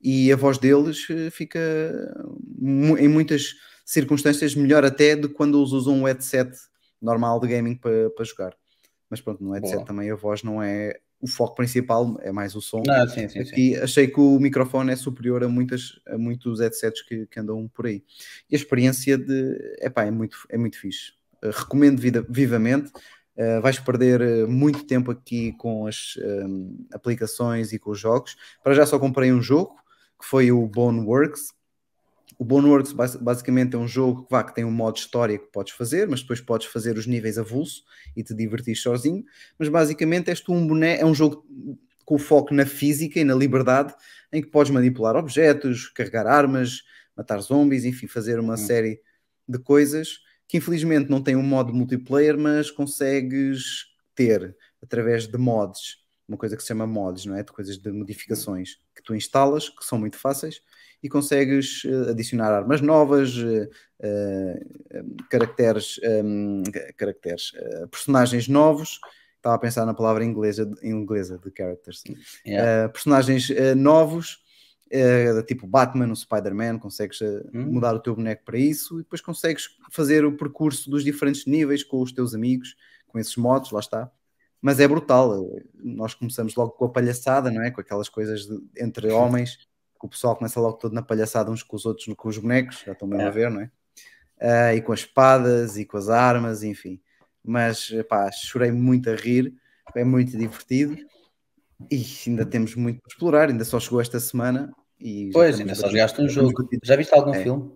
e 0.00 0.32
a 0.32 0.36
voz 0.36 0.58
deles 0.58 1.06
eh, 1.08 1.30
fica 1.30 1.60
em 2.98 3.06
muitas 3.06 3.54
circunstâncias 3.84 4.54
melhor 4.54 4.84
até 4.84 5.16
do 5.16 5.28
que 5.28 5.34
quando 5.34 5.58
eles 5.58 5.72
usam 5.72 5.94
um 5.94 6.04
headset 6.04 6.50
normal 7.00 7.40
de 7.40 7.48
gaming 7.48 7.74
para 7.74 8.10
para 8.10 8.24
jogar. 8.24 8.56
Mas 9.10 9.20
pronto, 9.20 9.42
no 9.44 9.52
headset 9.52 9.76
Boa. 9.76 9.86
também 9.86 10.10
a 10.10 10.14
voz 10.14 10.42
não 10.42 10.62
é 10.62 10.98
o 11.22 11.28
foco 11.28 11.54
principal, 11.54 12.18
é 12.20 12.32
mais 12.32 12.56
o 12.56 12.60
som. 12.60 12.82
Não, 12.84 13.08
sim, 13.08 13.28
sim, 13.28 13.44
sim. 13.44 13.50
Aqui 13.50 13.76
achei 13.76 14.08
que 14.08 14.18
o 14.18 14.40
microfone 14.40 14.90
é 14.90 14.96
superior 14.96 15.44
a, 15.44 15.48
muitas, 15.48 16.00
a 16.08 16.18
muitos 16.18 16.58
headsets 16.58 17.00
que, 17.02 17.26
que 17.26 17.38
andam 17.38 17.68
por 17.68 17.86
aí. 17.86 18.02
E 18.50 18.56
a 18.56 18.58
experiência 18.58 19.16
de, 19.16 19.76
epá, 19.80 20.04
é, 20.04 20.10
muito, 20.10 20.36
é 20.50 20.58
muito 20.58 20.80
fixe. 20.80 21.12
Uh, 21.42 21.50
recomendo 21.50 22.00
vida- 22.00 22.26
vivamente. 22.28 22.90
Uh, 23.36 23.62
vais 23.62 23.78
perder 23.78 24.20
uh, 24.20 24.48
muito 24.48 24.84
tempo 24.84 25.12
aqui 25.12 25.52
com 25.52 25.86
as 25.86 26.18
um, 26.44 26.86
aplicações 26.92 27.72
e 27.72 27.78
com 27.78 27.92
os 27.92 28.00
jogos. 28.00 28.36
Para 28.62 28.74
já 28.74 28.84
só 28.84 28.98
comprei 28.98 29.32
um 29.32 29.40
jogo, 29.40 29.76
que 30.20 30.26
foi 30.26 30.50
o 30.50 30.66
Boneworks. 30.66 31.54
O 32.38 32.44
Boneworks 32.44 32.92
bas- 32.92 33.16
basicamente 33.16 33.74
é 33.76 33.78
um 33.78 33.86
jogo 33.86 34.24
que, 34.24 34.30
vá, 34.30 34.42
que 34.42 34.54
tem 34.54 34.64
um 34.64 34.70
modo 34.70 34.96
história 34.96 35.38
que 35.38 35.46
podes 35.46 35.72
fazer, 35.74 36.08
mas 36.08 36.20
depois 36.22 36.40
podes 36.40 36.66
fazer 36.66 36.96
os 36.96 37.06
níveis 37.06 37.38
avulso 37.38 37.84
e 38.16 38.22
te 38.22 38.34
divertir 38.34 38.76
sozinho. 38.76 39.24
Mas 39.58 39.68
basicamente 39.68 40.28
és 40.30 40.40
tu 40.40 40.52
um 40.52 40.66
boneco, 40.66 41.02
é 41.02 41.06
um 41.06 41.14
jogo 41.14 41.44
com 42.04 42.18
foco 42.18 42.52
na 42.52 42.66
física 42.66 43.20
e 43.20 43.24
na 43.24 43.34
liberdade, 43.34 43.94
em 44.32 44.42
que 44.42 44.48
podes 44.48 44.72
manipular 44.72 45.14
objetos, 45.16 45.88
carregar 45.88 46.26
armas, 46.26 46.82
matar 47.16 47.38
zombies, 47.40 47.84
enfim, 47.84 48.06
fazer 48.08 48.40
uma 48.40 48.54
Hum. 48.54 48.56
série 48.56 49.00
de 49.48 49.58
coisas 49.58 50.18
que 50.48 50.58
infelizmente 50.58 51.08
não 51.08 51.22
tem 51.22 51.34
um 51.36 51.42
modo 51.42 51.72
multiplayer, 51.72 52.36
mas 52.36 52.70
consegues 52.70 53.86
ter 54.14 54.54
através 54.82 55.26
de 55.26 55.38
mods, 55.38 55.98
uma 56.28 56.36
coisa 56.36 56.56
que 56.56 56.62
se 56.62 56.68
chama 56.68 56.86
mods, 56.86 57.24
não 57.24 57.36
é? 57.36 57.42
De 57.42 57.52
coisas 57.52 57.78
de 57.78 57.90
modificações 57.90 58.76
que 58.94 59.02
tu 59.02 59.14
instalas, 59.14 59.68
que 59.68 59.84
são 59.84 59.98
muito 59.98 60.16
fáceis, 60.18 60.60
e 61.02 61.08
consegues 61.08 61.82
eh, 61.84 62.10
adicionar 62.10 62.52
armas 62.52 62.80
novas, 62.80 63.34
eh, 63.36 63.68
eh, 64.00 64.64
caracteres, 65.28 65.98
em, 66.02 66.62
caracteres 66.96 67.52
personagens 67.90 68.48
novos. 68.48 69.00
Estava 69.36 69.56
a 69.56 69.58
pensar 69.58 69.84
na 69.84 69.94
palavra 69.94 70.24
inglesa, 70.24 70.70
inglesa 70.82 71.36
de 71.44 71.50
characters. 71.56 72.04
Yeah. 72.46 72.88
Personagens 72.90 73.48
novos, 73.76 74.40
uh, 74.92 75.42
tipo 75.42 75.66
Batman, 75.66 76.12
o 76.12 76.14
Spider-Man, 76.14 76.78
consegues 76.78 77.20
Hum. 77.52 77.72
mudar 77.72 77.92
o 77.96 77.98
teu 77.98 78.14
boneco 78.14 78.44
para 78.44 78.56
isso 78.56 79.00
e 79.00 79.02
depois 79.02 79.20
consegues 79.20 79.70
fazer 79.90 80.24
o 80.24 80.36
percurso 80.36 80.88
dos 80.88 81.02
diferentes 81.02 81.44
níveis 81.44 81.82
com 81.82 82.00
os 82.00 82.12
teus 82.12 82.36
amigos, 82.36 82.76
com 83.08 83.18
esses 83.18 83.34
modos, 83.36 83.72
lá 83.72 83.80
está. 83.80 84.08
Mas 84.60 84.78
é 84.78 84.86
brutal, 84.86 85.44
nós 85.74 86.14
começamos 86.14 86.54
logo 86.54 86.70
com 86.70 86.84
a 86.84 86.88
palhaçada, 86.88 87.50
não 87.50 87.62
é? 87.64 87.72
Com 87.72 87.80
aquelas 87.80 88.08
coisas 88.08 88.46
de- 88.46 88.62
entre 88.78 89.10
homens, 89.10 89.58
que 90.02 90.06
o 90.06 90.10
pessoal 90.10 90.34
começa 90.36 90.58
logo 90.60 90.78
todo 90.78 90.92
na 90.92 91.02
palhaçada 91.02 91.50
uns 91.50 91.62
com 91.62 91.76
os 91.76 91.86
outros, 91.86 92.06
com 92.16 92.28
os 92.28 92.36
bonecos, 92.38 92.82
já 92.84 92.90
estão 92.92 93.06
mesmo 93.06 93.22
É. 93.22 93.26
a 93.28 93.30
ver, 93.30 93.50
não 93.50 93.60
é? 93.60 93.70
Uh, 94.40 94.76
e 94.76 94.82
com 94.82 94.92
as 94.92 95.00
espadas 95.00 95.76
e 95.76 95.84
com 95.84 95.96
as 95.96 96.08
armas, 96.08 96.64
enfim. 96.64 97.00
Mas, 97.44 97.92
pá, 98.08 98.30
chorei 98.32 98.72
muito 98.72 99.08
a 99.08 99.14
rir, 99.14 99.54
é 99.94 100.02
muito 100.04 100.36
divertido. 100.36 100.96
E 101.90 102.04
ainda 102.26 102.44
temos 102.44 102.74
muito 102.74 103.00
para 103.00 103.08
explorar, 103.12 103.48
ainda 103.48 103.64
só 103.64 103.78
chegou 103.78 104.00
esta 104.00 104.18
semana. 104.18 104.72
E 105.00 105.30
Pois, 105.32 105.58
ainda 105.60 105.74
só 105.76 105.88
jogaste 105.88 106.20
um 106.20 106.28
jogo. 106.28 106.68
Já 106.82 106.96
viste 106.96 107.14
algum 107.14 107.34
É. 107.34 107.42
filme? 107.42 107.70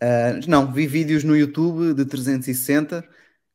Ah, 0.00 0.38
não, 0.48 0.72
vi 0.72 0.86
vídeos 0.86 1.24
no 1.24 1.36
YouTube 1.36 1.92
de 1.94 2.04
360, 2.04 3.04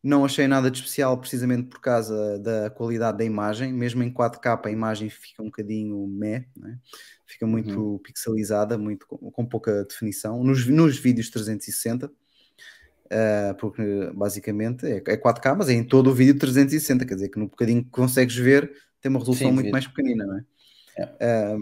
não 0.06 0.24
achei 0.24 0.48
nada 0.48 0.70
de 0.70 0.78
especial 0.78 1.18
precisamente 1.18 1.68
por 1.68 1.82
causa 1.82 2.38
da 2.38 2.70
qualidade 2.70 3.18
da 3.18 3.26
imagem, 3.26 3.74
mesmo 3.74 4.04
em 4.04 4.14
4K 4.14 4.64
a 4.64 4.70
imagem 4.72 5.10
fica 5.10 5.42
um 5.42 5.48
bocadinho 5.48 6.06
meh, 6.06 6.46
né? 6.56 6.78
fica 7.26 7.48
muito 7.48 8.00
pixelizada, 8.04 8.78
muito 8.78 9.08
com, 9.08 9.44
pouca 9.44 9.84
definição, 9.84 10.44
nos, 10.44 10.68
nos 10.68 11.00
vídeos 11.00 11.32
360, 11.32 12.12
ah, 13.10 13.56
porque 13.60 14.12
basicamente 14.14 14.86
é, 14.86 14.98
é 14.98 15.18
4K, 15.18 15.56
mas 15.58 15.70
é 15.70 15.74
em 15.74 15.84
todo 15.84 16.12
o 16.12 16.14
vídeo 16.14 16.38
360, 16.38 17.04
quer 17.04 17.16
dizer 17.16 17.30
que 17.30 17.40
no 17.40 17.48
bocadinho 17.48 17.84
que 17.84 17.90
consegues 17.90 18.36
ver 18.36 18.72
tem 19.02 19.10
uma 19.10 19.18
resolução 19.18 19.50
Sim, 19.50 19.56
muito 19.56 19.72
mais 19.72 19.88
pequenina, 19.88 20.24
não 20.24 20.38
é? 20.38 20.46
É. 21.00 21.16
Ah, 21.20 21.58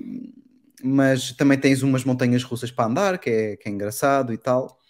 mas 0.84 1.32
também 1.32 1.58
tens 1.58 1.82
umas 1.82 2.04
montanhas 2.04 2.44
russas 2.44 2.72
para 2.72 2.90
andar, 2.90 3.18
que 3.20 3.30
é, 3.30 3.56
que 3.56 3.70
é 3.70 3.72
engraçado 3.72 4.34
e 4.34 4.38
tal. 4.38 4.83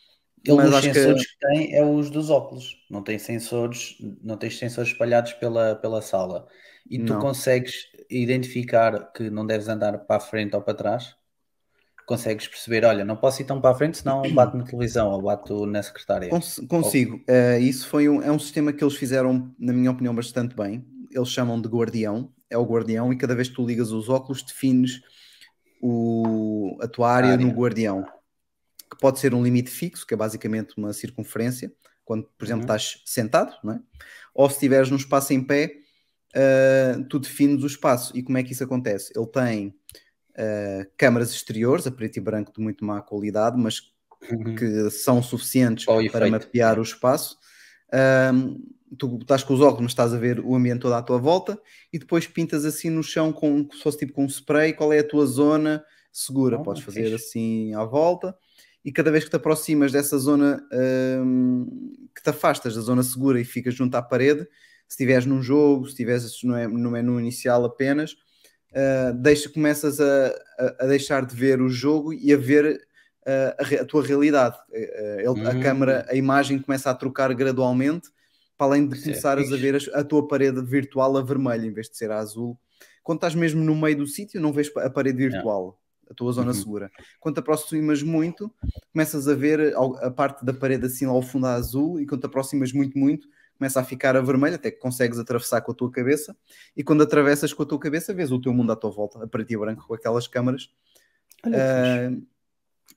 Ele 0.45 0.57
Mas 0.57 0.69
os 0.69 0.75
acho 0.75 0.87
que- 0.89 0.93
sensores 0.95 1.25
que... 1.25 1.39
tem 1.47 1.73
é 1.75 1.85
os 1.85 2.09
dos 2.09 2.29
óculos. 2.29 2.75
Não 2.89 3.01
tem 3.01 3.17
sensores, 3.17 3.95
não 4.21 4.35
tens 4.37 4.57
sensores 4.57 4.91
espalhados 4.91 5.33
pela, 5.33 5.75
pela 5.75 6.01
sala. 6.01 6.47
E 6.89 6.99
tu 6.99 7.13
Não. 7.13 7.19
consegues 7.21 7.73
identificar 8.09 9.11
que 9.13 9.29
não 9.29 9.45
deves 9.45 9.67
andar 9.69 9.97
para 9.99 10.17
a 10.17 10.19
frente 10.19 10.55
ou 10.55 10.61
para 10.61 10.73
trás. 10.73 11.15
Consegues 12.05 12.45
perceber, 12.49 12.83
olha, 12.83 13.05
não 13.05 13.15
posso 13.15 13.41
ir 13.41 13.45
tão 13.45 13.61
para 13.61 13.71
a 13.71 13.75
frente, 13.75 13.97
senão 13.99 14.21
bato 14.33 14.57
na 14.57 14.65
televisão 14.65 15.11
ou 15.11 15.21
bato 15.21 15.65
na 15.65 15.81
secretária. 15.81 16.27
Cons- 16.29 16.59
consigo. 16.67 17.23
Eh, 17.25 17.59
isso 17.59 17.87
foi 17.87 18.09
um, 18.09 18.21
é 18.21 18.29
um 18.29 18.37
sistema 18.37 18.73
que 18.73 18.83
eles 18.83 18.95
fizeram, 18.97 19.55
na 19.57 19.71
minha 19.71 19.89
opinião, 19.91 20.13
bastante 20.13 20.53
bem. 20.53 20.85
Eles 21.09 21.29
chamam 21.29 21.61
de 21.61 21.69
guardião, 21.69 22.29
é 22.49 22.57
o 22.57 22.65
guardião, 22.65 23.13
e 23.13 23.17
cada 23.17 23.33
vez 23.33 23.47
que 23.47 23.55
tu 23.55 23.65
ligas 23.65 23.91
os 23.91 24.09
óculos, 24.09 24.43
defines 24.43 24.99
o, 25.81 26.77
a 26.81 26.87
tua 26.89 27.09
área, 27.09 27.31
Área. 27.31 27.45
no 27.45 27.51
guardião. 27.53 28.05
Que 28.93 28.99
pode 29.01 29.19
ser 29.19 29.33
um 29.33 29.43
limite 29.43 29.69
fixo, 29.71 30.05
que 30.05 30.13
é 30.13 30.17
basicamente 30.17 30.75
uma 30.77 30.93
circunferência, 30.93 31.73
quando, 32.05 32.29
por 32.37 32.45
exemplo, 32.45 32.61
Uhum. 32.67 32.75
estás 32.75 33.01
sentado, 33.05 33.55
não 33.63 33.73
é? 33.73 33.79
ou 34.35 34.49
se 34.49 34.55
estiveres 34.55 34.89
num 34.89 34.97
espaço 34.97 35.33
em 35.33 35.43
pé, 35.43 35.75
eh, 36.35 36.97
tu 37.09 37.19
defines 37.19 37.63
o 37.63 37.67
espaço. 37.67 38.15
E 38.17 38.23
como 38.23 38.37
é 38.37 38.43
que 38.43 38.51
isso 38.53 38.63
acontece? 38.63 39.13
Ele 39.15 39.27
tem 39.27 39.75
eh, 40.35 40.87
câmaras 40.97 41.31
exteriores, 41.31 41.85
a 41.87 41.91
preto 41.91 42.17
e 42.17 42.21
branco 42.21 42.51
de 42.51 42.61
muito 42.61 42.83
má 42.83 43.01
qualidade, 43.01 43.57
mas 43.57 43.91
Uhum. 44.31 44.55
que 44.55 44.89
são 44.89 45.21
suficientes 45.21 45.85
Para 45.85 46.25
mapear 46.31 46.79
o 46.79 46.81
espaço. 46.83 47.37
ahm, 47.91 48.55
tu 48.97 49.17
estás 49.21 49.43
com 49.43 49.53
os 49.53 49.61
óculos, 49.61 49.81
mas 49.83 49.91
estás 49.91 50.13
a 50.13 50.17
ver 50.17 50.39
o 50.39 50.55
ambiente 50.55 50.81
todo 50.81 50.93
à 50.93 51.01
tua 51.01 51.17
volta 51.17 51.59
e 51.91 51.99
depois 51.99 52.25
pintas 52.27 52.63
assim 52.65 52.89
no 52.89 53.03
chão 53.03 53.31
com, 53.33 53.67
se 53.71 53.81
fosse 53.83 53.97
tipo 53.99 54.13
com 54.13 54.23
um 54.23 54.27
spray, 54.29 54.73
qual 54.73 54.91
é 54.93 54.99
a 54.99 55.07
tua 55.07 55.25
zona 55.25 55.83
segura. 56.11 56.57
Oh, 56.59 56.63
Podes 56.63 56.83
fazer 56.83 57.03
fixe. 57.11 57.15
assim 57.15 57.73
à 57.73 57.83
volta 57.83 58.35
e 58.83 58.91
cada 58.91 59.11
vez 59.11 59.23
que 59.23 59.29
te 59.29 59.35
aproximas 59.35 59.91
dessa 59.91 60.17
zona 60.17 60.65
ahm, 60.71 61.65
que 62.15 62.21
te 62.21 62.29
afastas 62.29 62.75
da 62.75 62.81
zona 62.81 63.03
segura 63.03 63.39
e 63.39 63.45
ficas 63.45 63.73
junto 63.75 63.95
à 63.95 64.01
parede, 64.01 64.41
se 64.87 64.95
estiveres 64.95 65.25
num 65.25 65.41
jogo, 65.41 65.85
se 65.85 65.91
estiveres 65.91 66.43
no, 66.43 66.69
no 66.69 66.91
menu 66.91 67.19
inicial 67.19 67.63
apenas, 67.65 68.15
ah, 68.75 69.11
deixa, 69.11 69.49
começas 69.49 69.99
a, 69.99 70.27
a- 70.59 70.75
a 70.81 70.85
deixar 70.87 71.25
de 71.25 71.35
ver 71.35 71.61
o 71.61 71.69
jogo 71.69 72.13
e 72.13 72.33
a 72.33 72.37
ver 72.37 72.79
ah, 73.25 73.55
a, 73.59 73.81
a 73.81 73.85
tua 73.85 74.03
realidade. 74.05 74.57
Ah, 74.73 74.77
ele- 75.19 75.47
A 75.47 75.53
Hum. 75.55 75.59
câmara, 75.61 76.05
a 76.09 76.15
imagem 76.15 76.59
começa 76.59 76.89
a 76.89 76.93
trocar 76.95 77.33
gradualmente, 77.33 78.09
para 78.57 78.67
além 78.67 78.85
de 78.87 78.93
Isso 78.95 79.03
é 79.03 79.05
começares 79.11 79.51
a 79.51 79.57
ver 79.57 79.75
as- 79.75 79.87
a, 79.93 80.03
tua 80.03 80.27
parede 80.27 80.61
virtual 80.61 81.17
a 81.17 81.21
vermelho 81.21 81.65
em 81.65 81.73
vez 81.73 81.89
de 81.89 81.97
ser 81.97 82.11
a 82.11 82.19
azul. 82.19 82.57
Quando 83.01 83.17
estás 83.17 83.33
mesmo 83.35 83.63
no 83.63 83.75
meio 83.75 83.97
do 83.97 84.07
sítio, 84.07 84.39
não 84.39 84.53
vês 84.53 84.69
a 84.77 84.89
parede 84.89 85.17
virtual, 85.17 85.79
a 86.09 86.13
tua 86.13 86.31
zona 86.31 86.49
Uhum. 86.49 86.53
segura. 86.53 86.91
Quando 87.19 87.35
te 87.35 87.39
aproximas 87.39 88.03
muito, 88.03 88.53
começas 88.91 89.27
a 89.27 89.35
ver 89.35 89.73
a 89.75 90.11
parte 90.11 90.43
da 90.45 90.53
parede 90.53 90.85
assim 90.85 91.05
lá 91.05 91.11
ao 91.13 91.21
fundo 91.21 91.47
a 91.47 91.53
azul, 91.53 91.99
e 91.99 92.05
quando 92.05 92.21
te 92.21 92.25
aproximas 92.27 92.71
muito, 92.71 92.97
muito, 92.97 93.27
começa 93.57 93.79
a 93.79 93.83
ficar 93.83 94.15
a 94.15 94.21
vermelho, 94.21 94.55
até 94.55 94.71
que 94.71 94.77
consegues 94.77 95.19
atravessar 95.19 95.61
com 95.61 95.71
a 95.71 95.75
tua 95.75 95.91
cabeça, 95.91 96.35
e 96.75 96.83
quando 96.83 97.03
atravessas 97.03 97.53
com 97.53 97.63
a 97.63 97.65
tua 97.65 97.79
cabeça, 97.79 98.13
vês 98.13 98.31
o 98.31 98.41
teu 98.41 98.53
mundo 98.53 98.71
à 98.71 98.75
tua 98.75 98.91
volta, 98.91 99.23
a 99.23 99.27
preto 99.27 99.51
e 99.51 99.57
branco, 99.57 99.85
com 99.87 99.93
aquelas 99.93 100.27
câmaras. 100.27 100.69
Ah, 101.45 102.11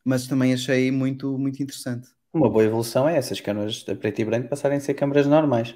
mas 0.04 0.26
também 0.26 0.52
achei 0.54 0.90
muito, 0.90 1.36
muito 1.38 1.62
interessante. 1.62 2.09
Uma 2.32 2.50
boa 2.50 2.64
evolução 2.64 3.09
é 3.09 3.16
essas 3.16 3.40
câmaras 3.40 3.84
a 3.88 3.94
preto 3.94 4.20
e 4.20 4.24
branco 4.24 4.48
passarem 4.48 4.78
a 4.78 4.80
ser 4.80 4.94
câmaras 4.94 5.26
normais. 5.26 5.74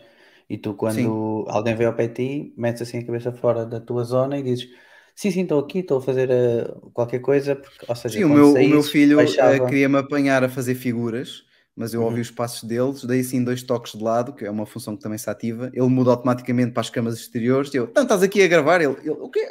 E 0.49 0.59
tu, 0.59 0.75
quando 0.75 1.45
alguém 1.49 1.75
vem 1.77 1.87
ao 1.87 1.95
pé 1.95 2.09
de 2.09 2.15
ti, 2.15 2.55
metes 2.57 2.83
assim 2.83 2.99
a 2.99 3.07
cabeça 3.07 3.33
fora 3.33 3.65
da 3.65 3.81
tua 3.81 4.05
zona 4.05 4.39
e 4.39 4.43
dizes: 4.43 4.69
Sim, 5.15 5.31
sim, 5.31 5.43
estou 5.43 5.61
aqui, 5.61 5.79
estou 5.81 5.99
a 5.99 6.03
fazer 6.03 6.31
eh, 6.31 6.65
qualquer 6.93 7.21
coisa. 7.21 7.57
Porque, 7.57 7.85
ou 7.89 7.95
seja, 7.97 8.19
Sim, 8.19 8.25
o 8.25 8.29
meu, 8.31 8.55
o 8.61 8.67
meu 8.67 8.83
filho 8.83 9.39
eh, 9.41 9.61
baixava- 9.61 9.61
queria-me 9.61 9.97
apanhar 9.99 10.43
a 10.43 10.49
fazer 10.49 10.75
figuras, 10.75 11.45
mas 11.77 11.95
eu 11.95 12.03
Uhum. 12.03 12.07
ouvi 12.09 12.21
os 12.21 12.31
passos 12.31 12.65
deles, 12.69 13.05
dei 13.05 13.21
assim 13.21 13.43
dois 13.45 13.63
toques 13.63 13.93
de 13.93 14.03
lado, 14.03 14.33
que 14.35 14.45
é 14.45 14.51
uma 14.51 14.67
função 14.67 14.97
que 14.97 15.03
também 15.03 15.19
se 15.19 15.31
ativa. 15.31 15.71
Ele 15.73 15.87
muda 15.89 16.11
automaticamente 16.11 16.73
para 16.73 16.81
as 16.81 16.91
câmaras 16.91 17.19
exteriores. 17.21 17.73
E 17.73 17.77
eu, 17.77 17.93
não, 17.95 18.03
estás 18.03 18.23
aqui 18.23 18.43
a 18.43 18.49
gravar? 18.49 18.81
Ele, 18.81 18.97
ele 19.01 19.11
o 19.11 19.29
quê? 19.31 19.47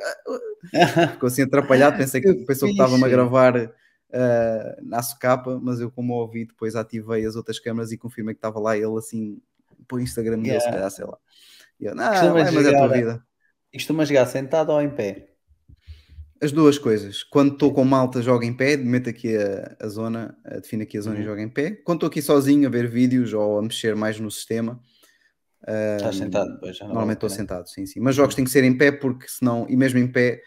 Ficou 1.13 1.27
assim 1.27 1.43
atrapalhado, 1.43 1.97
pensei 1.97 2.21
que, 2.21 2.33
pensou 2.45 2.67
que 2.67 2.73
estava-me 2.73 3.05
a 3.05 3.09
gravar 3.09 3.71
ah, 4.13 4.75
na 4.81 5.01
socapa, 5.01 5.59
mas 5.61 5.79
eu, 5.79 5.91
como 5.91 6.13
ouvi, 6.13 6.45
depois 6.45 6.75
ativei 6.75 7.25
as 7.25 7.35
outras 7.35 7.59
câmaras 7.59 7.91
e 7.91 7.97
confirmei 7.97 8.33
que 8.33 8.39
estava 8.39 8.59
lá 8.59 8.75
ele 8.77 8.97
assim, 8.97 9.41
o 9.91 9.99
Instagram 9.99 10.39
dele, 10.39 10.59
se 10.59 10.67
Yeah. 10.67 10.71
calhar, 10.71 10.91
sei 10.91 11.05
lá. 11.05 11.17
E 11.79 11.85
eu, 11.85 11.95
não, 11.95 12.33
vai, 12.33 12.51
mas 12.51 12.65
é 12.65 12.69
a 12.71 12.77
tua 12.77 12.89
vida. 12.89 13.23
E 13.73 13.77
costumas 13.77 14.07
jogar 14.09 14.25
sentado 14.27 14.71
ou 14.71 14.81
em 14.81 14.89
pé? 14.95 15.28
As 16.41 16.51
duas 16.53 16.77
coisas. 16.77 17.23
Quando 17.23 17.53
estou 17.53 17.73
com 17.73 17.83
malta, 17.83 18.21
jogo 18.21 18.43
em 18.45 18.53
pé, 18.53 18.77
meto 18.77 19.09
aqui 19.09 19.35
a, 19.35 19.75
a 19.79 19.87
zona, 19.89 20.37
defino 20.61 20.83
aqui 20.83 20.97
a 20.97 21.01
zona 21.01 21.15
e 21.17 21.19
Uhum. 21.19 21.25
jogo 21.25 21.41
em 21.41 21.49
pé. 21.49 21.71
Quando 21.71 21.97
estou 21.97 22.07
aqui 22.07 22.21
sozinho 22.21 22.65
a 22.67 22.71
ver 22.71 22.87
vídeos 22.89 23.33
ou 23.33 23.59
a 23.59 23.61
mexer 23.61 23.95
mais 23.95 24.19
no 24.19 24.31
sistema, 24.31 24.79
Estás 25.97 26.15
Hum, 26.15 26.19
sentado 26.19 26.53
depois? 26.53 26.77
já 26.77 26.85
não 26.85 26.93
normalmente 26.93 27.17
estou 27.17 27.29
sentado, 27.29 27.67
sim, 27.69 27.85
sim. 27.85 27.99
Mas 27.99 28.15
jogos 28.15 28.35
têm 28.35 28.45
que 28.45 28.51
ser 28.51 28.63
em 28.63 28.77
pé 28.77 28.91
porque 28.91 29.27
senão, 29.27 29.65
e 29.69 29.75
mesmo 29.75 29.99
em 29.99 30.07
pé, 30.07 30.41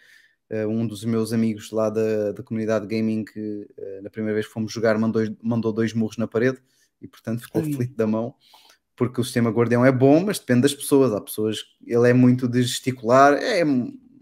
eh, 0.49 0.65
um 0.67 0.87
dos 0.87 1.05
meus 1.05 1.33
amigos 1.33 1.71
lá 1.71 1.89
da, 1.89 2.31
da 2.31 2.43
comunidade 2.43 2.87
gaming, 2.87 3.25
que 3.25 3.67
eh, 3.77 4.01
na 4.01 4.09
primeira 4.09 4.33
vez 4.35 4.47
que 4.47 4.53
fomos 4.53 4.71
jogar, 4.71 4.97
mandou, 4.97 5.23
mandou 5.43 5.71
dois 5.73 5.93
murros 5.93 6.17
na 6.17 6.27
parede 6.27 6.59
e 7.01 7.07
portanto 7.07 7.41
ficou 7.43 7.61
Ai. 7.61 7.87
da 7.95 8.07
mão. 8.07 8.35
Porque 8.95 9.21
o 9.21 9.23
sistema 9.23 9.49
guardião 9.51 9.85
é 9.85 9.91
bom, 9.91 10.23
mas 10.25 10.39
depende 10.39 10.61
das 10.63 10.73
pessoas. 10.75 11.13
Há 11.13 11.21
pessoas, 11.21 11.59
ele 11.85 12.09
é 12.09 12.13
muito 12.13 12.47
de 12.47 12.63
gesticular, 12.63 13.33
é 13.33 13.63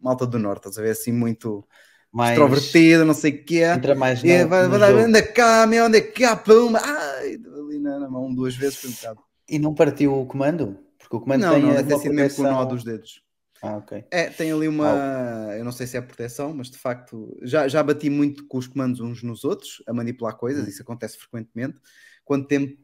malta 0.01 0.25
do 0.25 0.39
norte, 0.39 0.67
estás 0.67 0.77
a 0.77 0.81
ver 0.81 0.91
assim, 0.91 1.11
muito 1.11 1.65
Mais... 2.11 2.31
extrovertido, 2.31 3.05
não 3.05 3.13
sei 3.13 3.31
o 3.31 3.43
que 3.43 3.61
é. 3.61 3.73
Entra 3.73 3.95
mais 3.95 4.23
no, 4.23 4.47
vai, 4.47 4.67
no 4.67 4.79
vai 4.79 5.03
anda 5.03 5.21
cá, 5.21 5.65
meu, 5.67 5.85
anda 5.85 6.01
cá, 6.01 6.35
pum, 6.35 6.73
ai, 6.75 7.39
ali 7.57 7.79
na, 7.79 7.99
na 7.99 8.09
mão 8.09 8.33
duas 8.33 8.55
vezes 8.55 8.83
um 8.85 8.91
bocado. 8.91 9.21
E 9.47 9.59
não 9.59 9.73
partiu 9.73 10.13
o 10.19 10.25
comando? 10.25 10.77
Porque 10.97 11.15
o 11.15 11.19
comando 11.19 11.41
Não, 11.41 11.53
tem 11.53 11.63
não, 11.63 11.73
deve 11.73 11.89
ter 11.89 11.99
sido 11.99 12.13
mesmo 12.13 12.37
com 12.37 12.49
o 12.49 12.51
nó 12.51 12.65
dos 12.65 12.83
dedos. 12.83 13.21
Ah, 13.61 13.77
ok. 13.77 14.03
É, 14.09 14.29
tem 14.29 14.51
ali 14.51 14.67
uma, 14.67 15.53
eu 15.55 15.63
não 15.63 15.71
sei 15.71 15.85
se 15.85 15.95
é 15.95 16.01
proteção, 16.01 16.51
mas 16.53 16.69
de 16.71 16.77
facto 16.77 17.37
já, 17.43 17.67
já 17.67 17.83
bati 17.83 18.09
muito 18.09 18.47
com 18.47 18.57
os 18.57 18.65
comandos 18.65 18.99
uns 18.99 19.21
nos 19.21 19.43
outros, 19.43 19.83
a 19.87 19.93
manipular 19.93 20.35
coisas, 20.35 20.65
Hum. 20.65 20.69
isso 20.69 20.81
acontece 20.81 21.17
frequentemente. 21.17 21.79
Quando 22.25 22.47
tento 22.47 22.75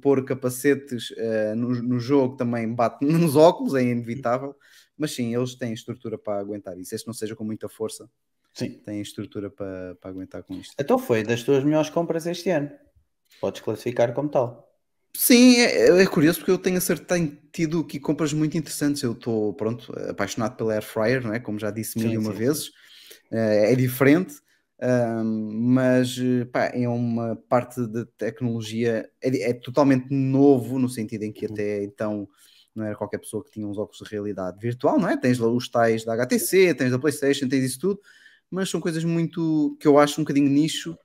pôr 0.00 0.24
capacetes 0.24 1.12
eh, 1.16 1.54
no, 1.54 1.70
no 1.82 1.98
jogo 1.98 2.36
também 2.36 2.72
bate 2.72 3.04
nos 3.04 3.36
óculos, 3.36 3.74
é 3.74 3.82
inevitável, 3.82 4.54
mas 4.96 5.12
sim, 5.12 5.34
eles 5.34 5.54
têm 5.54 5.72
estrutura 5.72 6.18
para 6.18 6.40
aguentar 6.40 6.78
isso. 6.78 6.94
Este 6.94 7.06
não 7.06 7.14
seja 7.14 7.34
com 7.34 7.44
muita 7.44 7.68
força, 7.68 8.08
Sim. 8.54 8.70
têm 8.84 9.00
estrutura 9.00 9.50
para, 9.50 9.94
para 9.96 10.10
aguentar 10.10 10.42
com 10.42 10.54
isto. 10.54 10.74
Então 10.78 10.98
foi 10.98 11.22
das 11.22 11.42
tuas 11.42 11.64
melhores 11.64 11.90
compras 11.90 12.26
este 12.26 12.50
ano. 12.50 12.70
Podes 13.40 13.60
classificar 13.60 14.12
como 14.14 14.28
tal. 14.28 14.68
Sim, 15.14 15.56
é, 15.56 16.02
é 16.02 16.06
curioso 16.06 16.38
porque 16.38 16.50
eu 16.50 16.58
tenho 16.58 16.78
acertado, 16.78 17.08
tenho 17.20 17.38
tido 17.52 17.80
aqui 17.80 18.00
compras 18.00 18.32
muito 18.32 18.56
interessantes. 18.56 19.02
Eu 19.02 19.12
estou, 19.12 19.52
pronto, 19.54 19.92
apaixonado 20.08 20.56
pela 20.56 20.72
Air 20.74 20.82
Fryer, 20.82 21.22
não 21.22 21.34
é? 21.34 21.40
Como 21.40 21.58
já 21.58 21.70
disse 21.70 21.98
mil 21.98 22.08
Sim, 22.08 22.14
e 22.14 22.18
uma 22.18 22.32
sim, 22.32 22.38
vezes. 22.38 22.70
Eh, 23.30 23.72
é 23.72 23.76
diferente, 23.76 24.34
ahm, 24.80 25.50
mas 25.74 26.18
pá, 26.52 26.66
é 26.74 26.88
uma 26.88 27.36
parte 27.48 27.86
de 27.86 28.04
tecnologia, 28.16 29.08
é, 29.22 29.50
é 29.50 29.52
totalmente 29.54 30.06
novo, 30.10 30.78
no 30.78 30.88
sentido 30.88 31.24
em 31.24 31.32
que 31.32 31.46
Uhum. 31.46 31.52
até 31.52 31.84
então 31.84 32.28
não 32.74 32.84
era 32.84 32.96
qualquer 32.96 33.18
pessoa 33.18 33.44
que 33.44 33.50
tinha 33.50 33.66
uns 33.66 33.78
óculos 33.78 33.98
de 33.98 34.10
realidade 34.10 34.58
virtual, 34.60 34.98
não 34.98 35.08
é? 35.08 35.16
Tens 35.16 35.38
lá 35.38 35.48
os 35.48 35.68
tais 35.68 36.04
da 36.04 36.14
HTC, 36.14 36.74
tens 36.74 36.90
da 36.90 36.98
PlayStation, 36.98 37.48
tens 37.48 37.64
isso 37.64 37.78
tudo, 37.78 38.00
mas 38.50 38.70
são 38.70 38.80
coisas 38.80 39.04
muito 39.04 39.76
que 39.78 39.86
eu 39.86 39.98
acho 39.98 40.20
um 40.20 40.24
bocadinho 40.24 40.48
nicho 40.48 40.96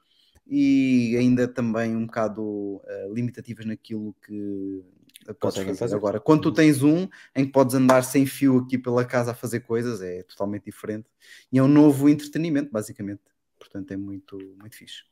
e 0.46 1.16
ainda 1.18 1.48
também 1.48 1.96
um 1.96 2.06
bocado 2.06 2.82
eh, 2.86 3.10
limitativas 3.12 3.66
naquilo 3.66 4.16
que 4.26 4.84
eh, 5.28 5.34
podes 5.34 5.58
fazer. 5.58 5.76
fazer. 5.76 5.96
Agora, 5.96 6.20
quando 6.20 6.44
tu 6.44 6.52
tens 6.54 6.82
um 6.84 7.08
em 7.36 7.46
que 7.46 7.52
podes 7.52 7.76
andar 7.76 8.04
sem 8.04 8.26
fio 8.26 8.60
aqui 8.60 8.78
pela 8.78 9.04
casa 9.04 9.32
a 9.32 9.36
fazer 9.36 9.62
coisas, 9.62 10.02
é 10.02 10.24
totalmente 10.24 10.64
diferente. 10.66 11.08
E 11.52 11.58
é 11.58 11.64
um 11.64 11.68
novo 11.68 12.08
entretenimento, 12.08 12.72
basicamente. 12.72 13.22
Portanto, 13.60 13.92
é 13.92 13.98
muito, 13.98 14.38
muito 14.60 14.76
fixe. 14.76 15.04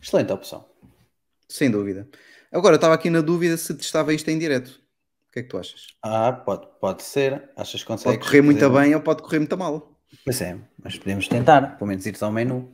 Excelente 0.00 0.32
opção. 0.32 0.66
Sem 1.48 1.70
dúvida. 1.70 2.08
Agora, 2.50 2.74
eu 2.74 2.76
estava 2.76 2.94
aqui 2.94 3.10
na 3.10 3.20
dúvida 3.20 3.56
se 3.56 3.74
testava 3.74 4.14
isto 4.14 4.28
em 4.28 4.38
direto. 4.38 4.83
O 5.34 5.36
que 5.36 5.40
é 5.40 5.42
que 5.42 5.48
tu 5.48 5.58
achas? 5.58 5.88
Ah, 6.00 6.30
pode, 6.32 6.64
pode 6.80 7.02
ser. 7.02 7.50
Achas 7.56 7.80
que 7.80 7.86
consegues? 7.88 8.18
Pode 8.18 8.24
correr 8.24 8.40
muito 8.40 8.60
fazer- 8.60 8.80
bem 8.80 8.94
ou 8.94 9.00
pode 9.00 9.20
correr 9.20 9.40
muito 9.40 9.58
mal. 9.58 9.98
Pois 10.24 10.40
é, 10.40 10.56
mas 10.80 10.96
podemos 10.96 11.26
tentar. 11.26 11.76
Pelo 11.76 11.88
menos 11.88 12.06
ir 12.06 12.16
ao 12.20 12.30
menu. 12.30 12.72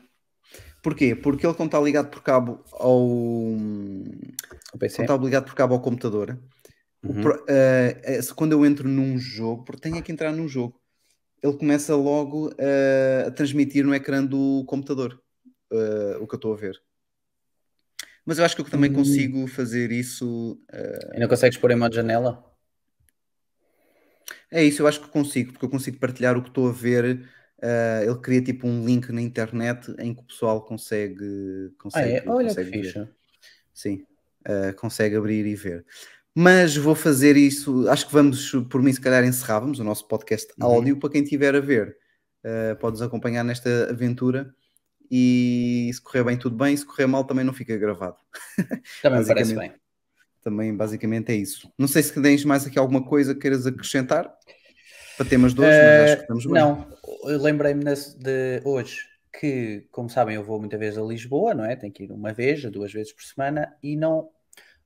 Porquê? 0.82 1.14
Porque 1.14 1.46
ele, 1.46 1.54
quando 1.54 1.68
está 1.68 1.80
ligado 1.80 2.10
por 2.10 2.22
cabo 2.22 2.62
ao. 2.72 3.00
O 3.00 4.78
PC. 4.78 4.96
Quando 4.96 5.10
está 5.10 5.16
ligado 5.16 5.44
por 5.46 5.54
cabo 5.54 5.72
ao 5.72 5.80
computador, 5.80 6.38
Uhum. 7.02 7.22
pro- 7.22 7.44
se- 8.22 8.34
quando 8.34 8.52
eu 8.52 8.66
entro 8.66 8.86
num 8.86 9.16
jogo, 9.16 9.64
porque 9.64 9.80
tenho 9.80 10.02
que 10.02 10.12
entrar 10.12 10.30
num 10.30 10.46
jogo, 10.46 10.78
ele 11.42 11.56
começa 11.56 11.96
logo 11.96 12.52
eh, 12.58 13.24
a 13.26 13.30
transmitir 13.30 13.86
no 13.86 13.94
ecrã 13.94 14.22
do 14.22 14.64
computador 14.66 15.18
eh, 15.72 16.18
o 16.20 16.26
que 16.26 16.34
eu 16.34 16.36
estou 16.36 16.52
a 16.52 16.56
ver. 16.58 16.78
Mas 18.26 18.38
eu 18.38 18.44
acho 18.44 18.54
que 18.54 18.60
eu 18.60 18.66
também 18.68 18.90
Hum. 18.90 18.96
consigo 18.96 19.46
fazer 19.46 19.90
isso. 19.90 20.60
E 21.14 21.18
não 21.18 21.26
consegues 21.26 21.56
pôr 21.56 21.70
em 21.70 21.76
modo 21.76 21.94
janela? 21.94 22.44
É 24.50 24.64
isso, 24.64 24.82
eu 24.82 24.86
acho 24.86 25.00
que 25.00 25.08
consigo, 25.08 25.52
porque 25.52 25.64
eu 25.66 25.70
consigo 25.70 25.98
partilhar 25.98 26.36
o 26.36 26.42
que 26.42 26.48
estou 26.48 26.68
a 26.68 26.72
ver. 26.72 27.28
eh, 27.62 28.04
ele 28.06 28.18
cria 28.20 28.42
tipo 28.42 28.66
um 28.66 28.84
link 28.86 29.10
na 29.12 29.20
internet 29.22 29.94
em 29.98 30.14
que 30.14 30.22
o 30.22 30.24
pessoal 30.24 30.64
consegue. 30.64 31.24
Ah, 31.24 31.78
consegue 31.78 32.14
é? 32.16 32.24
Olha 32.28 32.54
que 32.54 32.54
consegue 32.54 32.70
ver. 32.70 32.82
fixe. 32.84 33.08
Sim, 33.74 34.06
eh, 34.46 34.72
consegue 34.74 35.16
abrir 35.16 35.46
e 35.46 35.54
ver. 35.54 35.84
Mas 36.34 36.76
vou 36.76 36.94
fazer 36.94 37.36
isso. 37.36 37.88
Acho 37.88 38.06
que 38.06 38.12
vamos, 38.12 38.52
por 38.70 38.82
mim, 38.82 38.92
se 38.92 39.00
calhar 39.00 39.24
encerrávamos 39.24 39.78
o 39.80 39.84
nosso 39.84 40.06
podcast 40.08 40.52
Uhum. 40.58 40.64
áudio 40.66 40.98
para 41.00 41.10
quem 41.10 41.22
estiver 41.22 41.54
a 41.54 41.60
ver. 41.60 41.96
eh, 42.44 42.74
podes 42.76 43.02
acompanhar 43.02 43.44
nesta 43.44 43.90
aventura 43.90 44.54
e 45.10 45.90
se 45.94 46.00
correr 46.02 46.24
bem, 46.24 46.38
tudo 46.38 46.56
bem. 46.56 46.76
Se 46.76 46.86
correr 46.86 47.06
mal, 47.06 47.24
também 47.24 47.44
não 47.44 47.52
fica 47.52 47.76
gravado. 47.76 48.16
Também 49.02 49.20
me 49.20 49.26
parece 49.28 49.54
bem. 49.54 49.72
Também, 50.42 50.74
basicamente, 50.74 51.32
é 51.32 51.34
isso. 51.34 51.70
Não 51.78 51.86
sei 51.86 52.02
se 52.02 52.20
tens 52.20 52.44
mais 52.44 52.66
aqui 52.66 52.78
alguma 52.78 53.04
coisa 53.04 53.34
que 53.34 53.40
queiras 53.40 53.66
acrescentar 53.66 54.32
para 55.16 55.28
temas 55.28 55.52
de 55.52 55.60
hoje, 55.60 55.78
mas 55.78 56.00
acho 56.00 56.16
que 56.16 56.22
estamos 56.22 56.46
bem. 56.46 56.56
Eh, 56.56 56.60
Não, 56.60 56.86
lembrei-me 57.24 57.84
de 57.84 58.62
hoje 58.64 59.10
que, 59.38 59.86
como 59.92 60.08
sabem, 60.08 60.36
eu 60.36 60.42
vou 60.44 60.58
muitas 60.58 60.80
vezes 60.80 60.98
a 60.98 61.02
Lisboa, 61.02 61.54
não 61.54 61.64
é? 61.64 61.76
Tenho 61.76 61.92
que 61.92 62.04
ir 62.04 62.12
uma 62.12 62.32
vez, 62.32 62.62
duas 62.70 62.92
vezes 62.92 63.12
por 63.12 63.22
semana 63.22 63.76
e 63.82 63.96
não. 63.96 64.30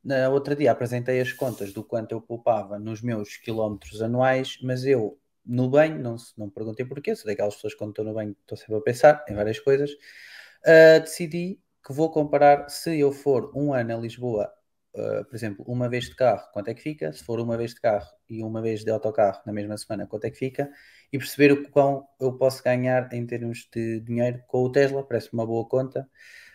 Na 0.03 0.29
outra 0.29 0.55
dia 0.55 0.71
apresentei 0.71 1.21
as 1.21 1.33
contas 1.33 1.73
do 1.73 1.83
quanto 1.83 2.13
eu 2.13 2.21
poupava 2.21 2.79
nos 2.79 3.01
meus 3.01 3.37
quilómetros 3.37 4.03
anuais, 4.03 4.59
mas 4.63 4.85
eu 4.85 5.19
no 5.47 5.69
banho, 5.69 5.99
não, 5.99 6.17
não 6.37 6.51
perguntei 6.51 6.85
porquê, 6.85 7.15
sou 7.15 7.27
daquelas 7.27 7.55
pessoas 7.55 7.75
que 7.75 7.79
quando 7.79 7.91
estou 7.91 8.05
no 8.05 8.15
banho 8.15 8.35
estou 8.41 8.57
sempre 8.57 8.77
a 8.77 8.81
pensar 8.81 9.25
em 9.29 9.35
várias 9.35 9.59
coisas, 9.61 9.91
ah, 10.67 10.99
decidi 10.99 11.61
que 11.87 11.93
vou 11.93 12.11
comparar 12.11 12.69
se 12.69 12.99
eu 12.99 13.13
for 13.13 13.53
um 13.55 13.73
ano 13.73 13.97
a 13.97 14.01
Lisboa 14.01 14.51
uh, 14.95 15.25
por 15.25 15.35
exemplo, 15.35 15.65
uma 15.69 15.89
vez 15.89 16.05
de 16.05 16.15
carro, 16.15 16.49
quanto 16.53 16.69
é 16.69 16.75
que 16.75 16.83
fica? 16.83 17.13
Se 17.13 17.25
for 17.25 17.41
uma 17.41 17.57
vez 17.57 17.75
de 17.75 17.81
carro 17.81 18.07
e 18.29 18.43
uma 18.43 18.63
vez 18.63 18.85
de 18.85 18.91
autocarro 18.91 19.41
na 19.47 19.53
mesma 19.53 19.77
semana, 19.77 20.07
quanto 20.07 20.25
é 20.25 20.31
que 20.31 20.39
fica? 20.39 20.71
E 21.13 21.19
perceber 21.19 21.53
o 21.53 21.69
quão 21.71 22.07
eu 22.21 22.33
posso 22.37 22.63
ganhar 22.63 23.13
em 23.13 23.27
termos 23.27 23.69
de 23.73 24.01
dinheiro 24.01 24.43
com 24.47 24.63
o 24.63 24.73
Tesla, 24.73 25.07
parece 25.07 25.33
uma 25.33 25.47
boa 25.47 25.67
conta. 25.69 26.09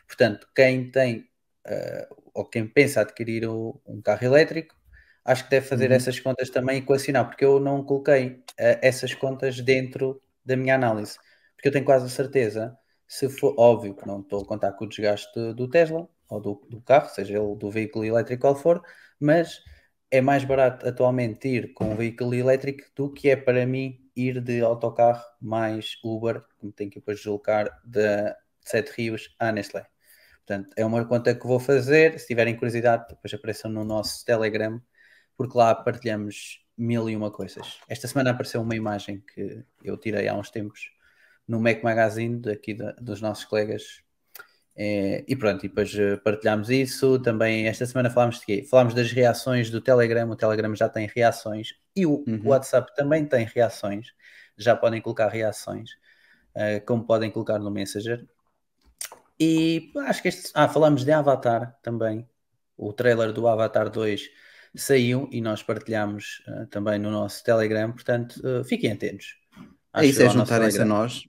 Portanto, 0.08 0.48
quem 0.56 0.90
tem 0.90 1.30
uh, 1.68 2.16
ou 2.34 2.46
quem 2.46 2.68
pensa 2.68 3.02
adquirir 3.02 3.46
o, 3.48 3.82
um 3.86 4.02
carro 4.02 4.26
elétrico, 4.26 4.76
acho 5.24 5.44
que 5.44 5.52
deve 5.52 5.68
fazer 5.68 5.90
uhum. 5.90 5.96
essas 5.96 6.20
contas 6.20 6.50
também 6.50 6.78
e 6.78 6.80
equacionar, 6.80 7.28
porque 7.28 7.46
eu 7.46 7.60
não 7.60 7.84
coloquei 7.84 8.28
uh, 8.28 8.80
essas 8.82 9.14
contas 9.14 9.60
dentro 9.62 10.22
da 10.44 10.56
minha 10.56 10.76
análise, 10.76 11.18
porque 11.56 11.68
eu 11.68 11.72
tenho 11.72 11.86
quase 11.86 12.06
a 12.06 12.10
certeza, 12.10 12.78
se 13.08 13.30
for 13.30 13.54
óbvio 13.58 13.96
que 13.96 14.08
não 14.08 14.22
estou 14.22 14.42
a 14.42 14.46
contar 14.46 14.72
com 14.74 14.86
o 14.86 14.90
desgaste 14.90 15.54
do 15.54 15.68
Tesla 15.70 16.08
ou 16.30 16.40
do, 16.40 16.68
do, 16.70 16.82
carro, 16.82 17.10
seja 17.10 17.38
ele 17.38 17.56
do 17.56 17.70
veículo 17.70 18.06
elétrico 18.06 18.42
qual 18.42 18.56
for, 18.56 18.82
mas 19.20 19.62
é 20.12 20.22
mais 20.22 20.44
barato 20.44 20.88
atualmente 20.88 21.48
ir 21.48 21.74
com 21.74 21.92
um 21.92 21.96
veículo 21.96 22.34
elétrico 22.34 22.84
do 22.96 23.12
que 23.12 23.30
é 23.30 23.36
para 23.36 23.66
mim 23.66 24.00
ir 24.16 24.42
de 24.42 24.62
autocarro 24.62 25.24
mais 25.42 25.98
Uber, 26.04 26.44
como 26.58 26.72
tenho 26.72 26.90
que 26.90 27.00
depois 27.00 27.18
deslocar 27.18 27.70
de 27.86 28.34
Sete 28.62 28.92
Rios 28.96 29.36
à 29.40 29.52
Nestlé. 29.52 29.86
Portanto, 30.46 30.74
é 30.76 30.84
uma 30.86 31.06
conta 31.06 31.36
que 31.36 31.46
vou 31.46 31.60
fazer. 31.60 32.20
Se 32.20 32.28
tiverem 32.28 32.56
curiosidade, 32.56 33.06
depois 33.08 33.34
apareçam 33.34 33.70
no 33.70 33.84
nosso 33.84 34.26
Telegram, 34.26 34.82
porque 35.38 35.58
lá 35.58 35.76
partilhamos 35.76 36.66
mil 36.76 37.10
e 37.10 37.16
uma 37.16 37.30
coisas. 37.30 37.80
Esta 37.88 38.08
semana 38.08 38.32
apareceu 38.32 38.62
uma 38.62 38.76
imagem 38.76 39.24
que 39.34 39.64
eu 39.84 39.96
tirei 39.98 40.28
há 40.28 40.34
uns 40.34 40.50
tempos 40.50 40.92
no 41.48 41.60
Mac 41.60 41.84
Magazine, 41.84 42.40
daqui 42.40 42.74
da, 42.74 42.94
dos 42.94 43.22
nossos 43.22 43.46
colegas. 43.46 44.04
É, 44.82 45.26
e 45.28 45.36
pronto, 45.36 45.66
e 45.66 45.68
depois 45.68 45.94
eh, 45.94 46.16
partilhámos 46.16 46.70
isso. 46.70 47.20
Também 47.20 47.68
esta 47.68 47.86
semana 47.86 48.10
falámos 48.10 48.40
de 48.40 48.46
quê? 48.46 48.64
Falámos 48.64 48.94
das 48.94 49.12
reações 49.12 49.70
do 49.70 49.82
Telegram. 49.82 50.30
O 50.30 50.38
Telegram 50.38 50.74
já 50.74 50.88
tem 50.88 51.06
reações 51.14 51.74
e 51.94 52.06
o 52.06 52.24
uhum. 52.26 52.42
WhatsApp 52.46 52.96
também 52.96 53.26
tem 53.26 53.46
reações. 53.46 54.14
Já 54.58 54.78
podem 54.78 55.02
colocar 55.02 55.28
reações, 55.28 55.92
uh, 56.56 56.80
como 56.86 57.04
podem 57.04 57.30
colocar 57.30 57.60
no 57.60 57.70
Messenger. 57.70 58.26
E 59.38 59.92
acho 60.08 60.22
que 60.22 60.30
este. 60.30 60.50
Ah, 60.54 60.70
falamos 60.70 61.04
de 61.04 61.12
Avatar 61.12 61.78
também. 61.84 62.26
O 62.78 62.94
trailer 62.94 63.34
do 63.34 63.50
Avatar 63.50 63.90
2 63.90 64.30
saiu 64.74 65.28
e 65.30 65.42
nós 65.42 65.62
partilhamos 65.62 66.42
uh, 66.48 66.68
também 66.68 66.98
no 66.98 67.12
nosso 67.12 67.44
Telegram. 67.44 67.92
Portanto, 67.92 68.36
uh, 68.48 68.64
fiquem 68.64 68.94
atentos. 68.94 69.36
é 69.94 70.06
isso, 70.06 70.22
é 70.22 70.30
juntarem-se 70.30 70.82
a 70.82 70.86
nós. 70.86 71.24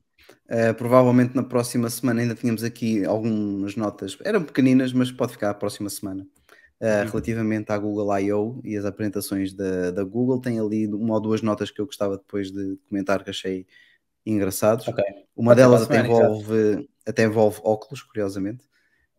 Uh, 0.51 0.74
provavelmente 0.74 1.36
na 1.36 1.44
próxima 1.44 1.88
semana 1.88 2.22
ainda 2.22 2.34
tínhamos 2.34 2.64
aqui 2.64 3.05
algumas 3.05 3.76
notas, 3.76 4.18
eram 4.24 4.42
pequeninas, 4.42 4.92
mas 4.92 5.12
pode 5.12 5.32
ficar 5.32 5.51
a 5.51 5.55
próxima 5.55 5.88
semana. 5.88 6.26
Uh, 6.80 7.07
relativamente 7.09 7.70
à 7.70 7.78
Google 7.78 8.18
I.O. 8.18 8.61
e 8.64 8.76
as 8.76 8.84
apresentações 8.84 9.53
da, 9.53 9.92
da 9.92 10.03
Google, 10.03 10.40
tem 10.40 10.59
ali 10.59 10.86
uma 10.88 11.14
ou 11.14 11.20
duas 11.20 11.40
notas 11.40 11.70
que 11.70 11.80
eu 11.80 11.86
gostava 11.86 12.16
depois 12.16 12.51
de 12.51 12.76
comentar 12.88 13.22
que 13.22 13.30
achei 13.30 13.64
engraçados. 14.26 14.88
Okay. 14.88 15.05
Uma 15.36 15.53
Pode 15.53 15.61
delas 15.61 15.82
até 15.82 16.01
envolve, 16.01 16.88
até 17.07 17.24
envolve 17.24 17.61
óculos, 17.62 18.03
curiosamente. 18.03 18.64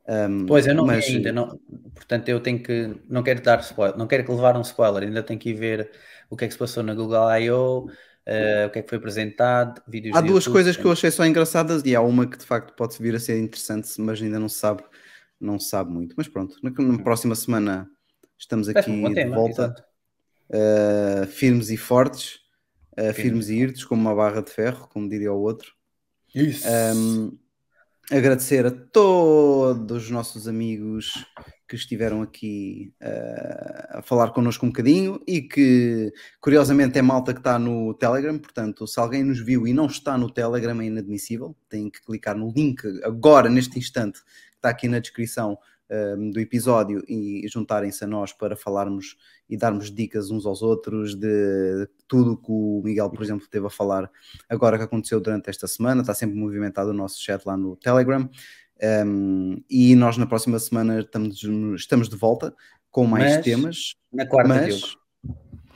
Um, 0.08 0.46
pois 0.48 0.68
eu 0.68 0.76
não 0.76 0.86
mas... 0.86 1.06
vi 1.06 1.18
ainda, 1.18 1.32
não, 1.32 1.60
portanto 1.94 2.28
eu 2.28 2.40
tenho 2.42 2.62
que, 2.62 2.94
não 3.08 3.24
quero 3.24 3.42
dar 3.42 3.60
spoiler, 3.62 3.98
não 3.98 4.08
quero 4.08 4.26
que 4.26 4.32
levar 4.32 4.58
um 4.58 4.62
spoiler, 4.62 5.04
ainda 5.04 5.24
tenho 5.24 5.40
que 5.40 5.52
ir 5.52 5.54
ver 5.54 5.92
o 6.30 6.36
que 6.36 6.44
é 6.44 6.48
que 6.48 6.54
se 6.54 6.60
passou 6.60 6.84
na 6.84 6.96
Google 6.96 7.32
I.O., 7.38 7.88
uh, 8.28 8.68
o 8.68 8.70
que 8.70 8.80
é 8.80 8.82
que 8.82 8.90
foi 8.90 8.98
apresentado, 8.98 9.82
vídeos 9.88 10.16
Há 10.16 10.22
duas 10.22 10.46
YouTube, 10.46 10.54
coisas 10.54 10.78
que 10.78 10.86
eu 10.86 10.92
achei 10.92 11.12
só 11.12 11.26
engraçadas 11.26 11.84
e 11.86 11.96
há 11.96 12.02
uma 12.02 12.28
que 12.28 12.38
de 12.38 12.46
facto 12.46 12.74
pode 12.74 12.98
vir 13.00 13.16
a 13.16 13.20
ser 13.20 13.38
interessante, 13.40 13.90
mas 14.00 14.22
ainda 14.22 14.40
não 14.40 14.50
se 14.50 14.58
sabe, 14.58 14.84
não 15.40 15.60
se 15.60 15.70
sabe 15.70 15.92
muito. 15.92 16.16
Mas 16.18 16.28
pronto, 16.28 16.56
na, 16.62 16.70
na 16.70 16.94
hum. 16.94 16.98
próxima 16.98 17.36
semana 17.36 17.90
estamos 18.38 18.68
aqui 18.70 18.90
um 18.90 19.10
de 19.10 19.16
tema, 19.16 19.36
volta, 19.36 19.76
uh, 20.50 21.28
firmes 21.28 21.70
e 21.70 21.78
fortes 21.78 22.42
uh, 22.98 23.14
firmes 23.14 23.50
e 23.50 23.56
irtos, 23.56 23.86
como 23.86 24.02
uma 24.02 24.16
barra 24.16 24.42
de 24.42 24.52
ferro, 24.52 24.88
como 24.88 25.10
diria 25.10 25.32
o 25.32 25.40
outro. 25.40 25.74
Isso. 26.34 26.68
Um, 26.96 27.38
agradecer 28.10 28.66
a 28.66 28.72
todos 28.72 30.04
os 30.04 30.10
nossos 30.10 30.48
amigos 30.48 31.26
que 31.72 31.78
estiveram 31.78 32.22
aqui 32.22 32.94
uh, 33.02 34.00
a 34.00 34.02
falar 34.02 34.32
connosco 34.32 34.66
um 34.66 34.70
bocadinho 34.70 35.22
e 35.26 35.42
que, 35.42 36.12
curiosamente, 36.42 37.00
é 37.00 37.02
malta 37.02 37.34
que 37.34 37.40
está 37.40 37.58
no 37.58 37.94
Telegram. 37.94 38.38
Portanto, 38.38 38.86
se 38.86 39.00
alguém 39.00 39.24
nos 39.24 39.40
viu 39.40 39.66
e 39.66 39.74
não 39.74 39.86
está 39.86 40.18
no 40.18 40.30
Telegram, 40.30 40.82
é 40.82 40.86
inadmissível. 40.86 41.56
Tem 41.70 41.90
que 41.90 42.02
clicar 42.02 42.36
no 42.36 42.52
link 42.52 42.82
agora, 43.06 43.50
neste 43.50 43.80
instante, 43.80 44.22
que 44.22 44.58
está 44.58 44.68
aqui 44.68 44.90
na 44.90 45.00
descrição 45.00 45.58
um, 45.90 46.32
do 46.32 46.42
episódio 46.42 47.06
e 47.08 47.48
juntarem-se 47.48 48.04
a 48.04 48.08
nós 48.08 48.34
para 48.34 48.58
falarmos 48.58 49.16
e 49.50 49.56
darmos 49.56 49.90
dicas 49.90 50.30
uns 50.30 50.46
aos 50.46 50.62
outros 50.62 51.16
de 51.16 51.88
tudo 52.06 52.36
que 52.36 52.52
o 52.52 52.82
Miguel, 52.84 53.10
por 53.10 53.24
exemplo, 53.24 53.48
teve 53.50 53.68
a 53.68 53.70
falar 53.70 54.12
agora 54.50 54.78
que 54.78 54.84
aconteceu 54.84 55.22
durante 55.22 55.50
esta 55.50 55.68
semana. 55.68 56.02
Está 56.02 56.14
sempre 56.14 56.38
movimentado 56.38 56.90
o 56.90 56.94
nosso 56.94 57.22
chat 57.22 57.46
lá 57.46 57.56
no 57.56 57.78
Telegram. 57.78 58.30
Um, 58.84 59.62
e 59.70 59.96
nós 59.96 60.18
na 60.18 60.26
próxima 60.26 60.58
semana 60.58 61.00
estamos, 61.00 61.44
estamos 61.76 62.10
de 62.10 62.16
volta 62.16 62.54
com 62.90 63.06
mais 63.06 63.36
mas, 63.36 63.46
temas. 63.46 63.96
Na 64.12 64.26
quarta, 64.26 64.50
mas, 64.50 64.98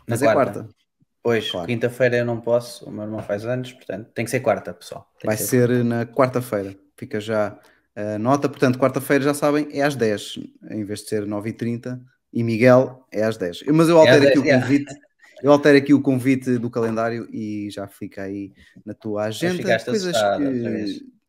mas 0.08 0.22
na 0.22 0.32
é 0.32 0.34
quarta. 0.34 0.54
quarta. 0.54 0.76
Pois, 1.22 1.50
claro. 1.50 1.68
quinta-feira 1.68 2.18
eu 2.18 2.26
não 2.26 2.40
posso, 2.40 2.86
o 2.86 2.92
meu 2.92 3.04
irmão 3.04 3.20
faz 3.20 3.46
anos, 3.46 3.74
portanto 3.74 4.12
tem 4.14 4.26
que 4.26 4.32
ser 4.32 4.42
quarta, 4.42 4.74
pessoal. 4.74 5.08
Tem 5.20 5.28
Vai 5.28 5.38
ser, 5.38 5.68
ser 5.68 5.84
na 5.84 6.06
quarta-feira. 6.06 6.76
Fica 6.96 7.20
já 7.20 7.60
Uh, 7.96 8.20
nota, 8.20 8.50
portanto, 8.50 8.78
quarta-feira 8.78 9.24
já 9.24 9.34
sabem, 9.34 9.70
é 9.72 9.82
às 9.82 9.96
10, 9.96 10.40
em 10.70 10.84
vez 10.84 11.00
de 11.00 11.08
ser 11.08 11.26
9h30, 11.26 11.98
e 12.34 12.44
Miguel 12.44 13.06
é 13.10 13.24
às 13.24 13.38
10. 13.38 13.64
Mas 13.74 13.88
eu 13.88 13.98
altero 13.98 14.26
é 14.26 14.28
aqui 14.28 14.42
10, 14.42 14.58
o 14.58 14.62
convite, 14.62 14.92
yeah. 14.92 15.08
eu 15.42 15.52
altero 15.54 15.78
aqui 15.78 15.94
o 15.94 16.02
convite 16.02 16.58
do 16.58 16.70
calendário 16.70 17.26
e 17.32 17.70
já 17.72 17.88
fica 17.88 18.24
aí 18.24 18.52
na 18.86 18.94
tua 18.94 19.24
agenda. 19.24 19.64
Coisas 19.86 20.14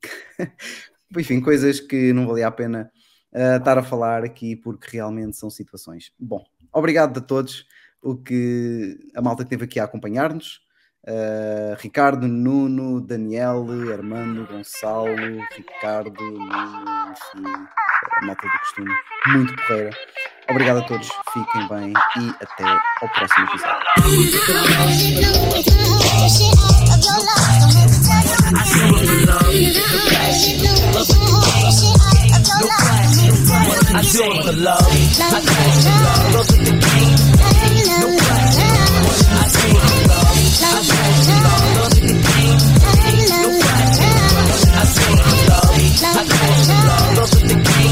que... 0.02 0.10
Enfim, 1.16 1.40
coisas 1.40 1.80
que 1.80 2.12
não 2.12 2.26
valia 2.26 2.48
a 2.48 2.50
pena 2.50 2.90
uh, 3.32 3.56
estar 3.58 3.78
a 3.78 3.82
falar 3.82 4.24
aqui 4.24 4.56
porque 4.56 4.96
realmente 4.96 5.36
são 5.36 5.50
situações. 5.50 6.12
Bom, 6.18 6.44
obrigado 6.72 7.18
a 7.18 7.20
todos 7.20 7.66
o 8.02 8.16
que 8.16 8.98
a 9.14 9.20
malta 9.20 9.42
que 9.42 9.48
esteve 9.48 9.64
aqui 9.64 9.80
a 9.80 9.84
acompanhar-nos. 9.84 10.64
Uh, 11.06 11.76
Ricardo, 11.78 12.26
Nuno, 12.26 13.00
Daniel, 13.00 13.64
Armando, 13.92 14.44
Gonçalo, 14.46 15.14
Ricardo, 15.56 16.20
Nuno, 16.20 16.50
a 16.50 17.14
malta 18.24 18.42
do 18.42 18.58
costume, 18.58 18.90
muito 19.28 19.54
porreira. 19.54 19.90
Obrigado 20.50 20.78
a 20.78 20.82
todos, 20.82 21.08
fiquem 21.32 21.68
bem 21.68 21.92
e 22.16 22.28
até 22.42 22.64
ao 23.02 23.08
próximo 23.08 23.46
episódio. 23.46 23.86
I 28.26 28.64
show 28.66 28.86
up 28.86 29.06
with 29.06 29.22
love, 29.22 29.46
compassion, 29.86 30.58
love 30.62 31.06
with 31.06 31.16
compassion, 31.16 31.46
no 31.46 31.46
passion. 31.46 33.14
I 33.86 34.02
show 34.02 34.26
up 34.26 34.44
with 34.46 34.58
love, 34.58 34.82
I 34.82 35.40
show 35.40 35.62
up 35.62 35.70
with 36.26 36.58
no 36.58 36.72
passion. 36.76 37.20
I 38.56 39.46
show 39.46 39.66
up 39.66 39.86
with 39.86 40.10
love, 40.10 40.26
I 40.26 40.82
show 40.82 41.36
up 41.36 41.62
with 41.76 42.02
no 42.02 43.50
passion. 43.56 44.02
I 44.46 44.84
show 44.86 45.12
up 45.12 45.22
with 45.26 45.46
love, 45.46 45.70
I 45.70 45.84
show 45.86 46.12
up 46.12 46.26
with 46.26 46.68
love, 46.68 47.18
love. 47.70 47.85